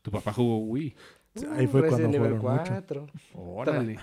[0.00, 0.96] Tu papá jugó Wii.
[1.34, 2.38] Sí, ahí fue cuando mucho.
[2.40, 3.06] 4.
[3.34, 3.98] Órale.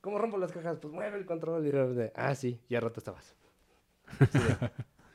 [0.00, 0.78] ¿Cómo rompo las cajas?
[0.80, 1.66] Pues mueve el control.
[1.66, 3.36] Y de, ah, sí, ya rato estabas.
[4.18, 4.38] Sí,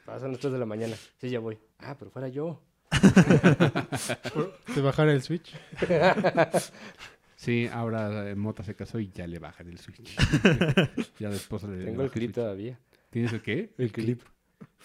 [0.05, 0.95] Pasan las 3 de la mañana.
[1.17, 1.57] Sí, ya voy.
[1.79, 2.61] Ah, pero fuera yo.
[4.75, 5.51] Te bajara el Switch.
[7.43, 10.15] Sí, ahora eh, Mota se casó y ya le bajan el Switch.
[11.19, 12.35] ya después le Tengo le el clip Switch.
[12.35, 12.79] todavía.
[13.09, 13.73] ¿Tienes el qué?
[13.77, 14.21] El clip.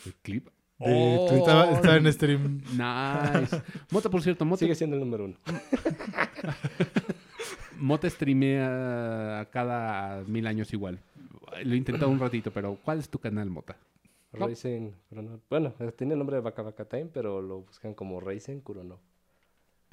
[0.04, 0.46] ¿El clip?
[0.46, 1.28] De ¡Oh!
[1.36, 2.60] Estaba, estaba en stream.
[2.72, 3.62] Nice.
[3.92, 5.36] Mota, por cierto, Mota, Sigue siendo el número uno.
[7.78, 10.98] Mota streamea cada mil años igual.
[11.62, 13.76] Lo he intentado un ratito, pero ¿cuál es tu canal, Mota?
[14.32, 15.40] Racing Kurono.
[15.48, 18.98] Bueno, tiene el nombre de Baka Baka Time, pero lo buscan como Racing Kurono.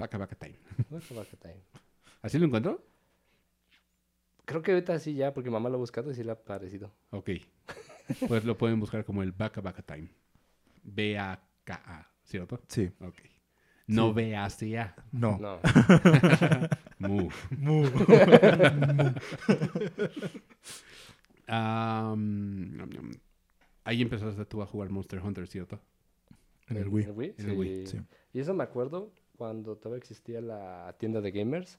[0.00, 0.56] Baka Baka Time.
[0.90, 1.60] Baka Baka Time.
[2.26, 2.84] ¿Así lo encuentro?
[4.46, 6.92] Creo que ahorita sí ya, porque mamá lo ha buscado y sí le ha parecido.
[7.10, 7.30] Ok.
[8.26, 10.08] Pues lo pueden buscar como el Baka Baka Time.
[10.82, 12.60] B-A-K-A, ¿cierto?
[12.66, 12.90] Sí.
[13.00, 13.18] Ok.
[13.86, 14.14] No Sí.
[14.14, 14.96] B-A-C-A.
[15.12, 15.38] No.
[15.38, 15.60] No.
[16.98, 17.28] Mu.
[17.58, 17.84] Mu.
[21.48, 23.10] Nom, nom.
[23.84, 25.78] Ahí empezaste tú a jugar Monster Hunter, ¿cierto?
[26.68, 27.04] En el Wii.
[27.04, 27.34] ¿En el Wii?
[27.38, 28.00] En el Wii, sí.
[28.32, 31.78] Y eso me acuerdo cuando todavía existía la tienda de gamers.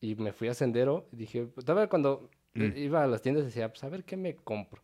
[0.00, 2.76] Y me fui a Sendero y dije, todavía cuando Mm.
[2.76, 4.80] iba a las tiendas decía, pues a ver qué me compro.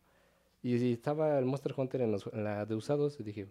[0.63, 3.47] Y, y estaba el Monster Hunter en, los- en la de usados y dije,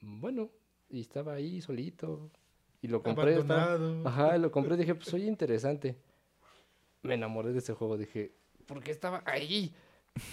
[0.00, 0.50] bueno,
[0.90, 2.30] y estaba ahí solito.
[2.82, 3.38] Y lo compré.
[3.38, 4.08] estaba- Abandonado.
[4.08, 5.96] Ajá, lo compré y dije, pues oye, interesante.
[7.02, 7.96] Me enamoré de ese juego.
[7.96, 8.32] Dije,
[8.66, 9.72] ¿por qué estaba ahí?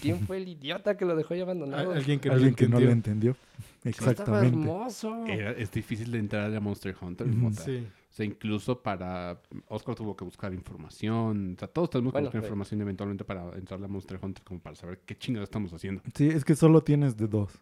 [0.02, 1.92] ¿Quién fue el idiota que lo dejó ahí abandonado?
[1.94, 2.88] Alguien que no Alguien lo que no entendió.
[2.88, 3.36] lo entendió.
[3.84, 4.48] Estaba Exactamente.
[4.48, 5.26] hermoso.
[5.26, 7.28] Era- es difícil de entrar a Monster Hunter.
[7.28, 7.36] Ujú.
[7.38, 7.62] Mota.
[7.64, 7.88] Sí.
[8.12, 9.42] O sea, incluso para...
[9.70, 11.54] Oscar tuvo que buscar información.
[11.56, 12.46] O sea, todos tenemos que Bueno, buscar sí.
[12.46, 16.02] información eventualmente para entrar a Monster Hunter como para saber qué chingados estamos haciendo.
[16.14, 17.54] Sí, es que solo tienes de dos.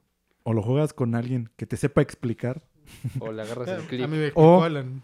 [0.43, 2.63] O lo juegas con alguien que te sepa explicar,
[3.19, 4.01] O le agarras el A clip.
[4.07, 5.03] mí me explicó O- Alan.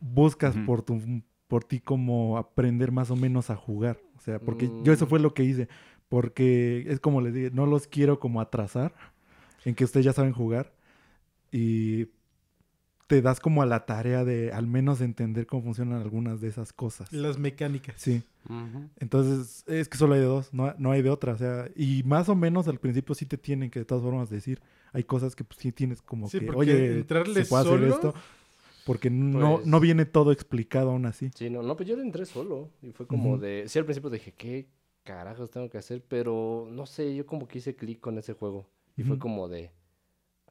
[0.00, 1.00] Buscas por tu
[1.48, 3.98] por ti como aprender más o menos a jugar.
[4.16, 5.08] O sea, porque yo eso Mm.
[5.08, 5.68] fue lo que hice.
[6.08, 8.94] Porque es como les dije, no los quiero como atrasar
[9.64, 10.72] en que ustedes ya saben jugar.
[11.52, 12.08] Y
[13.06, 16.72] te das como a la tarea de al menos entender cómo funcionan algunas de esas
[16.72, 17.12] cosas.
[17.12, 17.96] Las mecánicas.
[17.98, 18.22] Sí.
[18.98, 21.32] Entonces, es que solo hay de dos, no, no hay de otra.
[21.32, 24.30] O sea, y más o menos al principio sí te tienen que de todas formas
[24.30, 24.60] decir,
[24.92, 27.76] hay cosas que pues, sí tienes como Sí, que, porque oye, entrarle se puede solo,
[27.76, 28.14] hacer esto.
[28.86, 31.30] Porque no, Pues- no viene todo explicado aún así.
[31.34, 32.70] Sí, no, no, pues yo le entré solo.
[32.82, 33.64] Y fue como de.
[33.66, 34.68] Sí, al principio dije, ¿qué
[35.04, 36.02] carajos tengo que hacer?
[36.06, 38.66] Pero no sé, yo como que hice clic con ese juego.
[38.96, 39.70] Y fue como de.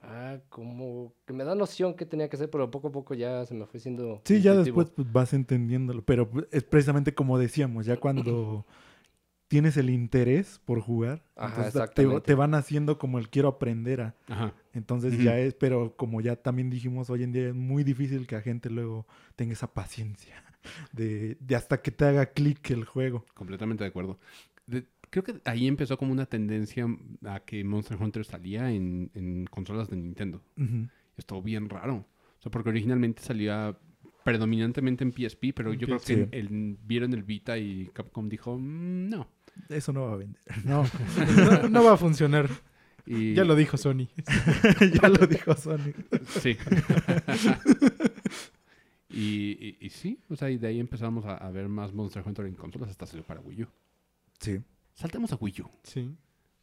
[0.05, 3.45] Ah, como que me da noción qué tenía que hacer, pero poco a poco ya
[3.45, 4.21] se me fue siendo.
[4.25, 8.65] Sí, ya después pues, vas entendiéndolo, pero pues, es precisamente como decíamos, ya cuando
[9.47, 14.15] tienes el interés por jugar, Ajá, entonces te, van haciendo como el quiero aprender a.
[14.27, 14.53] Ajá.
[14.73, 18.35] Entonces ya es, pero como ya también dijimos, hoy en día es muy difícil que
[18.35, 20.43] la gente luego tenga esa paciencia
[20.91, 23.25] de, de hasta que te haga clic el juego.
[23.35, 24.19] Completamente de acuerdo.
[24.65, 26.87] De- creo que ahí empezó como una tendencia
[27.25, 30.41] a que Monster Hunter salía en, en consolas de Nintendo.
[31.15, 32.05] Estuvo bien raro.
[32.39, 33.77] O sea, porque originalmente salía
[34.23, 38.57] predominantemente en PSP, pero En yo creo que el- vieron el Vita y Capcom dijo,
[38.57, 39.27] "Mm, no.
[39.69, 40.41] Eso no va a vender.
[40.65, 40.83] No,
[41.61, 42.49] no, no va a funcionar.
[43.05, 44.07] Y, Ya lo dijo Sony.
[45.01, 45.95] ya lo dijo Sonic.
[46.39, 46.57] Sí.
[49.09, 52.23] y, y- y sí, o sea, y de ahí empezamos a, a ver más Monster
[52.25, 53.67] Hunter en consolas hasta salió para Wii U.
[54.39, 54.59] Sí.
[54.93, 55.69] Saltemos a Wii U.
[55.83, 56.15] Sí.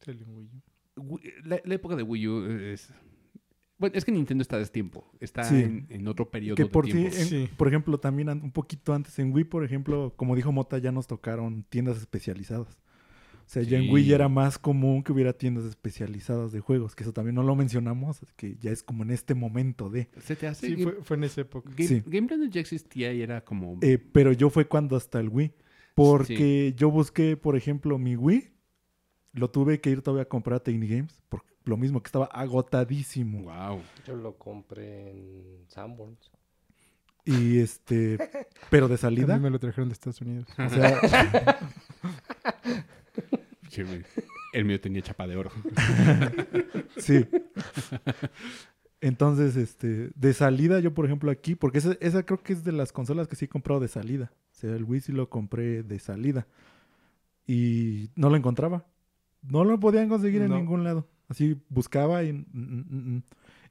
[0.04, 0.48] salió en Wii
[0.96, 1.18] U.
[1.44, 2.92] La, la época de Wii U es...
[3.78, 5.10] Bueno, es que Nintendo está a destiempo.
[5.20, 5.54] Está Sí.
[5.56, 7.16] en, en otro periodo Que de por sí, tiempo.
[7.16, 7.48] en- Sí.
[7.56, 11.06] por ejemplo, también un poquito antes en Wii, por ejemplo, como dijo Mota, ya nos
[11.06, 12.76] tocaron tiendas especializadas.
[13.46, 14.10] O sea, ya en Wii Sí.
[14.10, 17.56] ya era más común que hubiera tiendas especializadas de juegos, que eso también no lo
[17.56, 20.08] mencionamos, que ya es como en este momento de.
[20.20, 20.66] Se te hace...
[20.68, 21.70] Sí, Game, fue, fue en esa época.
[21.70, 22.02] Game, sí.
[22.06, 23.78] Game Planet ya existía y era como...
[23.80, 25.52] Eh, pero yo fue cuando hasta el Wii,
[25.94, 28.52] porque yo busqué, por ejemplo, mi Wii,
[29.32, 32.26] lo tuve que ir todavía a comprar a Technic Games, por lo mismo que estaba
[32.26, 33.42] agotadísimo.
[33.52, 33.80] wow.
[34.06, 36.30] Yo lo compré en Sanborns.
[37.24, 38.18] Y este,
[38.70, 40.48] pero de A salida, mí me lo trajeron de Estados Unidos.
[40.58, 40.98] o sea,
[44.52, 45.50] el mío tenía chapa de oro.
[46.96, 47.24] Sí.
[49.02, 52.72] Entonces, este, de salida, yo por ejemplo aquí, porque esa, esa creo que es de
[52.72, 54.30] las consolas que sí he comprado de salida.
[54.52, 56.46] O sea, el Wii sí lo compré de salida.
[57.46, 58.86] Y no lo encontraba.
[59.42, 61.06] No lo podían conseguir en ningún lado.
[61.28, 62.32] Así buscaba y...
[62.32, 63.22] mm, mm, mm.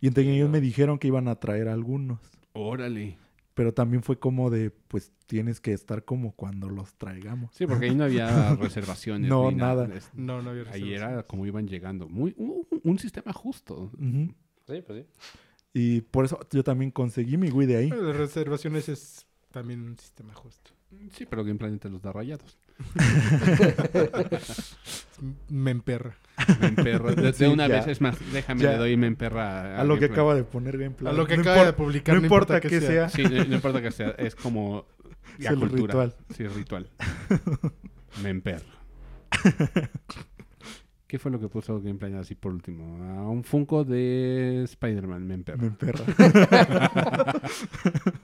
[0.02, 0.54] Y entre Sí, ellos no.
[0.54, 2.20] me dijeron que iban a traer algunos.
[2.54, 3.18] Órale.
[3.54, 7.54] Pero también fue como de, pues tienes que estar como cuando los traigamos.
[7.54, 9.30] Sí, porque ahí no había reservaciones.
[9.30, 9.90] No, ni nada.
[9.94, 12.08] Es- No, no había Ahí era como iban llegando.
[12.08, 13.92] Muy, un, un sistema justo.
[14.70, 15.08] Sí, pues sí.
[15.74, 17.90] Y por eso yo también conseguí mi Wii de ahí.
[17.90, 20.72] Las reservaciones es también un sistema justo.
[21.12, 22.58] Sí, pero Game Planet te los da rayados.
[25.50, 26.16] Me emperra.
[26.60, 27.14] Me emperra.
[27.14, 27.76] De, Sí, una ya.
[27.76, 28.72] vez, es más, déjame, Ya.
[28.72, 29.80] le doy me emperra.
[29.80, 31.14] A lo que Game acaba de poner Gameplay.
[31.14, 32.16] A lo que No acaba de publicar.
[32.16, 33.08] no importa que sea.
[33.08, 33.12] Planet.
[33.12, 34.86] Sí, no, no importa que sea, es como
[35.38, 35.82] Es el cultura.
[35.88, 36.16] ritual.
[36.36, 36.90] Sí, el ritual.
[38.24, 38.66] me emperra.
[41.10, 42.99] ¿Qué fue lo que puso Game Planet así por último?
[43.02, 45.57] Ah, un Funko de Spider-Man, me emperra.
[45.57, 46.06] Me emperra.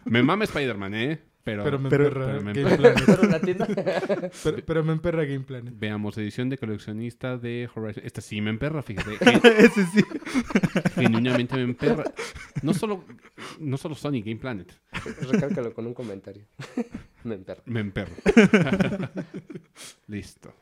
[0.05, 1.19] Me mama Spider-Man, ¿eh?
[1.43, 2.93] Pero, Pero me Pero- emperra pero me Game emperra.
[2.93, 3.03] Planet.
[3.07, 3.67] Pero la tienda.
[4.43, 5.73] Pero, pero me emperra Game Planet.
[5.77, 8.03] veamos, edición de coleccionista de Horizon.
[8.05, 9.17] Esta sí me emperra, fíjate.
[9.17, 10.03] Gen- Ese sí.
[10.95, 12.03] Genuinamente me emperra.
[12.61, 13.03] No solo,
[13.59, 14.71] no solo Sony, Game Planet.
[15.31, 16.45] Recálcalo con un comentario.
[17.23, 17.61] me emperra.
[17.65, 18.13] Me emperro.
[20.07, 20.53] Listo.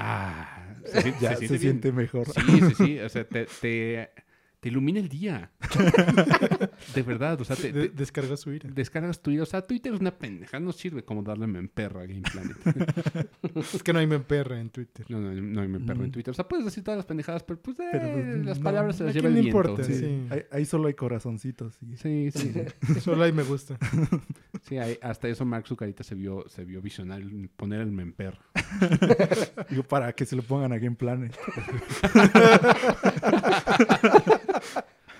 [0.00, 2.26] Ah, se, Ya se se, siente, mejor.
[2.26, 3.00] Sí, sí, sí.
[3.00, 4.10] O sea, te, te,
[4.60, 5.52] te ilumina el día.
[6.94, 8.68] De verdad, o sea, te, De- te- descargó su ira.
[8.72, 9.42] descargas Twitter.
[9.42, 10.58] O sea, Twitter es una pendeja.
[10.58, 12.56] No sirve como darle me emperra a Game Planet.
[13.74, 15.06] Es que no hay me emperra en Twitter.
[15.08, 16.12] No, no, no hay me emperra en Mm.
[16.12, 16.30] Twitter.
[16.32, 18.64] O sea, puedes decir todas las pendejadas, pero pues, eh, Pero, pues, las no.
[18.64, 19.48] palabras se ¿A las lleva el viento.
[19.58, 19.84] importa?
[19.84, 19.98] Sí, Sí.
[20.00, 20.26] Sí.
[20.30, 21.76] Ahí, ahí solo hay corazoncitos.
[21.82, 22.52] y- sí, sí.
[23.00, 23.78] Solo ahí me gusta.
[24.62, 28.40] Sí, ahí- hasta eso Mark Zucarita se vio, se vio visionario poner el me emperra.
[29.70, 31.36] Digo, para que se lo pongan a Game Planet.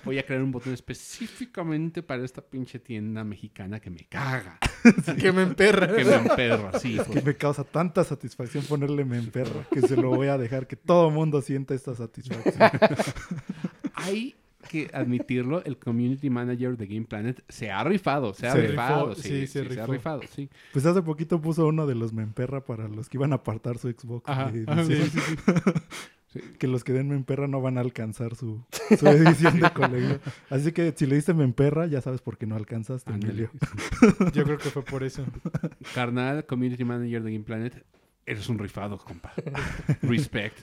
[0.05, 4.57] Voy a crear un botón específicamente para esta pinche tienda mexicana que me caga.
[5.19, 5.93] que me emperra.
[5.93, 6.97] Que me emperra, sí.
[7.11, 10.75] Que me causa tanta satisfacción ponerle me emperra que se lo voy a dejar que
[10.75, 12.55] todo mundo sienta esta satisfacción.
[13.93, 14.35] Hay
[14.69, 19.09] que admitirlo, el community manager de Game Planet se ha rifado, se ha Se rifado,
[19.09, 20.49] rifó, sí, sí, sí, se ha rifado, sí.
[20.71, 23.77] Pues hace poquito puso uno de los me emperra para los que iban a apartar
[23.77, 24.29] su Xbox.
[24.29, 25.23] Ajá, de ajá, edición.
[26.33, 26.41] Sí.
[26.57, 28.63] Que los que den me emperra no van a alcanzar su,
[28.97, 30.19] su edición de colegio.
[30.49, 33.11] Así que si le diste me emperra, ya sabes por qué no alcanzaste.
[33.11, 33.51] Emilio.
[34.33, 35.25] Yo creo que fue por eso.
[35.93, 37.85] Carnal, community manager de Game Planet,
[38.29, 39.33] eres un rifado, compa.
[40.03, 40.57] Respect.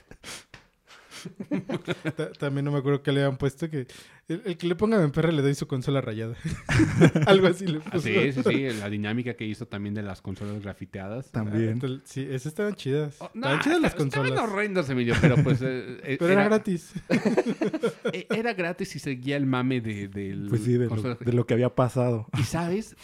[2.15, 3.87] Ta- También no me acuerdo que le habían puesto que
[4.27, 6.35] el, el que le ponga me emperra le doy su consola rayada.
[7.27, 8.07] Algo así le Ah, puso.
[8.07, 11.31] sí, sí, sí, la dinámica que hizo también de las consolas grafiteadas.
[11.31, 11.69] También.
[11.69, 13.15] Entonces, sí, esas estaban chidas.
[13.19, 14.51] Oh, estaban chidas las esta- estaban consolas.
[14.53, 15.61] horrendas, Emilio, pero pues...
[15.61, 16.91] eh, eh, Pero era gratis.
[18.13, 20.47] eh, era gratis y seguía el mame de, del...
[20.49, 22.27] Pues sí, de lo, de lo que había pasado.
[22.37, 22.95] Y sabes,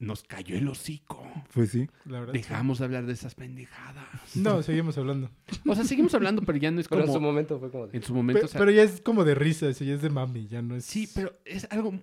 [0.00, 1.22] nos cayó el hocico.
[1.54, 1.88] Pues sí.
[2.06, 2.32] La verdad.
[2.34, 2.38] sí.
[2.40, 4.04] Dejamos de hablar de esas pendejadas.
[4.34, 5.30] No, seguimos hablando.
[5.66, 7.12] O sea, seguimos hablando, pero ya no es Pero como...
[7.12, 7.96] en su momento fue como de...
[7.96, 10.02] En su momento, Pe- o sea, pero ya es como de risa, eso ya es
[10.02, 10.84] de mami, ya no es.
[10.84, 11.94] Sí, pero es algo...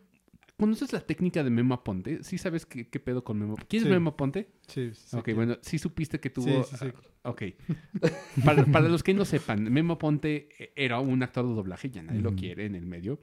[0.59, 2.23] ¿Conoces la técnica de Memo Aponte?
[2.23, 3.55] ¿Sí sabes qué, qué pedo con Memo?
[3.67, 3.93] ¿Quién es Sí.
[3.93, 4.49] Memo Aponte?
[4.67, 6.63] Sí, sí, sí, ok, que- bueno, sí supiste que tuvo...
[6.63, 6.85] Sí, sí, sí.
[7.23, 7.43] ah, Ok.
[8.43, 12.21] para, para los que no sepan, Memo Aponte era un actor de doblaje, ya nadie
[12.21, 13.19] lo quiere en el medio.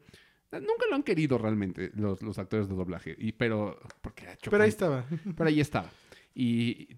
[0.61, 3.15] Nunca lo han querido realmente los, los actores de doblaje.
[3.19, 3.79] Y, pero...
[4.01, 5.05] Porque era Pero ahí estaba.
[5.37, 5.91] Pero ahí estaba.
[6.35, 6.89] Y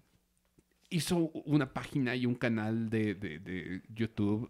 [0.89, 4.49] hizo una página y un canal de, de- de YouTube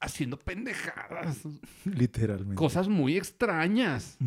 [0.00, 1.42] haciendo pendejadas.
[1.84, 2.56] Literalmente.
[2.56, 4.18] Cosas muy extrañas.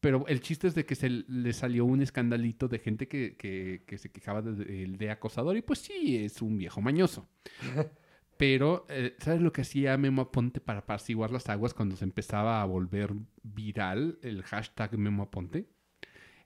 [0.00, 3.82] Pero el chiste es de que se le salió un escandalito de gente que, que-
[3.86, 5.56] que se quejaba de, de- de acosador.
[5.56, 7.28] Y pues sí, es un viejo mañoso.
[8.38, 12.62] Pero, eh, ¿sabes lo que hacía Memo Aponte para apaciguar las aguas cuando se empezaba
[12.62, 13.12] a volver
[13.42, 15.68] viral el hashtag Memo Aponte?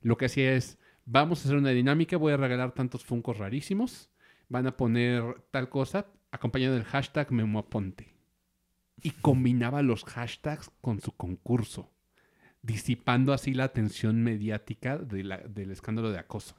[0.00, 4.10] Lo que hacía es, vamos a hacer una dinámica, voy a regalar tantos funcos rarísimos,
[4.48, 8.12] van a poner tal cosa acompañado del hashtag Memo Aponte.
[9.02, 11.92] Y combinaba los hashtags con su concurso
[12.62, 16.54] disipando así la atención mediática de la- del escándalo de acoso.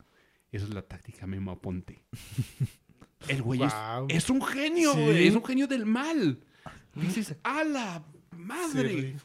[0.52, 2.04] Esa es la táctica Memo Aponte.
[3.28, 3.62] El güey
[4.10, 5.02] es- un genio, Sí.
[5.02, 6.40] güey, es un genio del mal.
[6.96, 8.04] Dices, ¡a la
[8.38, 9.16] madre!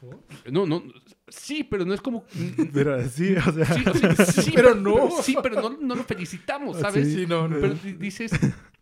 [0.51, 0.83] No, no,
[1.27, 2.23] sí, pero no es como...
[2.73, 3.65] Pero sí, o sea.
[3.65, 5.09] Sí, o sea, sí, Pero no.
[5.21, 7.13] Sí, pero no, no lo felicitamos, ¿sabes?
[7.13, 7.59] Sí, no, no.
[7.59, 8.31] Pero di- dices,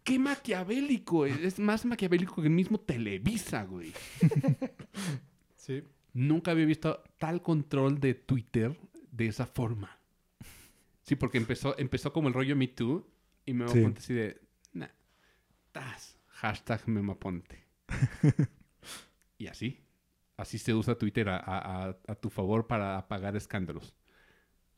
[0.04, 1.26] qué maquiavélico.
[1.26, 3.92] Es más maquiavélico que el mismo Televisa, güey.
[5.56, 5.84] Sí.
[6.14, 8.78] Nunca había visto tal control de Twitter
[9.12, 9.98] de esa forma.
[11.04, 13.06] Sí, porque empezó, empezó como el rollo Me Too
[13.46, 13.80] y me Sí.
[13.80, 14.40] aponte así de,
[16.42, 17.66] hashtag Memaponte.
[19.38, 19.82] y así,
[20.38, 23.96] así se usa Twitter a, a- a- tu favor para apagar escándalos.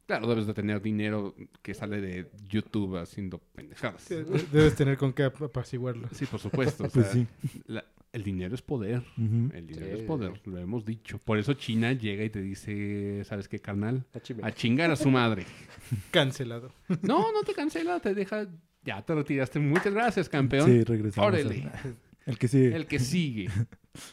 [0.05, 4.01] Claro, debes de tener dinero que sale de YouTube haciendo pendejadas.
[4.01, 6.07] Sí, de- Debes tener con qué ap- apaciguarlo.
[6.13, 6.85] Sí, por supuesto.
[6.85, 7.27] o Pues sea, sí.
[7.67, 9.03] la- el dinero es poder.
[9.17, 11.19] El dinero Sí, es poder, lo hemos dicho.
[11.19, 14.07] Por eso China llega y te dice, ¿sabes qué, carnal?
[14.41, 15.45] A chingar a su madre.
[16.11, 16.71] Cancelado.
[17.03, 18.47] No, no te cancela, te deja...
[18.89, 19.59] Ya te retiraste.
[19.59, 20.65] Muchas gracias, campeón.
[20.67, 21.27] Sí, regresamos.
[21.27, 21.69] Órale.
[21.83, 21.95] al-
[22.25, 22.75] El que sigue.
[22.75, 23.49] El que sigue.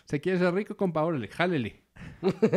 [0.05, 1.03] ¿Se quiere ser rico, compa?
[1.03, 1.83] Órale, jálele.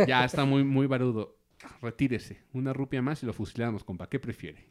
[0.08, 1.38] Ya está muy, muy barudo.
[1.82, 2.40] Retírese.
[2.54, 4.08] Una rupia más y lo fusilamos, compa.
[4.10, 4.66] ¿Qué prefiere?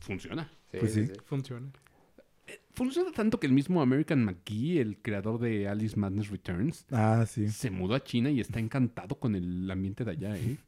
[0.00, 0.50] Funciona.
[0.70, 1.12] Sí, Pues sí, sí.
[1.14, 1.20] sí.
[1.24, 1.70] Funciona.
[2.74, 7.48] Funciona tanto que el mismo American McGee, el creador de Alice Madness Returns, Ah, sí.
[7.48, 10.58] se mudó a China y está encantado con el ambiente de allá, ¿eh?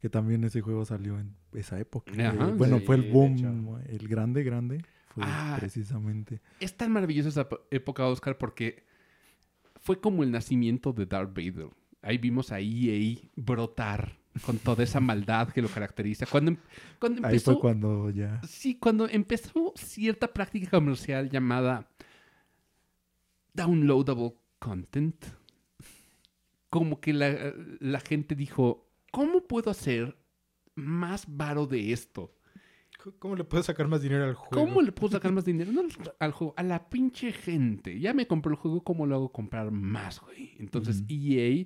[0.00, 2.12] Que también ese juego salió en esa época.
[2.12, 2.48] Ajá.
[2.48, 4.84] Eh, bueno, Sí, fue el boom, el grande, grande.
[5.14, 5.56] Fue Ah.
[5.58, 6.40] precisamente.
[6.60, 8.84] Es tan maravillosa esa época, Oscar, porque
[9.80, 11.70] fue como el nacimiento de Darth Vader.
[12.02, 16.26] Ahí vimos a EA brotar con toda esa maldad que lo caracteriza.
[16.26, 16.58] Cuando, em-
[17.00, 18.40] cuando Ahí empezó, fue cuando ya.
[18.46, 21.88] sí, cuando empezó cierta práctica comercial llamada
[23.54, 25.24] downloadable content,
[26.68, 28.85] como que la, la gente dijo,
[29.16, 30.14] ¿cómo puedo hacer
[30.74, 32.34] más varo de esto?
[33.18, 34.66] ¿Cómo le puedo sacar más dinero al juego?
[34.66, 35.72] ¿Cómo le puedo sacar más dinero?
[35.72, 35.80] No
[36.18, 37.98] al juego, a la pinche gente.
[37.98, 40.54] Ya me compré el juego, ¿cómo lo hago comprar más, güey?
[40.58, 41.02] Entonces.
[41.08, 41.64] EA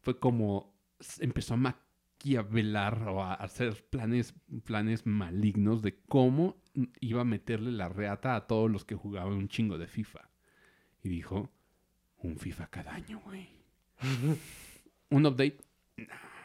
[0.00, 0.74] fue como
[1.20, 4.32] empezó a maquiavelar o a hacer planes,
[4.64, 6.62] planes malignos de cómo
[7.00, 10.30] iba a meterle la reata a todos los que jugaban un chingo de FIFA.
[11.02, 11.50] Y dijo,
[12.22, 13.50] un FIFA cada año, güey.
[15.10, 15.58] un update,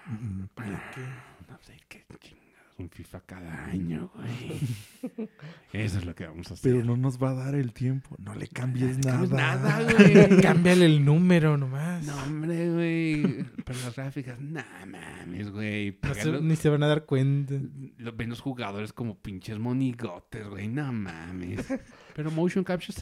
[0.08, 2.42] Mm, un update, qué chingados.
[2.78, 4.60] un FIFA cada año, güey.
[5.74, 6.72] Eso es lo que vamos a hacer.
[6.74, 8.16] Pero no nos va a dar el tiempo.
[8.20, 9.56] No le cambies No nada.
[9.56, 10.42] nada, güey.
[10.42, 12.04] Cámbiale el número nomás.
[12.06, 13.46] No, hombre, güey.
[13.64, 15.98] Pero las gráficas, no mames, güey.
[16.26, 17.56] No ni se van a dar cuenta.
[17.98, 20.68] Lo ven los jugadores como pinches monigotes, güey.
[20.68, 21.66] No mames.
[22.16, 22.94] Pero motion capture,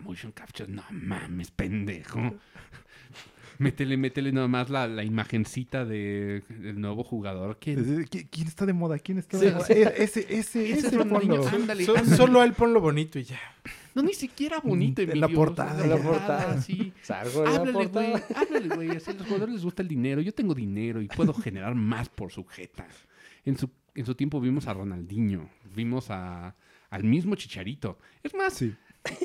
[0.00, 2.34] motion capture, no mames, pendejo.
[3.60, 7.58] Métele, métele nomás la, la imagencita de, del nuevo jugador.
[7.60, 8.06] ¿Quién?
[8.06, 8.98] ¿Qui- ¿Quién está de moda?
[8.98, 9.64] ¿Quién está de moda?
[9.66, 9.74] sí.
[9.74, 11.48] Eh, Ese, ese, Ese ese, Ronaldinho, ponlo.
[11.56, 12.16] ándale, So- ándale.
[12.16, 13.38] solo a él ponlo bonito y ya.
[13.94, 15.02] No, ni siquiera bonito.
[15.02, 16.92] En la portada, En la portada, sí.
[17.02, 18.12] Salgo Háblale, güey.
[18.34, 18.90] Háblale, güey.
[18.90, 20.20] A los jugadores les gusta el dinero.
[20.20, 22.86] Yo tengo dinero y puedo generar más por su jeta.
[23.44, 25.50] En su, en su tiempo vimos a Ronaldinho.
[25.74, 26.54] Vimos a,
[26.88, 27.98] al mismo Chicharito.
[28.22, 28.74] Es más, Sí.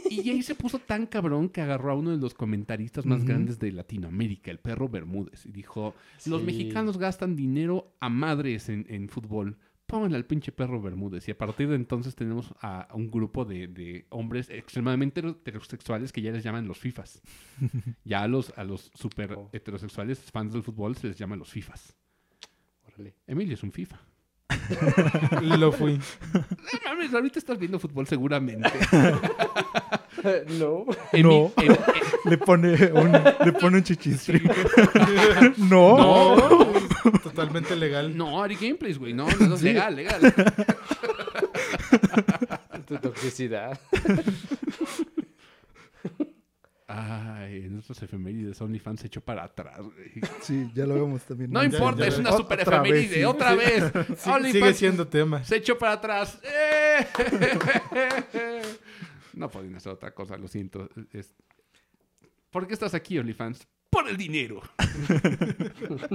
[0.09, 3.59] Y ahí se puso tan cabrón que agarró a uno de los comentaristas más grandes
[3.59, 5.93] de Latinoamérica, el perro Bermúdez, y dijo,
[6.25, 6.45] los Sí.
[6.45, 9.57] mexicanos gastan dinero a madres en, en fútbol.
[9.87, 11.27] Pónganle al pinche perro Bermúdez.
[11.27, 16.23] Y a partir de entonces tenemos a, un grupo de, de hombres extremadamente heterosexuales que
[16.23, 17.21] ya les llaman los FIFAs.
[18.03, 19.49] ya a los, a los super Oh.
[19.53, 21.95] heterosexuales fans del fútbol se les llaman los FIFAs.
[22.87, 23.13] Órale.
[23.27, 23.99] Emilio es un FIFA.
[25.41, 25.99] Lo fui.
[26.33, 26.43] No
[26.85, 28.69] mames, ahorita estás viendo fútbol seguramente.
[30.59, 30.85] no.
[31.13, 31.51] No.
[32.25, 34.41] Le pone un, le pone un chichistre.
[35.57, 35.97] no.
[35.97, 38.15] no, Totalmente legal.
[38.15, 39.13] No, Ari Gameplays, güey.
[39.13, 39.65] No, no, no, Sí.
[39.65, 40.33] legal, legal.
[42.87, 43.79] Tu toxicidad.
[46.97, 50.11] Ay, en nuestros efemérides OnlyFans se echó para atrás, güey.
[50.41, 51.51] Sí, ya lo vemos también.
[51.51, 53.23] No importa, ya es una super otra vez, efeméride, sí.
[53.25, 53.83] otra vez.
[54.17, 55.43] Sí, OnlyFans sigue siendo tema.
[55.43, 56.39] se echó para atrás.
[56.43, 57.07] ¡Eh!
[59.33, 60.89] No pueden hacer otra cosa, lo siento.
[61.11, 61.35] Es-
[62.51, 63.67] ¿Por qué estás aquí, OnlyFans?
[63.89, 64.61] Por el dinero.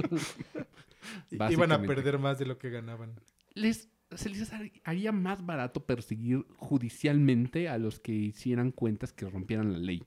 [1.49, 3.13] Iban a perder más de lo que ganaban.
[3.53, 9.29] les, se les har- haría más barato perseguir judicialmente a los que hicieran cuentas que
[9.29, 10.03] rompieran la ley.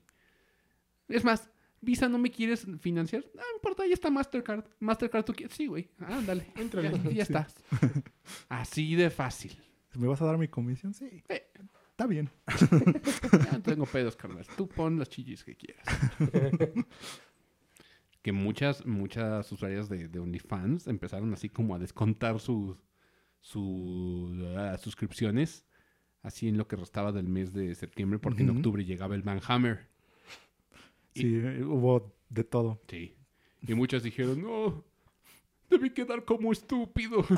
[1.07, 1.49] Es más,
[1.81, 3.23] Visa no me quieres financiar.
[3.35, 4.65] No me importa, ahí está Mastercard.
[4.79, 5.55] Mastercard, tú quieres.
[5.55, 5.89] Sí, güey.
[5.99, 6.47] Ándale.
[6.55, 6.91] Éntrale.
[6.91, 7.19] Ya, ya Sí.
[7.19, 7.55] estás.
[8.49, 9.55] Así de fácil.
[9.93, 10.93] ¿Me vas a dar mi comisión?
[10.93, 11.23] Sí.
[11.29, 11.47] Eh.
[11.91, 12.29] Está bien.
[13.45, 14.45] Ya no tengo pedos, carnal.
[14.57, 15.85] Tú pon las chillis que quieras.
[18.21, 22.77] que muchas, muchas usuarias de, de OnlyFans empezaron así como a descontar sus
[23.39, 25.67] sus ah, suscripciones
[26.23, 29.87] así en lo que restaba del mes de septiembre porque en octubre llegaba el Manhammer.
[31.15, 32.81] Sí, eh, hubo de todo.
[32.89, 33.15] Sí.
[33.61, 34.83] Y muchas dijeron, no,
[35.69, 37.25] debí quedar como estúpido.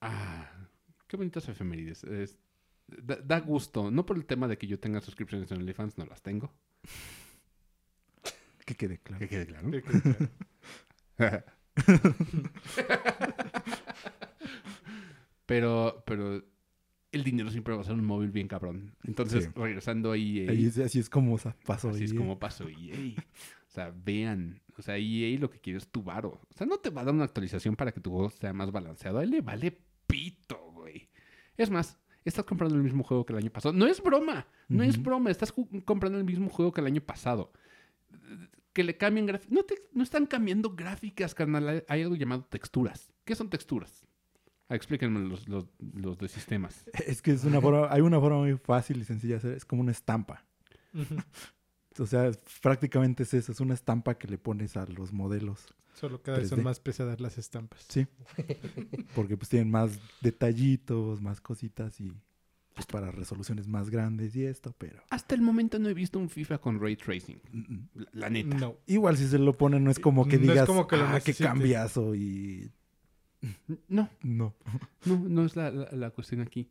[0.00, 0.50] ah,
[1.06, 2.04] qué bonitas efemérides.
[2.04, 2.38] Es-
[2.86, 6.06] da, da gusto, no por el tema de que yo tenga suscripciones en OnlyFans, no
[6.06, 6.52] las tengo.
[8.64, 9.18] Que quede claro.
[9.18, 9.70] Que quede claro.
[9.70, 9.82] Que-
[15.46, 16.42] pero, pero
[17.16, 18.94] el dinero siempre va a ser un móvil bien cabrón.
[19.04, 19.50] Entonces, Sí.
[19.56, 21.36] regresando ahí, eh, Ahí es- así es como
[21.66, 21.88] pasó.
[21.90, 22.16] Así es ahí.
[22.18, 23.14] como pasó EA.
[23.18, 24.60] O sea, vean.
[24.78, 26.40] O sea, EA lo que quiere es tu varo.
[26.48, 28.70] O sea, no te va a dar una actualización para que tu juego sea más
[28.70, 29.18] balanceado.
[29.18, 29.76] A él le vale
[30.06, 31.08] pito, güey.
[31.56, 33.72] Es más, estás comprando el mismo juego que el año pasado.
[33.74, 34.46] No es broma.
[34.68, 35.30] No es broma.
[35.30, 35.52] Estás
[35.84, 37.52] comprando el mismo juego que el año pasado.
[38.72, 39.52] Que le cambien gráficas.
[39.52, 41.84] No, te- no están cambiando gráficas, carnal.
[41.88, 43.12] Hay algo llamado texturas.
[43.24, 44.05] ¿Qué son texturas?
[44.68, 46.84] Ah, explíquenme los, los, los de sistemas.
[47.06, 49.52] Es que es una forma, hay una forma muy fácil y sencilla de hacer.
[49.56, 50.44] Es como una estampa.
[51.98, 53.52] O sea, es- prácticamente es eso.
[53.52, 55.66] Es una estampa que le pones a los modelos.
[55.94, 56.62] Solo cada vez son 3D.
[56.64, 57.86] más pesadas las estampas.
[57.88, 58.06] Sí.
[59.14, 62.12] Porque pues tienen más detallitos, más cositas y
[62.74, 65.02] pues para resoluciones más grandes y esto, pero...
[65.08, 67.40] Hasta el momento no he visto un FIFA con ray tracing.
[67.94, 68.58] La, la neta.
[68.58, 68.76] No.
[68.86, 71.04] Igual si se lo ponen no es como que No es digas, como que lo
[71.04, 71.46] ah, qué necesites".
[71.46, 72.70] cambiazo y...
[73.88, 74.54] No, No.
[75.04, 76.70] no, no es la, la- la cuestión aquí.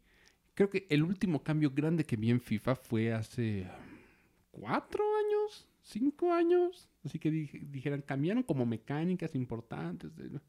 [0.53, 3.67] Creo que el último cambio grande que vi en FIFA fue hace
[4.51, 6.89] cuatro años, cinco años.
[7.03, 10.15] Así que dije- dijeran, cambiaron como mecánicas importantes.
[10.15, 10.39] de-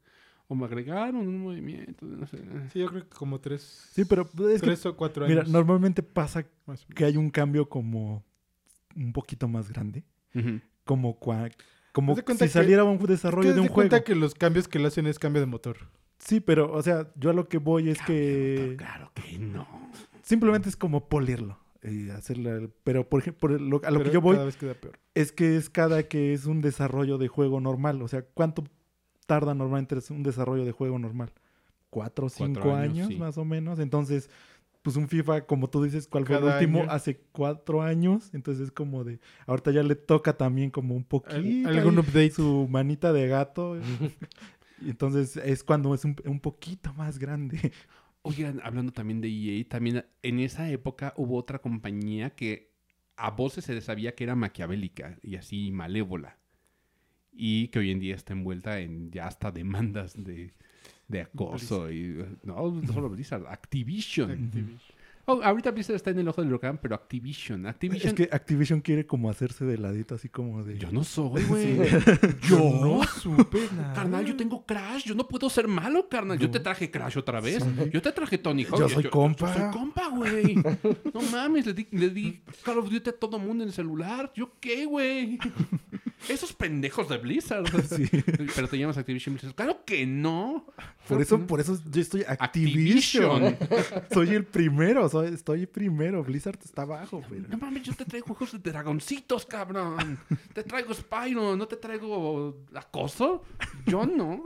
[0.49, 2.37] o me agregaron un movimiento, no sé.
[2.71, 5.35] Sí, yo creo que como tres, Sí, pero pues, es que, tres o cuatro años.
[5.43, 6.45] mira, normalmente pasa
[6.95, 8.23] que hay un cambio como
[8.95, 10.05] un poquito más grande.
[10.85, 11.51] Como, cua-
[11.91, 14.05] como si que- saliera un Es desarrollo que de un de cuenta juego.
[14.05, 15.79] que los cambios que le hacen es cambio de motor.
[16.19, 19.67] Sí, pero, o sea, yo a lo que voy es que Claro que no.
[20.23, 21.59] simplemente es como polirlo.
[21.83, 24.57] Y hacerle, pero por ejemplo, por lo- a lo pero que yo voy Cada vez
[24.57, 24.97] queda peor.
[25.13, 28.01] es que es cada que es un desarrollo de juego normal.
[28.01, 28.63] O sea, ¿cuánto
[29.27, 31.31] tarda normalmente un desarrollo de juego normal?
[31.89, 33.15] ¿Cuatro o Cuatro cinco años, años, sí.
[33.17, 33.79] más o menos?
[33.79, 34.29] Entonces,
[34.81, 36.81] pues un FIFA, como tú dices, ¿cuál fue el último?
[36.81, 36.91] año.
[36.91, 38.31] Hace cuatro años.
[38.33, 39.19] Entonces es como de...
[39.45, 41.69] Ahorita ya le toca también como un poquito...
[41.69, 42.31] ¿Algún update?
[42.31, 43.77] Su manita de gato.
[44.85, 47.71] Entonces es cuando es un, un poquito más grande.
[48.21, 52.71] Oigan, hablando también de EA, también en esa época hubo otra compañía que
[53.15, 56.37] a voces se sabía que era maquiavélica y así malévola.
[57.31, 60.53] Y que hoy en día está envuelta en ya hasta demandas de,
[61.07, 61.91] de acoso.
[61.91, 64.31] Y, no, no solo Blizzard, Activision.
[64.31, 64.96] Activision.
[65.29, 67.65] Oh, ahorita Blizzard está en el ojo del huracán, pero Activision.
[67.65, 68.07] Activision.
[68.07, 70.77] Es que Activision quiere como hacerse de ladito, así como de...
[70.77, 71.77] Yo no soy, güey.
[72.47, 72.79] Yo Yo.
[72.81, 73.93] no supe nada.
[73.93, 75.03] Carnal, yo tengo Crash.
[75.03, 76.39] Yo no puedo ser malo, carnal.
[76.39, 77.61] Yo te traje Crash otra vez.
[77.91, 78.79] Yo te traje Tony Hawk.
[78.79, 79.53] Yo soy compa.
[79.53, 80.55] Yo soy compa, güey.
[81.13, 84.31] No mames, le di, le di Call of Duty a todo mundo en el celular.
[84.33, 85.39] ¿Yo qué, güey?
[86.29, 87.65] Esos pendejos de Blizzard.
[87.87, 88.09] Sí.
[88.55, 89.55] Pero te llamas Activision Blizzard.
[89.55, 90.65] Claro que no.
[91.07, 93.43] Por eso, por eso yo estoy Activision.
[93.43, 94.05] Activision.
[94.11, 96.23] soy el primero, soy, estoy primero.
[96.23, 97.47] Blizzard está abajo, pero...
[97.47, 100.19] No mames, yo te traigo juegos de dragoncitos, cabrón.
[100.53, 103.43] Te traigo Spyro, no te traigo acoso.
[103.85, 104.43] Yo no.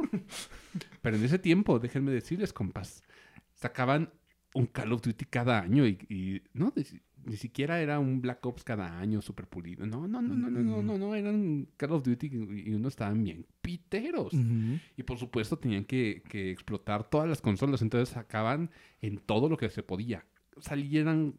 [1.02, 3.03] Pero en ese tiempo, déjenme decirles, compas,
[3.56, 4.11] sacaban
[4.53, 8.19] un Call of Duty cada año y, y- no, ni, si- ni siquiera era un
[8.22, 9.85] Black Ops cada año súper pulido.
[9.85, 12.93] No, no, no, no, no, no, no, no, eran Call of Duty y, y unos
[12.93, 14.34] estaban bien piteros.
[14.98, 18.72] Y por supuesto tenían que, que explotar todas las consolas, entonces sacaban
[19.02, 20.26] en todo lo que se podía.
[20.60, 21.36] Salieran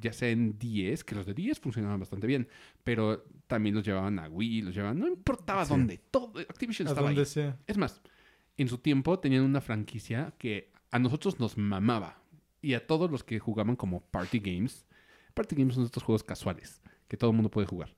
[0.00, 2.48] ya sea en 10, que los de 10 funcionaban bastante bien,
[2.82, 5.70] pero también los llevaban a Wii, los llevaban, no importaba Sí.
[5.70, 7.24] dónde, todo, Activision A estaba ahí.
[7.24, 7.56] sea.
[7.68, 8.02] Es más,
[8.56, 12.20] en su tiempo tenían una franquicia que a nosotros nos mamaba
[12.60, 14.86] y a todos los que jugaban como party games.
[15.34, 17.94] Party games son estos juegos casuales que todo el mundo puede jugar.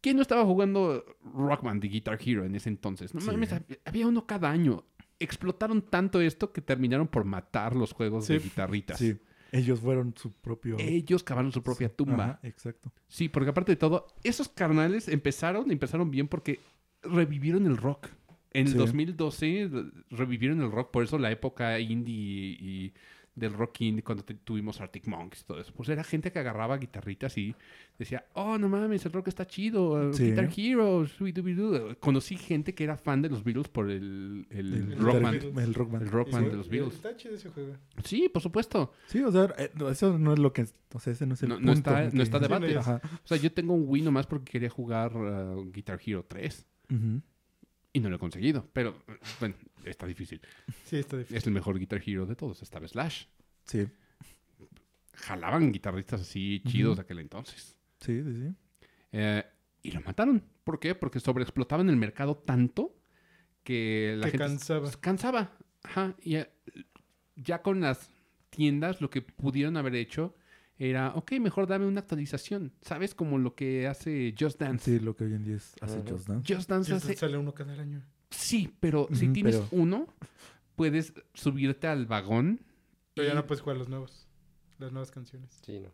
[0.00, 1.04] ¿Quién no estaba jugando
[1.34, 3.14] Rock Band de Guitar Hero en ese entonces?
[3.14, 3.26] No Sí.
[3.26, 4.84] mames, hab- había uno cada año.
[5.20, 8.98] Explotaron tanto esto que terminaron por matar los juegos de guitarritas.
[8.98, 9.16] Sí,
[9.52, 10.76] ellos fueron su propio...
[10.80, 12.24] Ellos cavaron su propia tumba.
[12.24, 12.92] Ajá, exacto.
[13.08, 16.58] Sí, porque aparte de todo, esos carnales empezaron, empezaron bien porque
[17.02, 18.08] revivieron el rock.
[18.54, 18.78] En el Sí.
[18.78, 22.92] 2012 re- revivieron el rock, por eso la época indie y, y
[23.34, 25.72] del rock indie cuando te- tuvimos Arctic Monks y todo eso.
[25.74, 27.54] Pues era gente que agarraba guitarritas y
[27.98, 30.26] decía, oh, no mames, el rock está chido, Sí.
[30.30, 31.96] Guitar Hero, sweet-doo-doo-doo".
[31.98, 35.58] Conocí gente que era fan de los Beatles por el, el, El, rock band.
[35.58, 36.02] El rock band.
[36.02, 36.94] El rock band de los Beatles.
[36.94, 37.74] Está chido ese juego.
[38.04, 38.92] Sí, por supuesto.
[39.06, 40.66] Sí, o sea, eh, no, eso no es lo que...
[40.94, 41.66] O sea, ese no es el No- punto.
[41.68, 42.22] no está- ¿no?
[42.22, 42.68] está debate.
[42.68, 43.00] Sí, no, Ajá.
[43.24, 46.66] O sea, yo tengo un Wii nomás porque quería jugar uh, Guitar Hero 3.
[46.90, 47.22] Ujú.
[47.94, 48.66] Y no lo he conseguido.
[48.72, 48.94] Pero,
[49.40, 49.54] bueno,
[49.84, 50.40] está difícil.
[50.84, 51.36] Sí, está difícil.
[51.36, 52.62] Es el mejor Guitar Hero de todos.
[52.62, 53.24] Estaba Slash.
[53.64, 53.86] Sí,
[55.14, 57.76] Jalaban guitarristas así chidos de aquel entonces.
[58.00, 58.54] sí, sí, sí.
[59.12, 59.44] Eh,
[59.82, 60.42] y lo mataron.
[60.64, 60.94] ¿Por qué?
[60.94, 62.96] Porque sobreexplotaban el mercado tanto
[63.62, 64.90] que la Que gente cansaba.
[65.00, 65.58] cansaba.
[65.82, 66.16] Ajá.
[66.22, 66.50] Y eh,
[67.36, 68.10] ya con las
[68.50, 70.34] tiendas lo que pudieron haber hecho
[70.78, 72.72] era, ok, mejor dame una actualización.
[72.80, 73.14] ¿Sabes?
[73.14, 74.98] Como lo que hace Just Dance.
[74.98, 76.10] Sí, lo que hoy en día es hace Ajá.
[76.10, 76.54] Just Dance.
[76.54, 78.02] Just Dance Sí, hace sale uno cada año.
[78.32, 80.06] Sí, pero si tienes pero- uno,
[80.76, 82.60] puedes subirte al vagón.
[83.14, 84.26] Pero ya no puedes jugar los nuevos.
[84.78, 85.50] Las nuevas canciones.
[85.64, 85.90] Sí, no.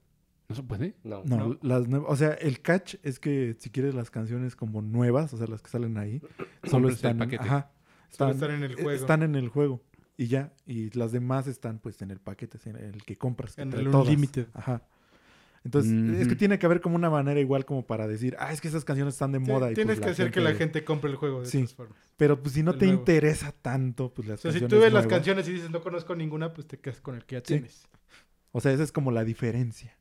[0.49, 0.95] ¿No se puede?
[1.05, 1.23] No.
[1.25, 1.59] No, ¿no?
[1.63, 5.37] las nuevas, o sea, el catch es que si quieres las canciones como nuevas, o
[5.37, 6.23] sea, las que salen ahí,
[6.65, 7.45] solo están, paquete.
[7.45, 7.71] ajá,
[8.09, 8.91] Solo están, están en el eh, juego.
[8.93, 9.83] están en el juego
[10.17, 13.63] y ya, y las demás están pues en el paquete, en el que compras, que
[13.63, 14.07] En el todas.
[14.09, 14.47] Unlimited.
[14.55, 14.83] Ajá.
[15.65, 18.61] Entonces, es que tiene que haber como una manera igual como para decir, ah, es
[18.61, 19.71] que esas canciones están de Sí, moda.
[19.71, 21.59] y, Tienes pues, que la hacer que la gente compre el juego de Sí.
[21.59, 21.99] todas formas.
[22.17, 23.01] Pero pues si no el te nuevo.
[23.01, 26.15] interesa tanto, pues las O sea, si tú ves las canciones y dices no conozco
[26.15, 27.47] ninguna, pues te quedas con el que ya Sí.
[27.55, 27.87] tienes.
[28.53, 29.95] O sea, esa es como la diferencia.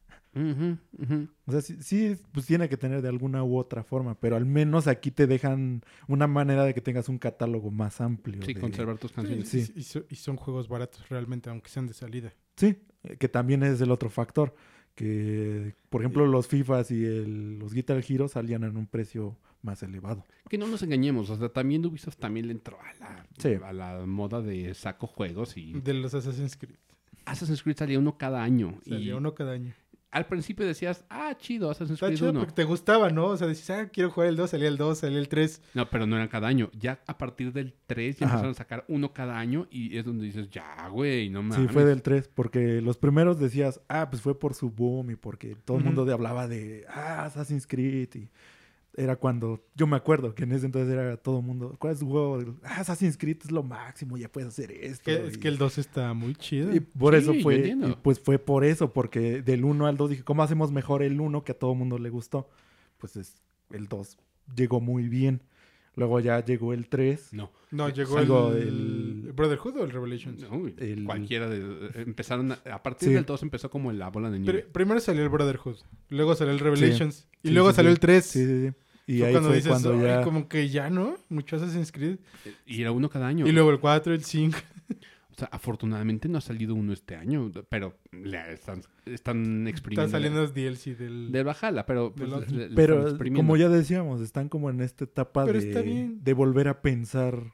[1.47, 4.45] O sea, sí, sí, pues tiene que tener de alguna u otra forma, pero al
[4.45, 8.41] menos aquí te dejan una manera de que tengas un catálogo más amplio.
[8.43, 9.49] Sí, de- conservar tus canciones.
[9.49, 9.71] Sí.
[9.75, 12.33] Y, so- y son juegos baratos realmente, aunque sean de salida.
[12.55, 14.53] Sí, eh, que también es el otro factor.
[14.97, 19.83] Que, por ejemplo, los FIFAs y el- los Guitar Hero salían en un precio más
[19.83, 20.25] elevado.
[20.49, 21.29] Que no nos engañemos.
[21.29, 23.49] O sea, también Ubisoft también le entró a la, Sí.
[23.63, 26.77] a la moda de saco juegos y De los Assassin's Creed.
[27.25, 28.79] Assassin's Creed salía uno cada año.
[28.85, 29.71] y Salía uno cada año.
[30.17, 32.39] Al principio decías, ah, chido, Assassin's Está Creed chido 1.
[32.39, 33.27] porque te gustaba, ¿no?
[33.27, 35.61] O sea, dices, ah, quiero jugar el 2, salía el 2, salía el 3.
[35.73, 36.69] No, pero no eran cada año.
[36.77, 38.35] Ya a partir del 3 ya Ajá.
[38.35, 41.67] empezaron a sacar uno cada año y es donde dices, ya, güey, no mames.
[41.67, 45.15] Sí, fue del 3, porque los primeros decías, ah, pues fue por su boom y
[45.15, 48.09] porque todo el mundo de- hablaba de, ah, Assassin's Creed.
[48.15, 48.29] Y
[48.97, 51.99] era cuando, yo me acuerdo que en ese entonces era todo el mundo, ¿cuál es
[51.99, 52.55] tu juego?
[52.63, 55.03] Ah, Assassin's Creed es lo máximo, ya puedes hacer esto.
[55.05, 56.75] Que, es que el 2 está muy chido.
[56.75, 60.09] Y por Sí, eso fue, y pues fue por eso, porque del 1 al 2
[60.09, 62.49] dije, ¿cómo hacemos mejor el 1 que a todo el mundo le gustó?
[62.97, 63.35] Pues es,
[63.69, 64.17] el 2
[64.55, 65.41] llegó muy bien.
[65.95, 67.33] Luego ya llegó el 3.
[67.33, 70.39] No, no, llegó salgo el, el- el Brotherhood o el Revelations.
[70.41, 71.89] no, El- cualquiera de...
[72.03, 73.15] Empezaron, a, a partir Sí.
[73.15, 74.59] del 2 empezó como la bola de nieve.
[74.61, 75.77] Pri- primero salió el Brotherhood,
[76.09, 77.93] luego salió el Revelations y Sí, luego sí, salió sí.
[77.95, 78.25] el 3.
[78.25, 78.73] Sí, sí, sí.
[79.07, 80.21] Y ahí cuando fue dices, cuando "Ay, ya...
[80.23, 81.17] como que ya, ¿no?
[81.29, 82.17] Mucho Assassin's Creed.
[82.65, 83.47] Y era uno cada año.
[83.47, 84.57] Y luego el 4, el 5.
[85.29, 90.07] O sea, afortunadamente no ha salido uno este año, pero le están, están exprimiendo.
[90.07, 91.31] Está saliendo los DLC del...
[91.31, 92.49] De Bajala, pero pues, Del otro.
[92.55, 92.75] le- le están
[93.19, 97.53] Pero como ya decíamos, están como en esta etapa Pero de, de volver a pensar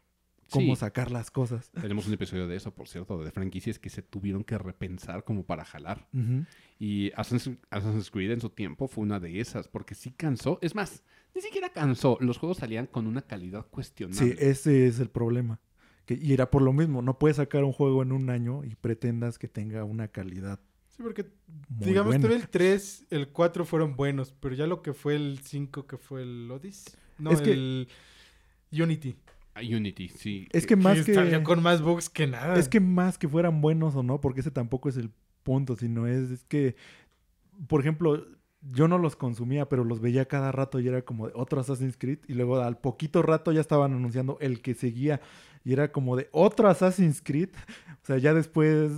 [0.50, 0.80] cómo Sí.
[0.80, 1.72] sacar las cosas.
[1.72, 5.44] Tenemos un episodio de eso, por cierto, de franquicias que se tuvieron que repensar como
[5.46, 6.08] para jalar.
[6.14, 6.46] Ujú.
[6.80, 10.58] Y Assassin's, Assassin's Creed en su tiempo fue una de esas, porque sí cansó.
[10.62, 11.04] Es más,
[11.36, 12.18] ni siquiera cansó.
[12.22, 14.32] Los juegos salían con una calidad cuestionable.
[14.34, 15.60] Sí, ese es el problema.
[16.06, 18.76] Que, y era por lo mismo, no puedes sacar un juego en un año y
[18.76, 21.26] pretendas que tenga una calidad Sí, porque
[21.70, 22.22] muy digamos buena.
[22.22, 25.98] todavía el 3, el 4 fueron buenos, pero ya lo que fue el 5, que
[25.98, 26.94] fue el Odyssey.
[27.18, 27.88] No, Es que- el
[28.72, 29.16] Unity.
[29.56, 30.48] Ah, Unity, sí.
[30.52, 31.14] Es que más que...
[31.14, 32.56] salía que, con más bugs que nada.
[32.60, 35.10] es que más que fueran buenos o no, porque ese tampoco es el
[35.44, 36.76] punto, sino es, es que,
[37.68, 38.26] por ejemplo,
[38.72, 41.98] yo no los consumía, pero los veía cada rato y era como de otro Assassin's
[41.98, 45.22] Creed y luego al poquito rato ya estaban anunciando el que seguía
[45.66, 47.50] y era como de otro Assassin's Creed.
[48.04, 48.92] O sea, ya después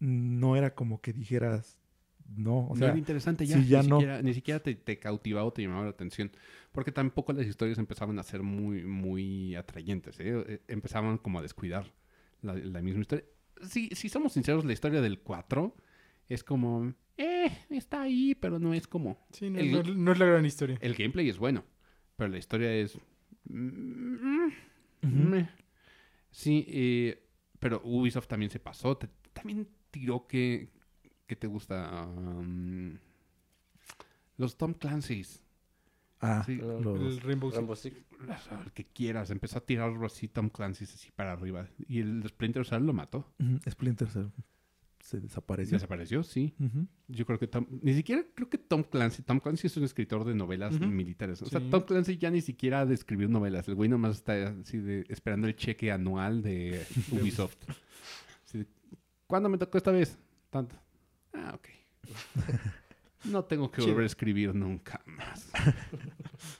[0.00, 1.78] no era como que dijeras,
[2.36, 3.56] no, o no era interesante ya.
[3.56, 4.00] sí, ya ni, no.
[4.00, 6.32] Siquiera, ni siquiera te, te cautivaba o te llamaba la atención.
[6.72, 10.18] Porque tampoco las historias empezaban a ser muy, muy atrayentes.
[10.18, 10.44] ¿eh?
[10.48, 11.92] Eh, Empezaban como a descuidar
[12.40, 13.24] la, la misma historia.
[13.62, 15.76] Si, si somos sinceros, la historia del 4
[16.32, 16.94] es como...
[17.16, 19.18] Eh, está ahí, pero no es como...
[19.32, 20.78] Sí, no, el- no- no es la gran historia.
[20.80, 21.64] El gameplay es bueno,
[22.16, 22.98] pero la historia es...
[25.02, 25.40] mm.
[26.30, 27.22] Sí, eh,
[27.58, 28.96] pero Ubisoft también se pasó.
[28.96, 30.70] Te- también tiró que,
[31.26, 32.06] que te gusta...
[32.06, 32.96] um,
[34.38, 35.44] los Tom Clancy's.
[36.20, 36.56] ah, Sí.
[36.56, 37.56] los- El Rainbow Six.
[37.56, 37.96] Rainbow Six.
[38.64, 39.30] El que quieras.
[39.30, 41.68] Empezó a tirar así Tom Clancy's así para arriba.
[41.86, 43.32] Y el Splinter Cell lo mató.
[43.38, 44.26] ujú, Splinter Cell
[45.02, 45.76] se desapareció.
[45.76, 46.54] Desapareció, sí.
[47.08, 50.24] Yo creo que Tom, ni siquiera creo que Tom Clancy, Tom Clancy es un escritor
[50.24, 51.42] de novelas militares.
[51.42, 51.68] O sea, Sí.
[51.70, 53.66] Tom Clancy ya ni siquiera ha de escribir novelas.
[53.66, 57.56] El güey nomás está así de esperando el cheque anual de Ubisoft.
[58.46, 58.66] Así de,
[59.26, 60.16] ¿Cuándo me tocó esta vez?
[60.50, 60.76] Tanto.
[61.32, 61.68] Ah, ok.
[63.24, 65.50] No tengo que volver a escribir nunca más.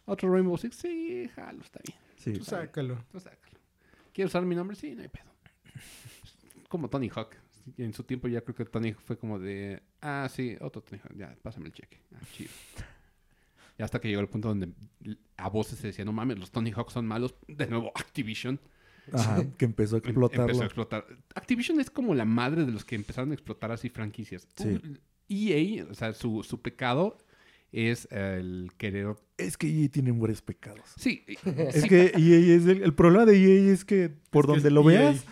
[0.05, 1.98] Otro Rainbow Six, sí, jalo, está bien.
[2.16, 2.32] Sí.
[2.32, 3.05] Tú sácalo.
[3.12, 3.59] Tú sácalo.
[4.12, 4.77] ¿Quieres usar mi nombre?
[4.77, 5.31] Sí, no hay pedo.
[6.69, 7.36] Como Tony Hawk.
[7.76, 9.82] En su tiempo ya creo que Tony fue como de...
[10.01, 11.16] Ah, sí, otro Tony Hawk.
[11.16, 12.01] Ya, pásame el cheque.
[12.14, 12.51] Ah, chido.
[13.78, 14.70] Y hasta que llegó el punto donde
[15.39, 17.34] a voces se decía, no mames, los Tony Hawk son malos.
[17.48, 18.60] De nuevo, Activision.
[19.10, 20.44] Ajá, que empezó a em- explotarlo.
[20.44, 21.06] Empezó a explotar.
[21.34, 24.47] Activision es como la madre de los que empezaron a explotar así franquicias.
[24.56, 24.78] Sí.
[25.28, 27.16] EA, o sea, su, su pecado
[27.73, 29.16] es el querer...
[29.39, 30.82] Es que EA tiene varios pecados.
[30.97, 34.69] Sí, Es que EA es el, el problema de EA es que por Es donde
[34.69, 35.01] es lo EA.
[35.11, 35.24] veas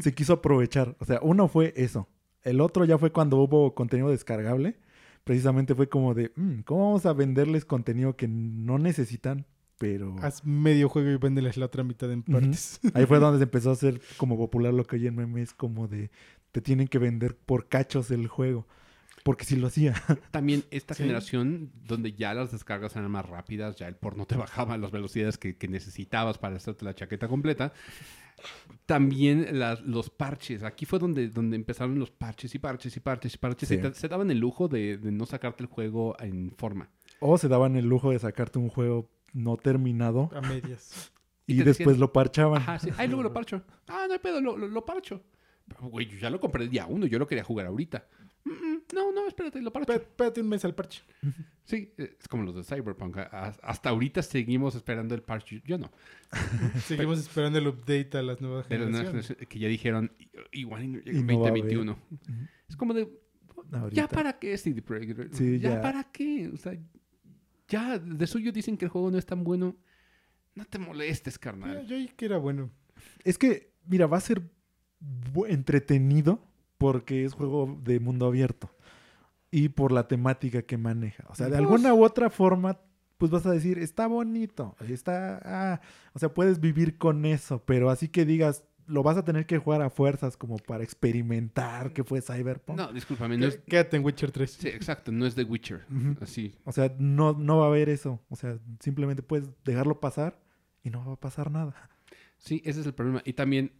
[0.00, 0.96] se quiso aprovechar.
[1.00, 2.08] O sea, uno fue eso.
[2.42, 4.76] El otro ya fue cuando hubo contenido descargable.
[5.24, 9.44] Precisamente fue como de, "Mm, ¿cómo vamos a venderles contenido que no necesitan?
[9.76, 12.80] Pero Haz medio juego y véndeles la otra mitad en partes.
[12.94, 15.86] ahí fue donde se empezó a hacer como popular lo que hoy en memes como
[15.88, 16.10] de,
[16.52, 18.66] te tienen que vender por cachos el juego.
[19.24, 19.94] Porque si lo hacía.
[20.30, 21.02] También esta Sí.
[21.02, 25.38] generación donde ya las descargas eran más rápidas, ya el porno te bajaba las velocidades
[25.38, 27.72] que, que necesitabas para hacerte la chaqueta completa.
[28.86, 30.62] También las- los parches.
[30.62, 33.68] Aquí fue donde, donde empezaron los parches y parches y parches y parches.
[33.68, 33.74] Sí.
[33.74, 36.88] Y te- se daban el lujo de, de no sacarte el juego en forma.
[37.20, 41.12] O se daban el lujo de sacarte un juego no terminado A medias.
[41.50, 42.60] Y después decían- lo parchaban.
[42.60, 42.90] Ajá, sí.
[42.98, 43.62] Ay, luego lo parcho.
[43.86, 45.22] Ah, no hay pedo, lo, lo, lo parcho.
[45.80, 48.06] Güey, yo ya lo compré el día uno, yo lo quería jugar ahorita.
[48.94, 49.92] No, no, espérate, lo parcho.
[49.92, 51.02] Espé- Espérate un mes al parche.
[51.64, 53.18] Sí, es como los de Cyberpunk.
[53.62, 55.60] Hasta ahorita seguimos esperando el parche.
[55.66, 55.90] Yo no.
[56.86, 59.46] Seguimos esperando el update a las nuevas De las nuevas generaciones.
[59.48, 60.12] que ya dijeron
[60.52, 61.62] igual en Y no va a haber.
[61.64, 61.98] 2021.
[62.68, 63.08] Es como de,
[63.72, 64.02] Ahorita.
[64.02, 65.34] ¿ya para qué CD Projekt?
[65.34, 65.80] Sí, ¿Ya, ya.
[65.82, 66.50] para qué?
[66.52, 66.72] O sea,
[67.68, 69.76] ya de suyo dicen que el juego no es tan bueno.
[70.54, 71.86] No te molestes, Yo, carnal.
[71.86, 72.70] yo oí que era bueno.
[73.24, 74.42] Es que, mira, va a ser
[75.48, 76.44] entretenido
[76.78, 78.70] porque es juego de mundo abierto
[79.50, 81.24] y por la temática que maneja.
[81.28, 82.78] O sea, de Pues- alguna u otra forma,
[83.16, 85.80] pues vas a decir, está bonito, está, ah,
[86.12, 89.58] o sea, puedes vivir con eso, pero así que digas, lo vas a tener que
[89.58, 92.78] jugar a fuerzas como para experimentar que fue Cyberpunk.
[92.78, 93.58] No, discúlpame, no es...
[93.66, 94.50] Quédate en Witcher 3.
[94.50, 95.84] Sí, exacto, no es The Witcher.
[96.22, 96.54] Así.
[96.64, 98.20] O sea, no, no va a haber eso.
[98.30, 100.40] O sea, simplemente puedes dejarlo pasar
[100.82, 101.90] y no va a pasar nada.
[102.38, 103.20] Sí, ese es el problema.
[103.26, 103.72] Y también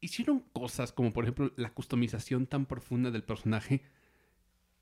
[0.00, 3.82] hicieron cosas como, por ejemplo, la customización tan profunda del personaje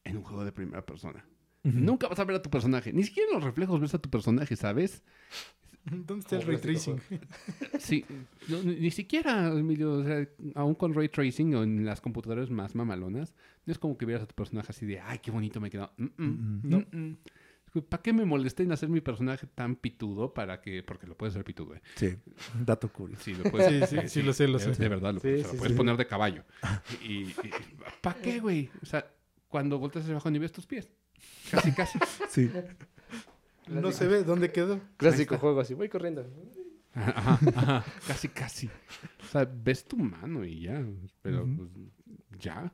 [0.05, 1.24] en un juego de primera persona.
[1.62, 2.93] Nunca vas a ver a tu personaje.
[2.93, 5.03] Ni siquiera en los reflejos ves a tu personaje, ¿sabes?
[5.91, 7.01] ¿Dónde está el ray tracing?
[7.78, 8.05] Sí,
[8.49, 12.51] no, ni, ni siquiera, Emilio, o sea, aún con ray tracing o en las computadoras
[12.51, 13.35] más mamalonas,
[13.65, 15.91] no es como que vieras a tu personaje así de, ay, qué bonito me quedó.
[15.97, 16.78] Mm, mm, Mm, no.
[16.81, 17.16] mm, mm.
[17.83, 20.83] ¿Para qué me molesté en hacer mi personaje tan pitudo para que...
[20.83, 21.83] Porque lo puedes hacer pitudo, ¿eh?
[21.97, 22.15] Sí,
[22.65, 23.23] dato curioso.
[23.25, 24.81] Sí, lo puedes, Sí, sí, sí, lo sé, lo de- sé.
[24.83, 25.77] De verdad, lo Sí, puedes, se lo sí, puedes sí.
[25.77, 26.45] poner de caballo.
[27.03, 27.35] Y,
[28.01, 28.71] ¿Para qué, güey?
[28.83, 29.07] O sea,
[29.49, 30.89] cuando volteas hacia abajo ni ves tus pies.
[31.51, 31.99] Casi, casi.
[32.29, 32.51] Sí.
[33.69, 34.79] No se ve dónde quedó.
[34.97, 36.27] Clásico juego así, voy corriendo.
[36.93, 38.69] Ajá, ajá, casi, casi.
[39.23, 40.85] O sea, ves tu mano y ya.
[41.23, 41.71] Pero pues,
[42.39, 42.73] ya.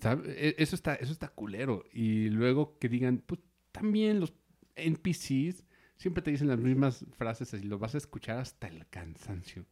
[0.00, 0.32] ¿Sabe?
[0.48, 1.84] E- Eso está, eso está culero.
[1.92, 3.40] Y luego que digan, pues
[3.72, 4.32] también los
[4.76, 5.64] NPCs
[5.96, 9.64] siempre te dicen las mismas frases y lo vas a escuchar hasta el cansancio.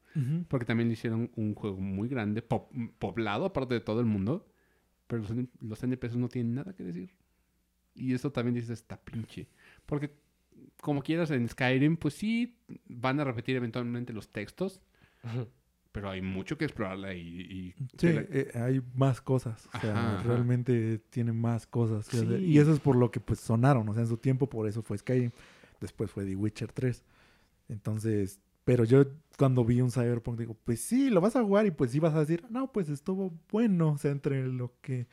[0.48, 4.47] Porque también le hicieron un juego muy grande, po- poblado aparte de todo el mundo.
[5.06, 7.14] Pero los, los NPCs no tienen nada que decir.
[7.94, 9.48] Y eso también dices, está pinche.
[9.86, 10.14] Porque
[10.81, 14.81] como quieras en Skyrim, pues sí, van a repetir eventualmente los textos.
[15.92, 17.20] Pero hay mucho que explorarla y...
[17.40, 19.68] y Sí, la- eh, hay más cosas.
[19.74, 20.28] O sea, Ajá, ajá.
[20.28, 22.40] realmente tiene más cosas que hacer.
[22.40, 23.88] Y eso es por lo que pues sonaron.
[23.88, 25.32] O sea, en su tiempo por eso fue Skyrim.
[25.80, 27.02] Después fue The Witcher 3.
[27.68, 29.04] Entonces, pero yo
[29.36, 32.14] cuando vi un Cyberpunk digo, pues sí, lo vas a jugar y pues sí vas
[32.14, 33.92] a decir, no, pues estuvo bueno.
[33.92, 35.08] O sea, entre lo que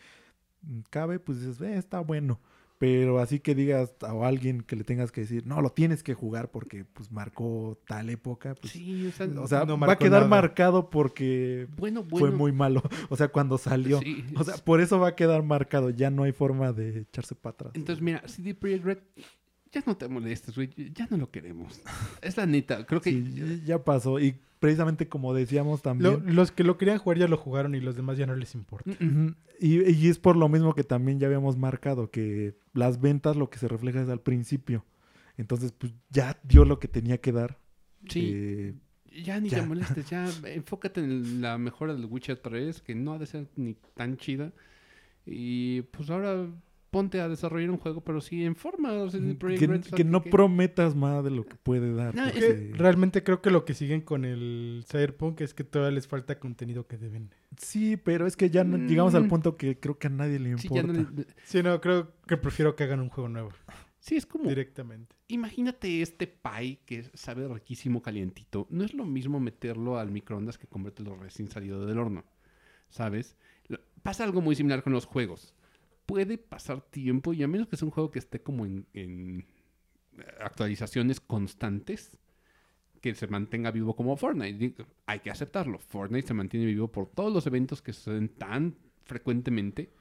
[0.89, 2.39] cabe, pues dices, "Eh, está bueno.
[2.79, 6.13] Pero así que digas a alguien que le tengas que decir, no, lo tienes que
[6.13, 8.73] jugar porque pues marcó tal época, pues...
[8.73, 10.27] sí, o sea, O sea, No va a quedar nada.
[10.29, 12.27] marcado porque bueno, bueno.
[12.27, 12.83] fue muy malo.
[13.09, 13.99] O sea, cuando salió.
[13.99, 15.89] sí, O sea, por eso va a quedar marcado.
[15.89, 17.71] Ya no hay forma de echarse para atrás.
[17.73, 18.97] Entonces, mira, CD Projekt Red,
[19.79, 20.69] ya no te molestes, güey.
[20.93, 21.81] Ya no lo queremos.
[22.21, 22.85] Es la neta.
[22.85, 23.11] Creo que...
[23.11, 24.19] Sí, ya- pasó.
[24.19, 26.35] Y precisamente como decíamos Lo- también.
[26.35, 28.91] los que lo querían jugar ya lo jugaron y los demás ya no les importa.
[29.59, 33.49] Y, y es por lo mismo que también ya habíamos marcado que las ventas lo
[33.49, 34.85] que se refleja es al principio.
[35.37, 37.59] Entonces, pues ya dio lo que tenía que dar.
[38.09, 38.31] Sí.
[38.33, 38.73] Eh,
[39.23, 39.61] Ya ni Ya.
[39.61, 43.47] te molestes, ya enfócate en la mejora del Witcher 3, que no ha de ser
[43.55, 44.51] ni tan chida.
[45.25, 46.47] Y pues ahora
[46.97, 48.91] ponte a desarrollar un juego, pero sí en forma.
[48.93, 52.15] o sea, que, Red, que no que- prometas más de lo que puede dar.
[52.15, 55.63] No, es Que porque- realmente creo que lo que siguen con el Cyberpunk es que
[55.63, 57.29] todavía les falta contenido que deben.
[57.57, 59.29] Sí, pero es que ya no- llegamos al Mm.
[59.29, 60.75] punto que creo que a nadie le Sí, importa.
[60.75, 63.51] ya no le- Sí, no, creo que prefiero que hagan un juego nuevo
[63.99, 64.49] sí, es como...
[64.49, 65.15] directamente.
[65.27, 68.65] Imagínate este pie que sabe riquísimo calientito.
[68.69, 72.23] No es lo mismo meterlo al microondas que convertirlo recién salido del horno.
[72.89, 73.35] ¿Sabes?
[74.01, 75.53] Pasa algo muy similar con los juegos.
[76.07, 79.45] Puede pasar tiempo y a menos que sea un juego que esté como en, en
[80.39, 82.17] actualizaciones constantes,
[83.01, 84.85] que se mantenga vivo como Fortnite.
[85.05, 85.77] Hay que aceptarlo.
[85.77, 89.91] Fortnite se mantiene vivo por todos los eventos que suceden tan frecuentemente.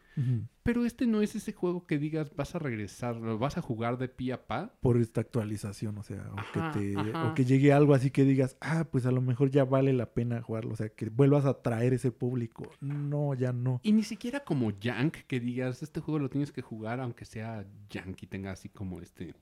[0.63, 3.99] Pero este no es ese juego que digas vas a regresar, lo vas a jugar
[3.99, 4.75] de pie a pa.
[4.81, 8.25] por esta actualización, o sea, o, Ajá, que te, o que llegue algo así que
[8.25, 11.45] digas, ah, pues a lo mejor ya vale la pena jugarlo, o sea, que vuelvas
[11.45, 12.71] a traer ese público.
[12.81, 13.81] No, ya no.
[13.83, 17.67] Y ni siquiera como Yank, que digas, este juego lo tienes que jugar aunque sea
[17.91, 19.35] Yank y tenga así como este,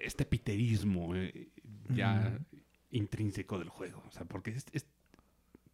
[0.00, 1.48] este piterismo eh,
[1.94, 2.38] ya
[2.90, 4.02] intrínseco del juego.
[4.08, 4.86] O sea, porque es, es-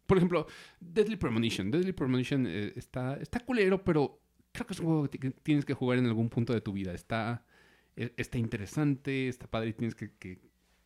[0.05, 0.47] por ejemplo,
[0.79, 1.71] Deadly Premonition.
[1.71, 4.19] Deadly Premonition eh, está, está culero, pero
[4.51, 6.61] creo que es un juego que ti- que tienes que jugar en algún punto de
[6.61, 6.93] tu vida.
[6.93, 7.45] Está,
[7.95, 10.39] eh, está interesante, está padre y tienes que, que-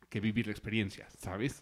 [0.09, 1.59] que vivir la experiencia, ¿sabes?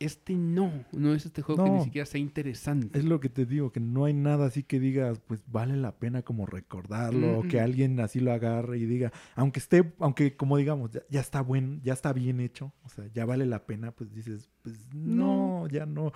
[0.00, 2.96] Este no, no es este juego que ni siquiera sea interesante.
[2.96, 5.98] Es lo que te digo, que no hay nada así que digas, pues vale la
[5.98, 7.64] pena como recordarlo, o que Mm.
[7.64, 11.82] alguien así lo agarre y diga, aunque esté, aunque como digamos, ya, ya está buen,
[11.82, 15.84] ya está bien hecho, o sea, ya vale la pena, pues dices, pues no, ya
[15.84, 16.12] no.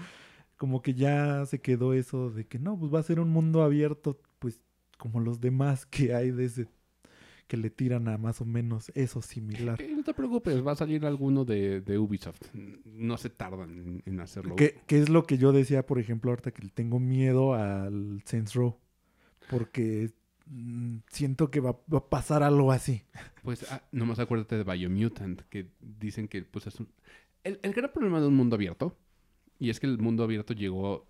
[0.63, 3.65] Como que ya se quedó eso de que no, pues va a ser un mundo
[3.65, 4.61] abierto, pues
[4.97, 6.69] como los demás que hay de ese,
[7.49, 9.83] que le tiran a más o menos eso similar.
[9.83, 12.43] Eh, no te preocupes, va a salir alguno de, de Ubisoft.
[12.85, 14.55] No se tardan en, en hacerlo.
[14.55, 18.79] Que, es lo que yo decía, por ejemplo, ahorita que tengo miedo al Saints Row.
[19.51, 20.13] Porque
[20.47, 23.03] mm, siento que va, va a pasar algo así.
[23.43, 26.87] Pues ah, nomás acuérdate de Biomutant, que dicen que pues es un...
[27.43, 28.97] El, el gran problema de un mundo abierto,
[29.63, 31.07] y es que el mundo abierto llegó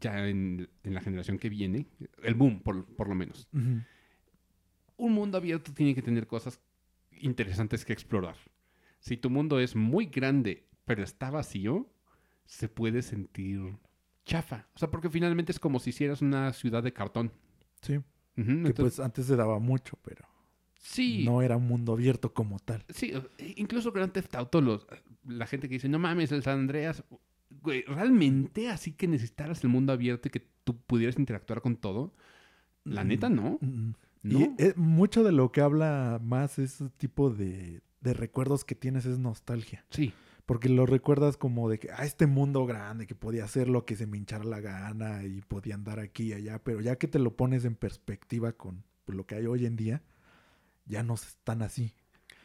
[0.00, 1.86] ya en, en la generación que viene,
[2.22, 3.48] el boom por, por lo menos.
[4.96, 6.60] Un mundo abierto tiene que tener cosas
[7.20, 8.36] interesantes que explorar.
[9.00, 11.88] Si tu mundo es muy grande, pero está vacío,
[12.46, 13.60] se puede sentir
[14.26, 14.66] chafa.
[14.74, 17.32] O sea, porque finalmente es como si hicieras una ciudad de cartón.
[17.80, 18.00] Sí.
[18.34, 20.26] Que entonces- pues antes se daba mucho, pero
[20.78, 22.84] sí, no era un mundo abierto como tal.
[22.88, 23.12] sí,
[23.56, 24.86] incluso Grand Theft Auto, los-
[25.26, 27.02] la gente que dice, no mames, el San Andreas,
[27.62, 32.14] güey, realmente así que necesitaras el mundo abierto y que tú pudieras interactuar con todo.
[32.84, 33.08] La Mm.
[33.08, 33.58] neta, no.
[33.60, 33.92] Mm.
[34.22, 34.38] No.
[34.38, 39.06] Y eh, mucho de lo que habla más ese tipo de, de recuerdos que tienes
[39.06, 39.84] es nostalgia.
[39.90, 40.12] Sí,
[40.44, 43.94] Porque lo recuerdas como de que, ah, este mundo grande, que podía hacer lo que
[43.96, 47.18] se me hinchara la gana y podía andar aquí y allá, pero ya que te
[47.20, 50.02] lo pones en perspectiva con pues, lo que hay hoy en día,
[50.86, 51.94] ya no están así.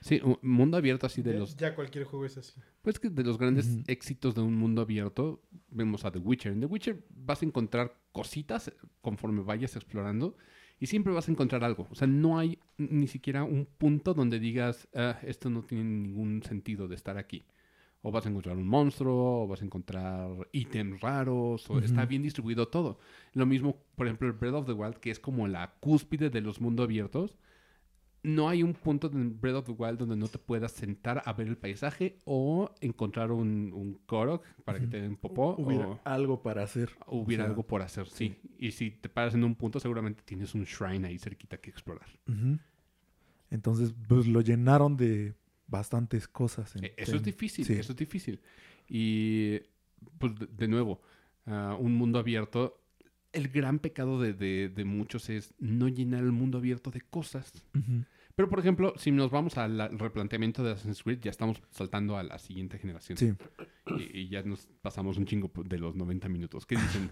[0.05, 1.57] Sí, un mundo abierto así de Ya- los...
[1.57, 2.53] Ya cualquier juego es así.
[2.83, 5.41] Pues que de los grandes éxitos de un mundo abierto,
[5.71, 6.51] vemos a The Witcher.
[6.51, 8.71] En The Witcher vas a encontrar cositas
[9.01, 10.37] conforme vayas explorando
[10.79, 11.87] y siempre vas a encontrar algo.
[11.89, 16.43] O sea, no hay ni siquiera un punto donde digas, "Ah, esto no tiene ningún
[16.43, 17.43] sentido de estar aquí.
[18.03, 22.21] O vas a encontrar un monstruo, o vas a encontrar ítems raros, o está bien
[22.21, 22.99] distribuido todo.
[23.33, 26.41] Lo mismo, por ejemplo, el Breath of the Wild, que es como la cúspide de
[26.41, 27.39] los mundos abiertos.
[28.25, 31.33] No hay un punto en Breath of the Wild donde no te puedas sentar a
[31.33, 35.99] ver el paisaje o encontrar un, un Korok para que te den popó Hubiera o
[36.03, 36.89] algo para hacer.
[37.07, 38.35] hubiera o sea, algo por hacer, sí.
[38.57, 42.07] Y si te paras en un punto, seguramente tienes un shrine ahí cerquita que explorar.
[43.51, 45.35] Entonces, pues lo llenaron de
[45.67, 46.75] bastantes cosas.
[46.75, 47.73] en- Eh, Eso es difícil, sí.
[47.73, 48.39] eso es difícil.
[48.89, 49.59] Y,
[50.17, 51.01] pues, de, nuevo,
[51.45, 52.81] ah, un mundo abierto,
[53.33, 57.51] el gran pecado de, de- de muchos es no llenar el mundo abierto de cosas.
[57.75, 58.03] Ujú.
[58.35, 62.23] Pero, por ejemplo, si nos vamos al replanteamiento de Assassin's Creed, ya estamos saltando a
[62.23, 63.17] la siguiente generación.
[63.17, 63.33] Sí.
[63.97, 66.65] Y, y ya nos pasamos un chingo de los 90 minutos.
[66.65, 67.11] ¿Qué dicen?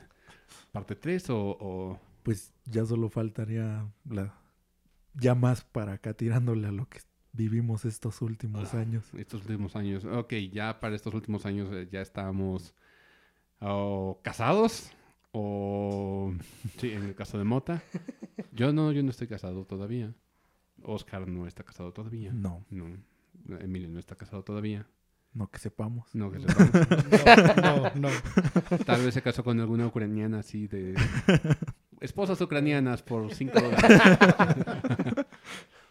[0.73, 4.33] ¿Parte 3 o, o- Pues ya solo faltaría la
[5.13, 6.99] ya más para acá tirándole a lo que
[7.31, 8.79] vivimos estos últimos Ah.
[8.81, 9.05] años.
[9.17, 10.03] estos últimos años?
[10.03, 12.73] Ok, ya para estos últimos años eh, ya estamos
[13.61, 14.91] o casados
[15.31, 16.33] o...
[16.79, 17.81] Sí, en el caso de Mota.
[18.51, 20.13] Yo no, yo no estoy casado todavía.
[20.81, 22.31] Oscar no está casado todavía.
[22.33, 22.97] No, No.
[23.59, 24.87] Emilio no está casado todavía.
[25.33, 26.13] no que sepamos.
[26.15, 26.71] No, que sepamos.
[27.61, 28.77] No, no, no.
[28.85, 30.95] Tal vez se casó con alguna ucraniana así de...
[31.99, 34.01] Esposas ucranianas por 5 dólares.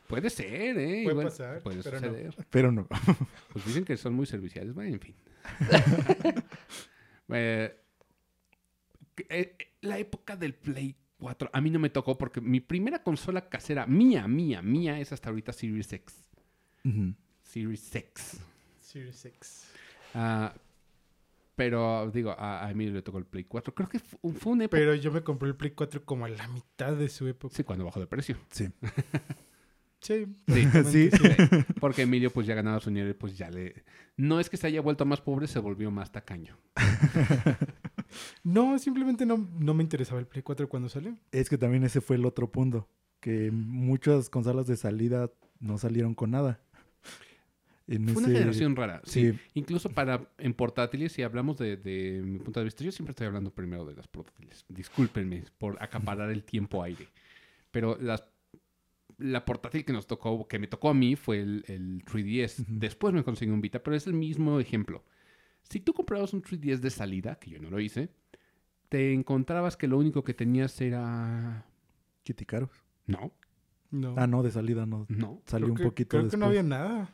[0.09, 1.01] Puede ser, ¿eh?
[1.05, 2.07] Puede Igual pasar, Puede pero no.
[2.09, 2.35] suceder.
[2.51, 2.87] Pero no.
[3.53, 4.75] Pues dicen que son muy serviciales.
[4.75, 5.15] Bueno, en fin.
[7.35, 7.75] Eh,
[9.31, 13.49] eh, la época del Play 4 a mí no me tocó porque mi primera consola
[13.49, 16.15] casera, mía, mía, mía, es hasta ahorita Series X.
[17.43, 18.41] Series X.
[18.81, 19.69] Series X.
[20.15, 20.53] Ah,
[21.55, 23.73] pero digo, a, a Emilio le tocó el Play 4.
[23.73, 24.79] Creo que fu- fue una época...
[24.79, 27.55] Pero yo me compré el Play 4 como a la mitad de su época.
[27.55, 28.37] Sí, cuando bajó de precio.
[28.51, 28.69] Sí.
[30.01, 30.27] Sí.
[30.49, 30.67] Sí.
[30.91, 31.11] Sí.
[31.11, 31.19] Sí,
[31.81, 33.85] Porque Emilio pues ya ganaba su dinero y pues ya le...
[34.17, 36.59] No es que se haya vuelto más pobre, se volvió más tacaño.
[38.43, 41.17] No, simplemente no, no me interesaba el Play 4 cuando salió.
[41.31, 42.89] Es que también ese fue el otro punto.
[43.21, 45.31] Que muchas consolas de salida
[45.61, 46.61] no salieron con nada.
[47.87, 49.03] En Fue una generación rara.
[49.05, 49.33] Sí.
[49.33, 49.39] Sí.
[49.55, 53.27] Incluso para en portátiles, si hablamos de, de mi punto de vista, yo siempre estoy
[53.27, 54.65] hablando primero de las portátiles.
[54.69, 57.09] Discúlpenme por acaparar el tiempo aire.
[57.71, 58.25] Pero las,
[59.19, 62.61] la portátil que nos tocó, que me tocó a mí, fue el, el 3DS.
[62.61, 62.73] Ujú.
[62.79, 65.05] Después me conseguí un Vita, pero es el mismo ejemplo.
[65.69, 68.11] Si tú comprabas un 3DS de salida, que yo no lo hice,
[68.89, 71.65] te encontrabas que lo único que tenías era...
[72.25, 72.71] Kitty Caros.
[73.07, 73.33] No,
[73.91, 74.15] No.
[74.17, 75.07] Ah, no, de salida no.
[75.09, 75.43] no.
[75.47, 76.31] Salió Creo un que- poquito Creo después.
[76.33, 77.11] que no había nada.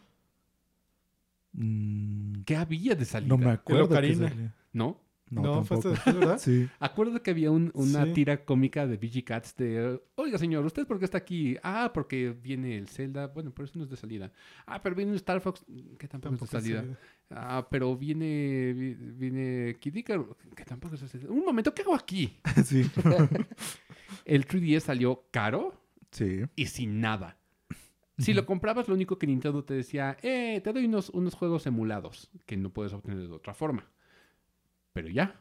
[1.52, 3.28] Mm, ¿Qué había de salida?
[3.28, 3.84] no me acuerdo.
[3.86, 4.28] Ocarina.
[4.28, 4.54] salía.
[4.72, 5.00] ¿No?
[5.30, 6.38] No, No, fue después, ¿verdad?
[6.38, 6.68] Sí.
[6.78, 8.12] Acuerdo que había un- una Sí.
[8.14, 11.56] tira cómica de VG Cats de, oiga señor, ¿usted por qué está aquí?
[11.62, 13.26] Ah, porque viene el Zelda.
[13.28, 14.32] Bueno, pero eso no es de salida.
[14.66, 15.64] Ah, pero viene el Star Fox,
[15.98, 16.80] que tampoco, Tampoco es de salida.
[16.80, 16.98] salida.
[17.30, 21.30] Ah, pero viene, vi- viene Kid Icarus, que tampoco es de salida.
[21.30, 22.36] Un momento, ¿qué hago aquí?
[22.64, 22.82] sí.
[24.24, 25.74] El 3DS salió caro
[26.10, 26.40] Sí.
[26.56, 27.36] y sin nada.
[28.16, 31.66] Si lo comprabas, lo único que Nintendo te decía, eh, te doy unos, unos juegos
[31.66, 33.84] emulados que no puedes obtener de otra forma.
[34.98, 35.40] Pero ya.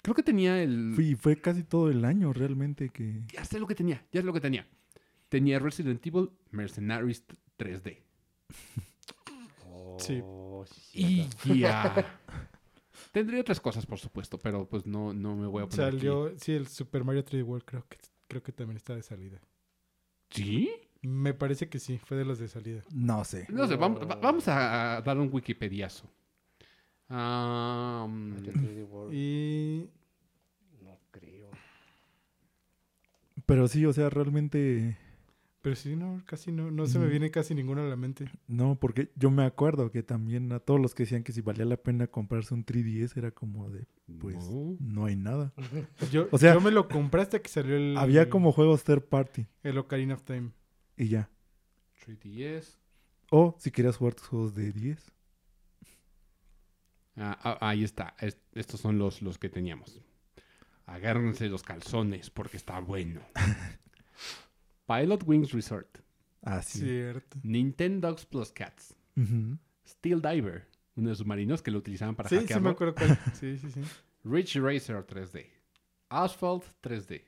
[0.00, 0.92] Creo que tenía el...
[0.94, 3.20] Fui- fue casi todo el año realmente que...
[3.30, 4.66] Ya sé lo que tenía, ya sé lo que tenía.
[5.28, 7.24] Tenía Resident Evil Mercenaries
[7.58, 7.98] 3D.
[9.98, 10.20] Sí.
[10.24, 12.18] Oh, sí, Y ya.
[13.12, 15.96] Tendría otras cosas, por supuesto, pero pues no, no me voy a poner aquí.
[15.98, 17.98] Salió, sí, el Super Mario 3D World creo que,
[18.28, 19.38] creo que también está de salida.
[20.30, 20.70] ¿Sí?
[21.02, 22.82] Me parece que sí, fue de los de salida.
[22.94, 23.46] No sé.
[23.50, 26.08] No sé, vamos, vamos a, a dar un wikipediazo.
[27.14, 29.88] Ah, Mario 3D World, Y
[30.82, 31.50] No creo.
[33.46, 34.96] Pero sí, o sea, realmente...
[35.60, 37.10] pero sí, no, casi no, no se me Mm.
[37.10, 38.30] viene casi ninguno a la mente.
[38.48, 41.64] No, porque yo me acuerdo que también a todos los que decían que si valía
[41.66, 43.86] la pena comprarse un 3DS era como de,
[44.18, 44.76] pues, no.
[44.80, 45.52] no hay nada.
[46.12, 49.02] Yo, O sea, yo me lo compré hasta que salió el Había como juegos third
[49.04, 50.50] party el Ocarina of Time.
[50.96, 51.28] y ya.
[52.06, 52.78] 3DS.
[53.30, 55.12] O si querías jugar tus juegos de 10.
[57.16, 58.14] Ah, ah, ahí está.
[58.20, 60.00] Es- estos son los, los que teníamos.
[60.86, 63.20] Agárrense los calzones porque está bueno.
[64.86, 65.98] Pilot Wings Resort.
[66.42, 66.80] Ah, sí.
[66.80, 67.38] Cierto.
[67.42, 68.94] Nintendogs Plus Cats.
[69.86, 70.66] Steel Diver.
[70.96, 72.70] Uno de sus submarinos que lo utilizaban para Sí, sí me hackearlo.
[72.70, 73.18] acuerdo cuál.
[73.34, 73.80] Sí, sí, sí.
[74.24, 75.46] Ridge Racer 3D.
[76.08, 77.24] Asphalt 3D.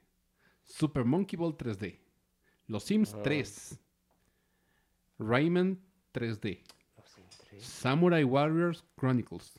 [0.64, 1.98] Super Monkey Ball 3D.
[2.66, 3.22] Los Sims Ah.
[3.22, 3.78] 3.
[5.18, 5.78] Rayman
[6.12, 6.62] 3D.
[6.96, 7.60] Los entré.
[7.60, 9.58] Samurai Warriors Chronicles.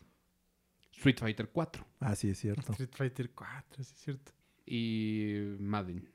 [0.97, 1.85] Street Fighter 4.
[1.99, 2.71] Ah, sí, es cierto.
[2.71, 4.31] Street Fighter 4, sí es cierto.
[4.65, 6.09] Y Madden.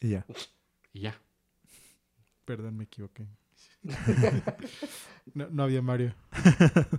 [0.00, 0.26] Y ya.
[0.92, 1.20] Y ya.
[2.44, 3.26] Perdón, me equivoqué.
[5.34, 6.14] no, no había Mario.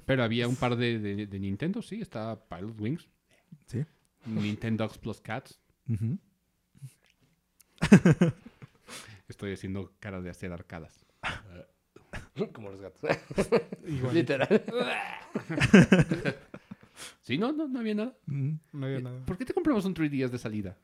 [0.06, 2.02] Pero había un par de, de- de Nintendo, sí.
[2.02, 3.08] Estaba Pilot Wings.
[3.68, 3.84] Sí.
[4.26, 5.60] Nintendo Dogs Plus Cats.
[9.28, 11.06] Estoy haciendo cara de hacer arcadas.
[12.54, 13.02] Como los gatos.
[13.88, 14.14] Igual.
[14.14, 14.64] Literal.
[17.22, 18.18] Sí, no, no, no había nada.
[18.26, 19.26] Mm, No había nada.
[19.26, 20.78] ¿Por qué te compramos un 3DS de salida?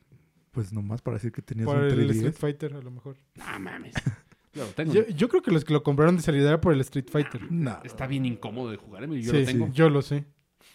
[0.52, 2.10] Pues nomás para decir que tenías Por un el 3DS.
[2.16, 3.16] Street Fighter, a lo mejor.
[3.36, 3.94] No mames.
[4.54, 4.92] Yo lo tengo.
[4.92, 7.52] Yo, yo creo que los que lo compraron de salida era por el Street Fighter.
[7.52, 7.78] No.
[7.84, 9.04] Está bien incómodo de jugar.
[9.04, 9.66] Emilio, Yo sí, lo tengo.
[9.66, 10.24] sí, yo lo sé.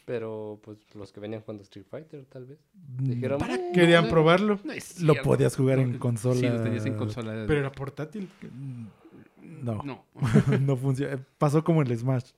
[0.06, 2.60] Pero pues los que venían jugando Street Fighter, tal vez.
[2.74, 6.36] Mm, Dijeron, ¿Para "Eh, Querían no, probarlo, No es Lo podías jugar en consola.
[6.40, 7.46] Sí, lo tenías en consola.
[7.48, 8.30] pero era portátil.
[9.42, 10.06] No, No.
[10.62, 11.20] no funciona.
[11.38, 12.32] Pasó como el Smash.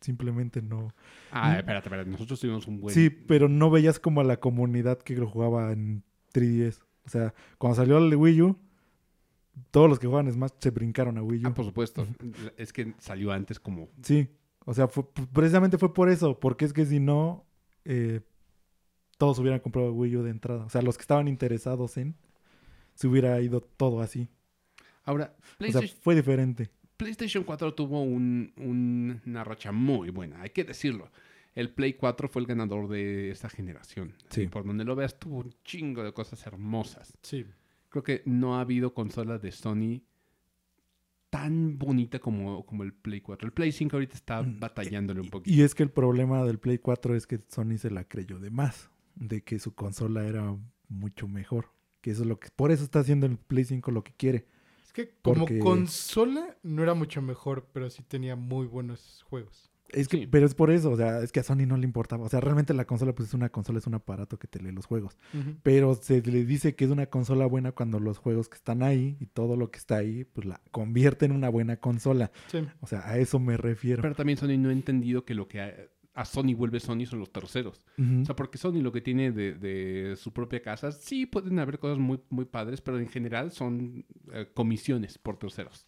[0.00, 0.94] Simplemente no.
[1.32, 2.10] Ah, espérate, espérate.
[2.10, 2.94] Nosotros tuvimos un buen...
[2.94, 6.80] Sí, pero no veías como a la comunidad que lo jugaba en 3DS.
[7.04, 8.58] O sea, cuando salió el de Wii U,
[9.70, 11.48] todos los que jugaban Smash se brincaron a Wii U.
[11.48, 12.06] Ah, por supuesto.
[12.56, 13.88] Es que salió antes como...
[14.02, 14.28] Sí,
[14.64, 17.44] o sea, fue- precisamente fue por eso, porque es que si no,
[17.84, 18.20] eh,
[19.16, 20.64] todos hubieran comprado Wii U de entrada.
[20.64, 22.14] O sea, los que estaban interesados en,
[22.94, 24.28] se hubiera ido todo así.
[25.04, 26.70] Ahora, O sea, fue diferente.
[26.98, 31.10] PlayStation 4 tuvo un- un- una racha muy buena, hay que decirlo.
[31.54, 34.12] El Play 4 fue el ganador de esta generación.
[34.28, 34.46] Sí.
[34.48, 37.16] Por donde lo veas, tuvo un chingo de cosas hermosas.
[37.22, 37.46] Sí.
[37.88, 40.02] Creo que no ha habido consola de Sony
[41.30, 43.46] tan bonita como, como el Play 4.
[43.46, 45.54] El Play 5 ahorita está Mm, batallándole un poquito.
[45.54, 48.50] Y es que el problema del Play 4 es que Sony se la creyó de
[48.50, 50.56] más, de que su consola era
[50.88, 51.70] mucho mejor.
[52.00, 54.46] Que eso es lo que, por eso está haciendo el Play 5 lo que quiere.
[55.02, 59.70] Es que como Porque- consola no era mucho mejor, pero sí tenía muy buenos juegos.
[59.90, 60.26] Es que, Sí.
[60.26, 62.22] pero es por eso, o sea, es que a Sony no le importaba.
[62.24, 64.70] O sea, realmente la consola, pues es una consola, es un aparato que te lee
[64.70, 65.16] los juegos.
[65.62, 69.16] Pero se le dice que es una consola buena cuando los juegos que están ahí
[69.18, 72.30] y todo lo que está ahí, pues la convierte en una buena consola.
[72.48, 72.58] Sí.
[72.80, 74.02] O sea, a eso me refiero.
[74.02, 75.88] Pero también Sony no ha entendido que lo que
[76.20, 77.84] a, Sony vuelve Sony son los terceros.
[78.22, 81.78] O sea, porque Sony lo que tiene de, de su propia casa, sí pueden haber
[81.78, 85.86] cosas muy, muy padres, pero en general son eh, comisiones por terceros.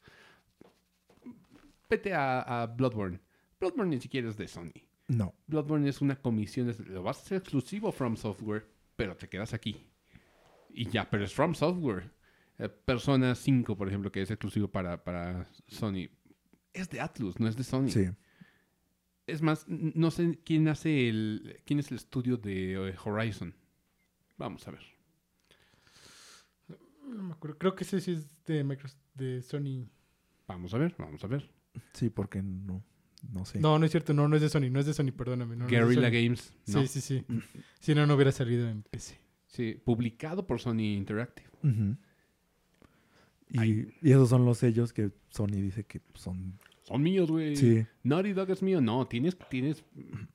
[1.89, 3.21] Vete a, a Bloodborne.
[3.59, 4.73] Bloodborne ni siquiera es de Sony.
[5.09, 5.35] no.
[5.47, 8.67] Bloodborne es una comisión, es- lo vas a hacer exclusivo From Software,
[8.97, 9.87] pero te quedas aquí.
[10.73, 12.11] Y ya, pero es From Software.
[12.59, 16.09] Eh, Persona 5, por ejemplo, que es exclusivo para, para Sony,
[16.73, 17.89] es de Atlus, no es de Sony.
[17.89, 18.07] Sí.
[19.31, 21.61] Es más, no sé quién hace el.
[21.65, 23.55] quién es el estudio de eh, Horizon.
[24.37, 24.83] Vamos a ver.
[27.07, 27.59] No me acuerdo.
[27.59, 29.89] Creo que ese sí es de Microsoft, de Sony.
[30.47, 31.51] Vamos a ver, vamos a ver.
[31.93, 32.83] Sí, porque no,
[33.33, 33.61] no sé.
[33.61, 34.15] No, no es cierto.
[34.15, 34.71] No, no es de Sony.
[34.71, 35.57] No es de Sony, perdóname.
[35.57, 36.11] No, Guerrilla.
[36.11, 36.55] Games.
[36.67, 36.83] ¿no?
[36.83, 37.25] Sí, sí, sí.
[37.79, 39.19] Si no, no hubiera salido en PC.
[39.47, 41.51] Sí, publicado por Sony Interactive.
[43.53, 46.59] Y esos son los sellos que Sony dice que son...
[46.91, 47.55] Son míos, güey.
[47.57, 47.87] Sí.
[48.03, 48.81] Naughty Dog es mío.
[48.81, 49.85] No, tienes, tienes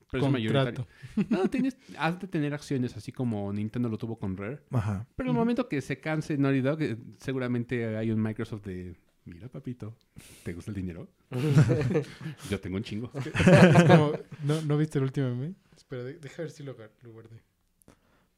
[0.09, 0.87] precio mayoritario.
[1.29, 4.61] No, tienes, has de tener acciones así como Nintendo lo tuvo con Rare.
[4.71, 5.05] Ajá.
[5.17, 8.95] Pero en el momento que se canse Naughty Dog, eh, seguramente hay un Microsoft de...
[9.25, 9.97] Mira, papito,
[10.43, 11.09] ¿te gusta el dinero?
[12.49, 13.11] Yo tengo un chingo.
[13.15, 14.11] es como,
[14.43, 15.55] ¿no, ¿no viste el último meme?
[15.75, 17.41] Espera, de- deja ver si lo, lo guardé.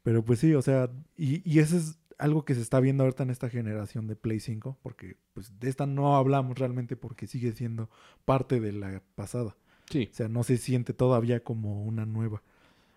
[0.02, 3.22] Pero pues sí, o sea, y, y eso es algo que se está viendo ahorita
[3.22, 7.52] en esta generación de Play 5, porque pues de esta no hablamos realmente porque sigue
[7.52, 7.88] siendo
[8.24, 9.56] parte de la pasada.
[9.88, 10.08] Sí.
[10.12, 12.42] O sea, no se siente todavía como una nueva.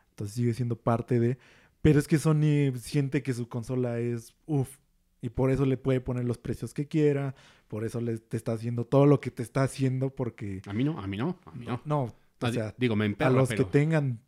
[0.10, 1.38] Entonces sigue siendo parte de...
[1.82, 4.78] Pero es que Sony siente que su consola es uff.
[5.22, 7.36] Y por eso le puede poner los precios que quiera.
[7.68, 10.62] Por eso le te está haciendo todo lo que te está haciendo porque...
[10.66, 11.82] A mí no, a mí no, a mí no.
[11.86, 13.66] No, o sea, digo, me a los pero...
[13.66, 14.20] que tengan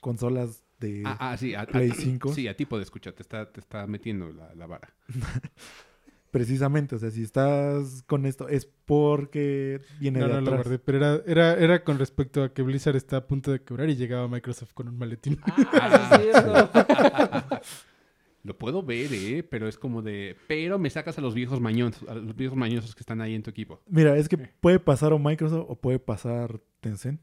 [0.00, 1.02] consolas de...
[1.04, 2.32] Ah, ah, sí, a, a- Play 5.
[2.34, 4.94] Sí, a tipo de escucha, te está, te está metiendo la, la vara.
[6.30, 10.80] Precisamente, o sea, si estás con esto es porque viene No, de no lo guardé.
[10.80, 13.94] Pero era, era, era con respecto a que Blizzard está a punto de quebrar y
[13.94, 15.38] llegaba Microsoft con un maletín.
[15.72, 16.18] Ah,
[17.62, 17.68] sí.
[18.42, 19.42] Lo puedo ver, ¿eh?
[19.42, 20.36] Pero es como de...
[20.48, 23.42] Pero me sacas a los viejos mañosos, a los viejos mañosos que están ahí en
[23.42, 23.80] tu equipo.
[23.88, 27.20] Mira, es que puede pasar o Microsoft o puede pasar Tencent.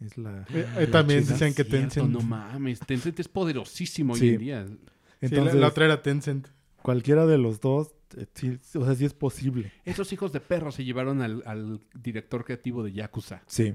[0.00, 0.42] Es la...
[0.42, 1.32] Eh, eh, la también chida.
[1.32, 2.10] decían que Cierto, Tencent.
[2.10, 4.28] no mames, Tencent es poderosísimo Sí.
[4.28, 4.66] hoy en día.
[4.66, 4.72] Sí,
[5.20, 6.48] la- Entonces, la, otra era Tencent.
[6.82, 9.72] cualquiera de los dos, eh, sí, o sea, sí es posible.
[9.84, 13.42] Esos hijos de perro se llevaron al, al director creativo de Yakuza.
[13.46, 13.74] Sí.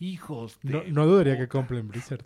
[0.00, 0.72] Hijos de...
[0.72, 2.24] No, no dudaría que compren Blizzard.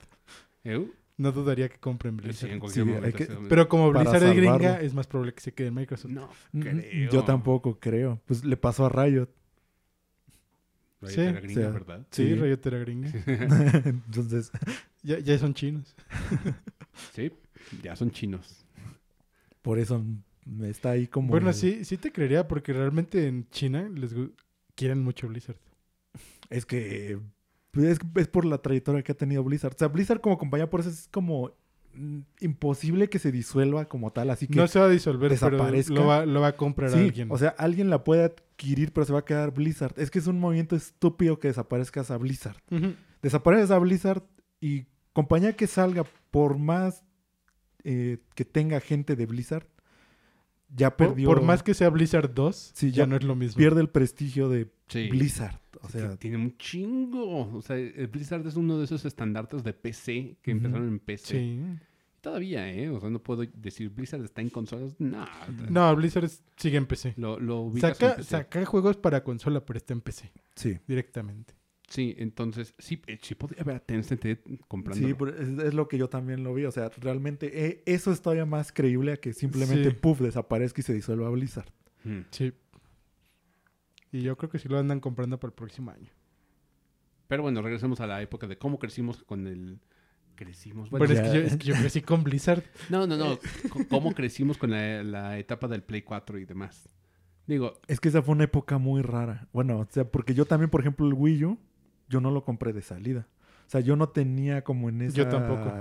[0.65, 0.85] ¿Eh?
[1.17, 2.71] No dudaría que compren Sí, Blizzard.
[2.71, 6.11] Sí, que- Pero como Blizzard es gringa, es más probable que se quede en Microsoft.
[6.11, 7.11] No Mm, creo.
[7.13, 8.21] Yo tampoco creo.
[8.27, 9.29] Pues le pasó a Riot.
[11.01, 12.07] Rayotera Sí, gringa, sea, ¿verdad?
[12.11, 12.35] Sí, Sí.
[12.35, 13.09] Rayotera gringa.
[13.85, 14.51] Entonces,
[15.03, 15.95] Ya, ya son chinos.
[17.15, 17.31] Sí,
[17.83, 18.65] ya son chinos.
[19.63, 20.05] por eso
[20.63, 21.29] está ahí como...
[21.29, 24.15] Bueno, el- sí, sí te creería porque realmente en China les
[24.75, 25.57] quieren mucho Blizzard.
[26.51, 27.19] Es que
[27.71, 29.75] pues, es, es por la trayectoria que ha tenido Blizzard.
[29.75, 31.53] O sea, Blizzard como compañía por eso es como
[32.41, 34.57] imposible que se disuelva como tal, así que...
[34.57, 35.95] No se va a disolver, pero desaparezca.
[35.95, 37.29] lo va, lo va a comprar Sí, alguien.
[37.31, 39.99] o sea, alguien la puede adquirir, pero se va a quedar Blizzard.
[39.99, 42.57] Es que es un movimiento estúpido que desaparezcas a Blizzard.
[42.71, 42.95] Ujú.
[43.23, 44.23] Desapareces a Blizzard
[44.61, 47.05] y compañía que salga, por más
[47.85, 49.67] eh, que tenga gente de Blizzard,
[50.75, 51.27] ya perdió...
[51.29, 53.57] por más que sea Blizzard 2, Sí, ya ya no es lo mismo.
[53.57, 55.09] pierde el prestigio de Sí.
[55.09, 55.59] Blizzard.
[55.83, 57.55] O sea, tiene un chingo.
[57.57, 61.27] O sea, el Blizzard es uno de esos estandartes de PC que empezaron en PC.
[61.39, 61.61] Sí.
[62.29, 62.91] Todavía, ¿eh?
[62.91, 64.95] O sea, no puedo decir Blizzard está en consolas.
[64.99, 65.27] No.
[65.71, 67.15] No, Blizzard es- sigue en PC.
[67.17, 68.29] Lo, lo en Saca, PC.
[68.29, 70.79] saca juegos para consola, pero está en PC sí.
[70.87, 71.55] directamente.
[71.89, 74.39] Sí, entonces, sí, eh, sí podría haber a Tencent eh,
[74.69, 75.09] comprando.
[75.09, 76.67] Sí, pero es, es lo que yo también lo vi.
[76.67, 79.97] O sea, realmente eh, eso es todavía más creíble a que simplemente Sí.
[79.99, 81.73] puff desaparezca y se disuelva Blizzard.
[82.31, 82.53] Sí.
[84.13, 86.11] Y yo creo que sí lo andan comprando para el próximo año.
[87.27, 89.79] Pero bueno, regresemos a la época de cómo crecimos con el...
[90.39, 90.89] Crecimos.
[90.89, 92.63] Bueno, Bueno, es, que yo, es que yo crecí con Blizzard.
[92.91, 93.41] no, no, no.
[93.89, 96.89] ¿Cómo crecimos con la, la etapa del Play 4 y demás?
[97.49, 99.49] Digo, Es que esa fue una época muy rara.
[99.53, 101.59] Bueno, o sea, porque yo también, por ejemplo, el Wii U,
[102.09, 103.27] yo no lo compré de salida.
[103.67, 105.17] O sea, yo no tenía como en esa...
[105.17, 105.73] Yo tampoco.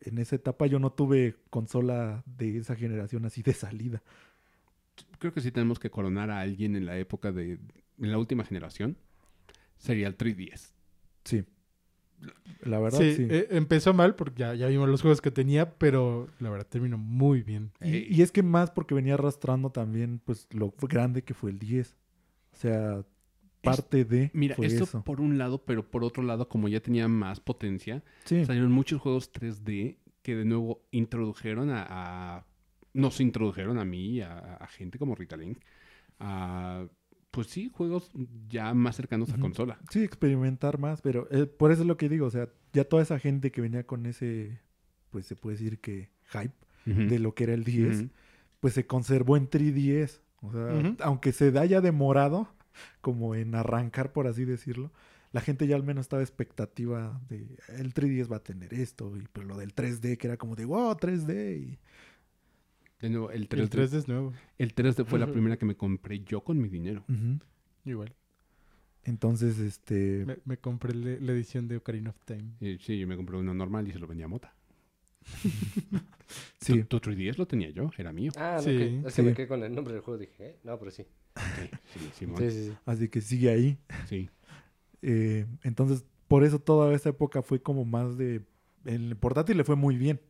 [0.00, 4.02] En esa etapa yo no tuve consola de esa generación así de salida.
[5.18, 7.58] creo que sí tenemos que coronar a alguien en la época de...
[7.98, 8.96] En la última generación.
[9.76, 10.72] Sería el 3DS.
[11.24, 11.44] Sí.
[12.62, 13.26] La verdad, Sí, sí.
[13.30, 16.98] eh, empezó mal porque ya, ya vimos los juegos que tenía, pero la verdad terminó
[16.98, 17.70] muy bien.
[17.80, 21.58] Y, y es que más porque venía arrastrando también, pues, lo grande que fue el
[21.58, 21.96] 10.
[22.52, 23.04] O sea,
[23.62, 25.04] parte de Mira, fue esto eso.
[25.04, 28.44] por un lado, pero por otro lado, como ya tenía más potencia, Sí.
[28.44, 31.86] salieron muchos juegos 3D que de nuevo introdujeron a...
[31.88, 32.46] a-
[32.94, 35.58] nos introdujeron a mí a, a gente como Ritalink
[36.18, 36.86] a...
[37.36, 38.10] Pues sí, juegos
[38.48, 39.78] ya más cercanos a consola.
[39.90, 43.02] Sí, experimentar más, pero eh, por eso es lo que digo, o sea, ya toda
[43.02, 44.58] esa gente que venía con ese,
[45.10, 46.54] pues se puede decir que hype
[46.86, 48.10] de lo que era el 10, Ujú.
[48.60, 50.22] pues se conservó en 3DS.
[50.40, 52.48] O sea, aunque se haya demorado
[53.02, 54.90] como en arrancar, por así decirlo,
[55.32, 59.28] la gente ya al menos estaba expectativa de el 3DS va a tener esto, y
[59.30, 61.58] pero lo del 3D que era como de wow, 3D.
[61.58, 61.78] Y,
[63.00, 64.32] De nuevo, el El 3D, 3D es nuevo.
[64.58, 67.04] el 3D fue la primera que me compré yo con mi dinero.
[67.84, 68.14] Igual.
[69.04, 72.54] Entonces, este, Me, me compré le- la edición de Ocarina of Time.
[72.60, 74.54] Eh, sí, yo me compré uno normal y se lo vendía a Mota.
[76.60, 78.32] sí, Tu, tu 3DS lo tenía yo, era mío.
[78.36, 79.22] Ah, no, Sí, que sí.
[79.22, 80.18] me quedé con el nombre del juego.
[80.18, 80.56] Dije, ¿eh?
[80.64, 81.04] No, pero sí.
[81.36, 81.62] Sí,
[81.92, 82.00] sí.
[82.16, 82.72] Sí, sí, sí.
[82.86, 83.78] así que sigue ahí.
[84.08, 84.28] Sí.
[85.02, 88.40] Eh, entonces, por eso toda esa época fue como más de...
[88.86, 90.20] En portátil le fue muy bien.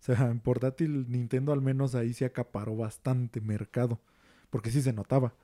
[0.00, 4.00] O sea, en portátil Nintendo al menos ahí se acaparó bastante mercado.
[4.50, 5.34] Porque sí se notaba.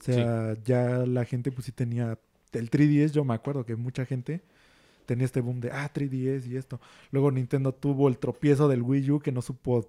[0.00, 2.18] O sea, ya la gente pues sí tenía...
[2.52, 4.42] El 3DS yo me acuerdo que mucha gente
[5.06, 6.80] tenía este boom de, ah, 3DS y esto.
[7.12, 9.88] Luego Nintendo tuvo el tropiezo del Wii U que no supo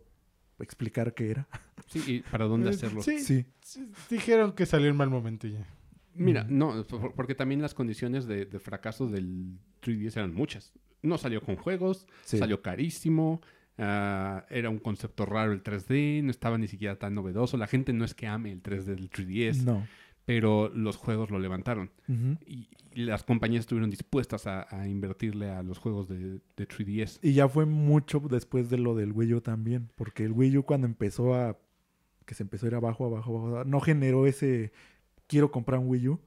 [0.60, 1.48] explicar qué era.
[1.88, 3.02] Sí, y para dónde Eh, hacerlo.
[3.04, 3.46] Sí, Sí.
[3.62, 5.68] sí, dijeron que salió en mal momento ya.
[6.16, 10.72] Mira, no, por- porque también las condiciones de, de fracaso del 3DS eran muchas.
[11.02, 12.38] No salió con juegos, Sí.
[12.38, 13.42] salió carísimo,
[13.78, 17.58] ah, era un concepto raro el 3D, no estaba ni siquiera tan novedoso.
[17.58, 19.86] La gente no es que ame el 3D del 3DS, No.
[20.26, 21.92] pero los juegos lo levantaron.
[22.46, 27.20] Y, y las compañías estuvieron dispuestas a, a invertirle a los juegos de, de 3DS.
[27.22, 30.64] Y ya fue mucho después de lo del Wii U también, porque el Wii U
[30.64, 31.58] cuando empezó a
[32.26, 34.72] que se empezó a ir abajo, abajo, abajo, no generó ese
[35.28, 36.20] quiero comprar un Wii U.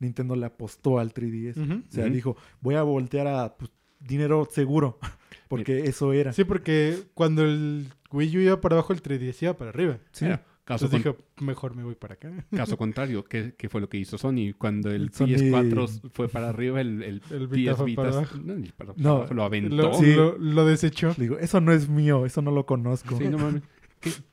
[0.00, 1.56] Nintendo le apostó al 3DS.
[1.56, 1.82] Ujú.
[1.88, 3.70] O sea, dijo, voy a voltear a pues,
[4.06, 4.98] dinero seguro,
[5.48, 6.32] porque eso era.
[6.32, 9.98] Sí, porque cuando el Wii U iba para abajo, el 3DS iba para arriba.
[10.12, 10.24] Sí.
[10.26, 12.30] Mira, caso, Entonces con- dije, mejor me voy para acá.
[12.56, 14.52] caso contrario, ¿qué, qué fue lo que hizo Sony?
[14.56, 18.54] Cuando el, Sony- PS4 fue para arriba, el, el, El Vita PS para Vitas- no,
[18.76, 19.74] para- No, abajo, lo aventó.
[19.76, 20.14] Lo, Sí.
[20.14, 21.08] lo, lo desechó.
[21.18, 23.16] Le digo, eso no es mío, eso no lo conozco.
[23.18, 23.62] Sí, no mames.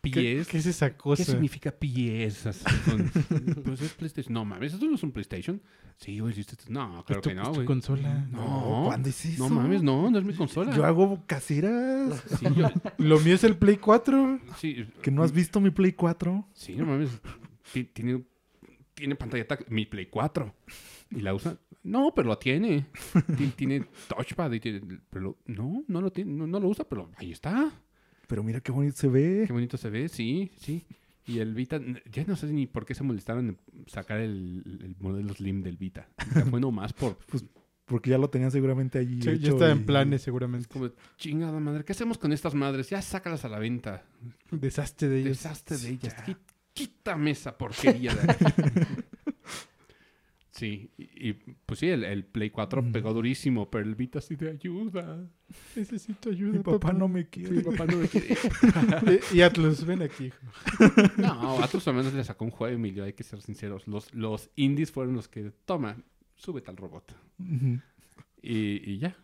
[0.01, 1.23] ¿Qué ¿Qué, qué es esa ¿Qué cosa?
[1.23, 2.47] significa PS?
[2.47, 3.09] Así son-
[3.65, 4.33] Pues es PlayStation.
[4.33, 5.61] No mames, ¿esto no es un PlayStation?
[5.97, 6.33] Sí, güey,
[6.69, 7.65] No, Es claro tu- que no, es tu güey.
[7.67, 8.27] consola.
[8.31, 8.83] No.
[8.87, 9.47] ¿cuándo es eso?
[9.47, 10.75] No mames, no, no es mi consola.
[10.75, 12.23] Yo hago caseras.
[12.39, 14.39] Sí, yo- Lo mío es el Play 4.
[14.57, 16.47] sí, ¿Que no has visto mi Play 4?
[16.53, 17.09] sí, no mames.
[17.73, 18.23] Ti- Tiene,
[18.93, 19.67] tiene pantalla táctil.
[19.73, 20.53] Mi Play 4.
[21.11, 21.57] ¿Y la usa?
[21.83, 22.85] No, pero la tiene.
[23.37, 24.81] Ti- Tiene touchpad y tiene...
[25.09, 27.71] Pero lo- no, no lo tiene, no, no lo usa, pero ahí está.
[28.31, 29.43] Pero mira qué bonito se ve.
[29.45, 30.85] Qué bonito se ve, sí, sí.
[31.27, 34.95] Y el Vita, ya no sé ni por qué se molestaron en sacar el, el
[35.01, 36.07] modelo Slim del Vita.
[36.29, 37.17] O sea, fue nomás por
[37.85, 39.15] Porque ya lo tenían seguramente allí.
[39.21, 40.69] Sí, ya hecho estaba y- en planes seguramente.
[40.69, 41.83] como chingada madre.
[41.83, 42.89] ¿Qué hacemos con estas madres?
[42.89, 44.05] Ya sácalas a la venta.
[44.49, 45.37] Desastre de ellos.
[45.43, 46.15] Deshazte de ellas.
[46.73, 48.45] Quítame esa porquería de aquí.
[50.61, 51.33] Sí, y, y,
[51.65, 52.91] pues sí, el, el Play 4 Ujú.
[52.91, 55.27] pegó durísimo, pero el Vita sí de ayuda.
[55.75, 57.49] Necesito ayuda, Mi papá no me quiere.
[57.55, 58.37] Mi papá no me quiere.
[59.33, 60.37] y, y Atlus, ven aquí, hijo.
[61.17, 63.87] No, a otros al menos le sacó un juego, Emilio, hay que ser sinceros.
[63.87, 65.97] Los, los indies fueron los que, toma,
[66.35, 67.11] súbete al robot.
[68.41, 69.17] Y, y ya.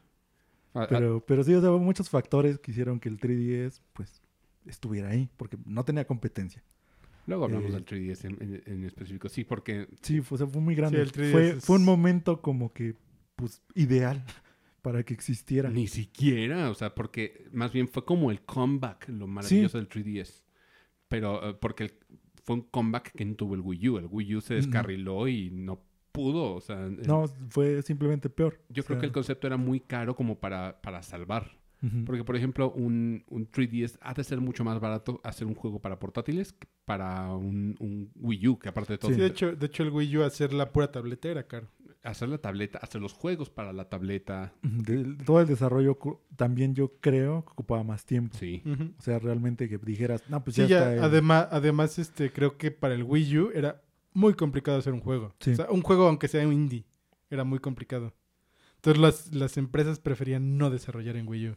[0.74, 4.24] A- a- Pero, pero sí, o sea, muchos factores que hicieron que el 3DS, pues,
[4.66, 5.30] estuviera ahí.
[5.38, 6.64] Porque no tenía competencia.
[7.28, 9.30] Luego hablamos eh, del 3DS en, en- en específico.
[9.30, 11.02] Sí, porque Sí, fue, o sea, fue muy grande.
[11.02, 12.96] el 3DS fue, es- fue un momento como que,
[13.36, 14.24] pues, ideal
[14.82, 15.70] para que existiera.
[15.70, 20.44] ni siquiera, o sea, porque más bien fue como el comeback, lo maravilloso del 3DS.
[21.08, 21.94] Pero eh, porque el-
[22.44, 23.98] fue un comeback que no tuvo el Wii U.
[23.98, 25.82] El Wii U se descarriló y no
[26.14, 26.54] pudo.
[26.56, 28.60] O sea, No, fue simplemente peor.
[28.70, 31.58] yo O creo sea, que el concepto era muy caro como para, para salvar.
[32.06, 35.80] Porque, por ejemplo, un, un 3DS ha de ser mucho más barato hacer un juego
[35.80, 39.56] para portátiles que para un, un Wii U, que aparte de todo, Sí, de hecho,
[39.56, 41.68] de hecho el Wii U hacer la pura tableta era caro.
[42.04, 46.00] hacer la tableta, hacer los juegos para la tableta, de- todo el desarrollo
[46.36, 48.36] también yo creo que ocupaba más tiempo.
[48.38, 48.64] sí.
[48.98, 50.94] O sea, realmente que dijeras, no, pues Sí, ya, ya, está.
[50.96, 53.84] el- además, además este, creo que para el Wii U era
[54.14, 55.36] muy complicado hacer un juego.
[55.42, 55.52] Sí.
[55.52, 56.86] O sea, un juego aunque sea un indie,
[57.30, 58.16] era muy complicado.
[58.78, 61.56] Entonces las, las empresas preferían no desarrollar en Wii U.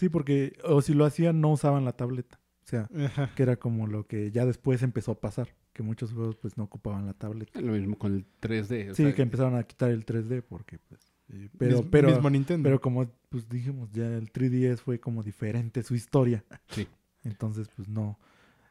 [0.00, 2.40] Sí, porque, o si lo hacían, no usaban la tableta.
[2.64, 3.30] O sea, Ajá.
[3.34, 6.64] que era como lo que ya después empezó a pasar, que muchos juegos pues no
[6.64, 7.60] ocupaban la tableta.
[7.60, 8.92] Lo mismo con el 3D.
[8.92, 11.12] o Sí, sea, que empezaron a quitar el 3D porque pues...
[11.28, 12.64] eh, pero, Mis- pero, mismo Nintendo.
[12.66, 16.44] pero como pues dijimos, ya el 3DS fue como diferente su historia.
[16.68, 16.88] Sí.
[17.24, 18.18] Entonces, pues no.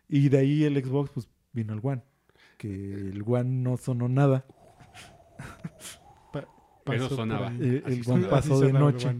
[0.08, 2.02] Y de ahí el Xbox, pues vino el One.
[2.58, 4.46] Que el One no sonó nada.
[6.34, 6.48] Pero
[6.84, 7.54] Pasó sonaba.
[7.60, 8.20] Eh, el sonaba.
[8.24, 9.16] One pasó de noche.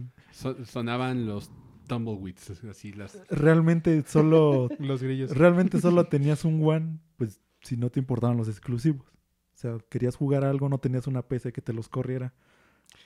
[0.64, 1.50] Sonaban los
[1.90, 3.18] tumbleweeds, así las...
[3.28, 5.36] Realmente solo Los grillos.
[5.36, 9.06] realmente solo tenías un One, pues si no te importaban los exclusivos.
[9.54, 12.32] O sea, querías jugar algo, no tenías una PC que te los corriera.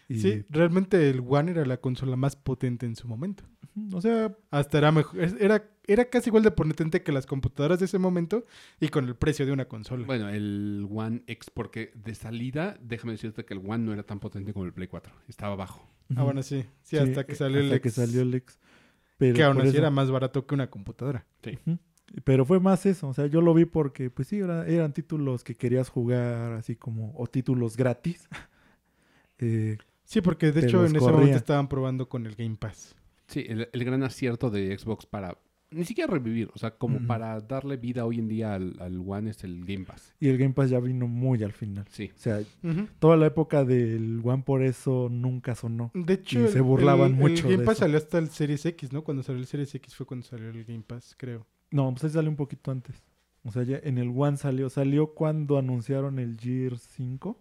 [0.08, 3.44] Y, Sí, realmente el One era la consola más potente en su momento.
[3.92, 5.20] O sea, Hasta era mejor.
[5.40, 8.44] Era, era casi igual de potente que las computadoras de ese momento
[8.80, 10.06] y con el precio de una consola.
[10.06, 14.20] Bueno, el One X, porque de salida, déjame decirte que el One no era tan
[14.20, 15.12] potente como el Play 4.
[15.28, 15.88] Estaba bajo.
[16.14, 16.64] ah, bueno, sí.
[16.82, 18.58] Sí, hasta que salió el hasta X, que salió el X.
[19.18, 21.24] Pero que aún así eso- era más barato que una computadora.
[21.46, 21.78] Ujú.
[22.24, 25.42] Pero fue más eso, o sea, yo lo vi porque, pues sí, era- eran títulos
[25.42, 28.28] que querías jugar así como, o títulos gratis.
[29.38, 32.94] Eh, Sí, porque de hecho en ese momento estaban probando con el Game Pass.
[33.26, 35.38] Sí, el, el gran acierto de Xbox para...
[35.74, 39.30] Ni siquiera revivir, o sea, como para darle vida hoy en día al, al One
[39.30, 40.14] es el Game Pass.
[40.20, 41.84] y el Game Pass ya vino muy al final.
[41.90, 42.10] Sí.
[42.14, 42.40] O sea,
[42.98, 45.90] toda la época del One por eso nunca sonó.
[45.94, 47.84] De hecho, Y el- se burlaban el- mucho El Game de Pass eso.
[47.84, 49.02] salió hasta el Series X, ¿no?
[49.04, 51.46] Cuando salió el Series X fue cuando salió el Game Pass, creo.
[51.70, 53.02] No, pues ahí salió un poquito antes.
[53.42, 57.38] O sea, ya en el One salió, salió cuando anunciaron el Gear 5.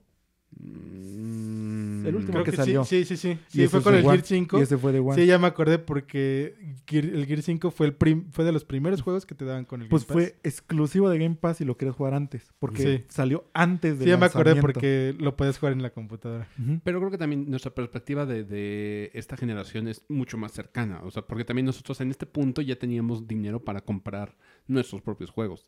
[0.60, 2.84] Mm, El último Creo que que, salió.
[2.84, 3.38] sí, sí, sí.
[3.48, 4.18] Sí, Y fue con el One.
[4.18, 4.60] Gear 5.
[4.60, 5.16] Y ese fue de One.
[5.16, 6.56] Sí, ya me acordé porque
[6.86, 9.64] Gear- el Gear 5 fue el prim- fue de los primeros juegos que te daban
[9.66, 10.34] con el Pues Game Pass.
[10.34, 12.52] fue exclusivo de Game Pass y lo querías jugar antes.
[12.60, 13.06] Porque Sí.
[13.08, 16.48] salió antes de Sí, ya me acordé porque lo podías jugar en la computadora.
[16.84, 21.02] Pero creo que también nuestra perspectiva de, de esta generación es mucho más cercana.
[21.04, 24.36] O sea, porque también nosotros en este punto ya teníamos dinero para comprar
[24.68, 25.66] nuestros propios juegos.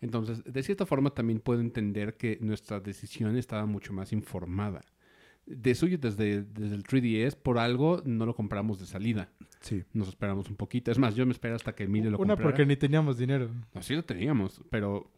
[0.00, 4.82] Entonces, de cierta forma también puedo entender que nuestra decisión estaba mucho más informada.
[5.46, 9.30] De suyo, desde, desde el 3DS, por algo no lo compramos de salida.
[9.60, 9.82] Sí.
[9.94, 10.90] Nos esperamos un poquito.
[10.90, 12.50] Es más, yo me espero hasta que Emilio lo Una comprara.
[12.50, 13.50] porque ni teníamos dinero.
[13.74, 15.10] Así lo teníamos, pero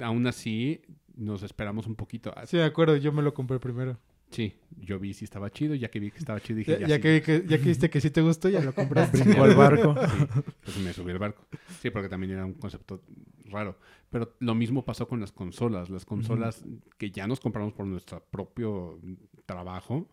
[0.00, 0.80] aún así
[1.14, 2.34] nos esperamos un poquito.
[2.46, 3.98] Sí, me acuerdo, yo me lo compré primero.
[4.32, 6.86] Sí, yo vi si estaba chido, ya que vi que estaba chido dije, Ya, ya,
[6.88, 7.02] ya sí.
[7.02, 9.22] que, vi que- ya que viste que sí te gustó, ya lo compraste.
[9.22, 9.94] Brincó al barco.
[9.94, 10.26] Sí,
[10.64, 11.44] pues me subí al barco.
[11.80, 13.02] Sí, porque también era un concepto
[13.46, 13.78] raro.
[14.10, 15.90] Pero lo mismo pasó con las consolas.
[15.90, 16.64] Las consolas
[16.98, 18.98] que ya nos compramos por nuestro propio
[19.46, 20.08] trabajo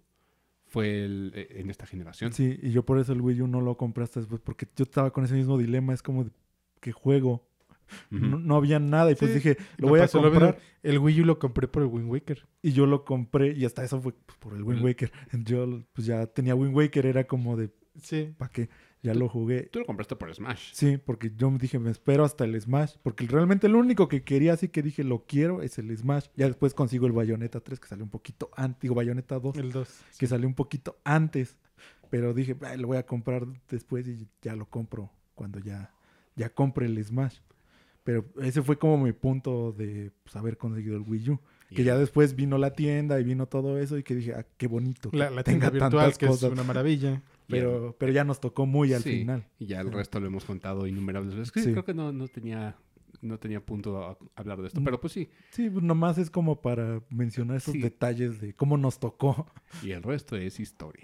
[0.67, 2.31] fue el- eh, en esta generación.
[2.33, 4.83] Sí, y yo por eso el Wii U no lo compré hasta después, porque yo
[4.83, 6.31] estaba con ese mismo dilema, es como, de,
[6.79, 7.48] ¿qué juego?
[8.09, 11.25] No, no había nada, y pues dije, lo voy a lo comprar, El Wii U
[11.25, 12.47] lo compré por el Wind Waker.
[12.61, 15.11] y yo lo compré, y hasta eso fue pues, por el Wind Waker.
[15.45, 17.69] Yo pues ya tenía Wind Waker, era como de,
[18.01, 18.33] Sí.
[18.37, 18.69] ¿para qué?
[19.01, 19.63] Ya lo jugué.
[19.71, 20.71] Tú lo compraste por Smash.
[20.73, 24.23] Sí, porque yo me dije, me espero hasta el Smash, porque realmente lo único que
[24.23, 26.27] quería, así que dije, lo quiero, es el Smash.
[26.35, 29.55] Ya después consigo el Bayonetta 3, que salió un poquito antes, digo, Bayonetta 2.
[29.57, 30.01] El 2.
[30.17, 31.57] que salió un poquito antes.
[32.09, 35.93] Pero dije, "Ay, lo voy a comprar después y ya lo compro cuando ya,
[36.35, 37.37] ya compre el Smash.
[38.03, 41.39] Pero ese fue como mi punto de pues, haber conseguido el Wii U.
[41.69, 44.65] Que ya después vino la tienda y vino todo eso y que dije, ah, qué
[44.67, 45.11] bonito.
[45.11, 46.43] que La, la tenga tienda virtual, que cosas.
[46.45, 47.21] es una maravilla.
[47.49, 49.43] Pero, pero ya nos tocó muy al Sí, final.
[49.57, 51.63] Y ya el resto lo hemos contado innumerables veces.
[51.63, 51.71] Sí.
[51.71, 52.75] Creo que no, no tenía
[53.21, 54.79] no tenía punto a hablar de esto.
[54.79, 54.83] Mm.
[54.83, 55.29] Pero pues sí.
[55.49, 57.81] Sí, pues nomás es como para mencionar esos Sí.
[57.81, 59.47] detalles de cómo nos tocó.
[59.81, 61.03] Y el resto es historia.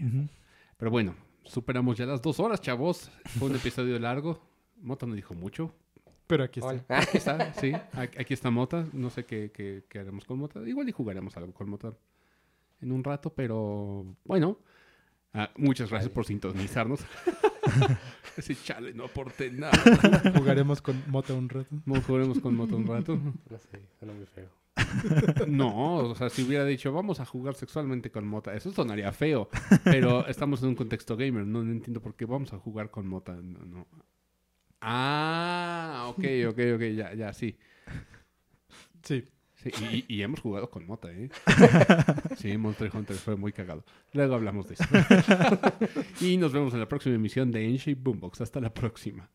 [0.78, 3.10] Pero bueno, superamos ya las dos horas, chavos.
[3.40, 4.40] Fue un episodio largo.
[4.80, 5.74] Mota no dijo mucho.
[6.28, 6.72] Pero aquí está.
[6.72, 6.86] Hola.
[6.90, 7.74] Aquí está, sí.
[7.94, 8.86] Aquí está Mota.
[8.94, 10.62] No sé qué, qué, qué haremos con Mota.
[10.68, 11.94] Igual y jugaremos algo con Mota
[12.82, 14.60] en un rato, pero bueno.
[15.34, 17.02] Ah, muchas gracias por sintonizarnos.
[18.38, 19.74] Ese chale, no aporté nada.
[20.38, 21.76] Jugaremos con Mota un rato.
[21.86, 23.16] No jugaremos con Mota un rato.
[23.18, 24.50] No sé, suena muy feo.
[25.48, 29.50] No, o sea, si hubiera dicho vamos a jugar sexualmente con Mota, eso sonaría feo.
[29.84, 33.08] Pero estamos en un contexto gamer, no, no entiendo por qué vamos a jugar con
[33.08, 33.34] Mota.
[33.34, 33.88] No, no.
[34.88, 37.58] Ah, ok, ok, ok, ya, ya, sí.
[39.04, 39.24] Sí.
[39.56, 39.72] Sí,
[40.08, 41.30] y, y- hemos jugado con Mota, ¿eh?
[42.38, 43.84] Sí, Monster Hunter fue muy cagado.
[44.14, 44.84] Luego hablamos de eso.
[46.22, 48.42] y nos vemos en la próxima emisión de Enshape Boombox.
[48.42, 49.28] Hasta la próxima.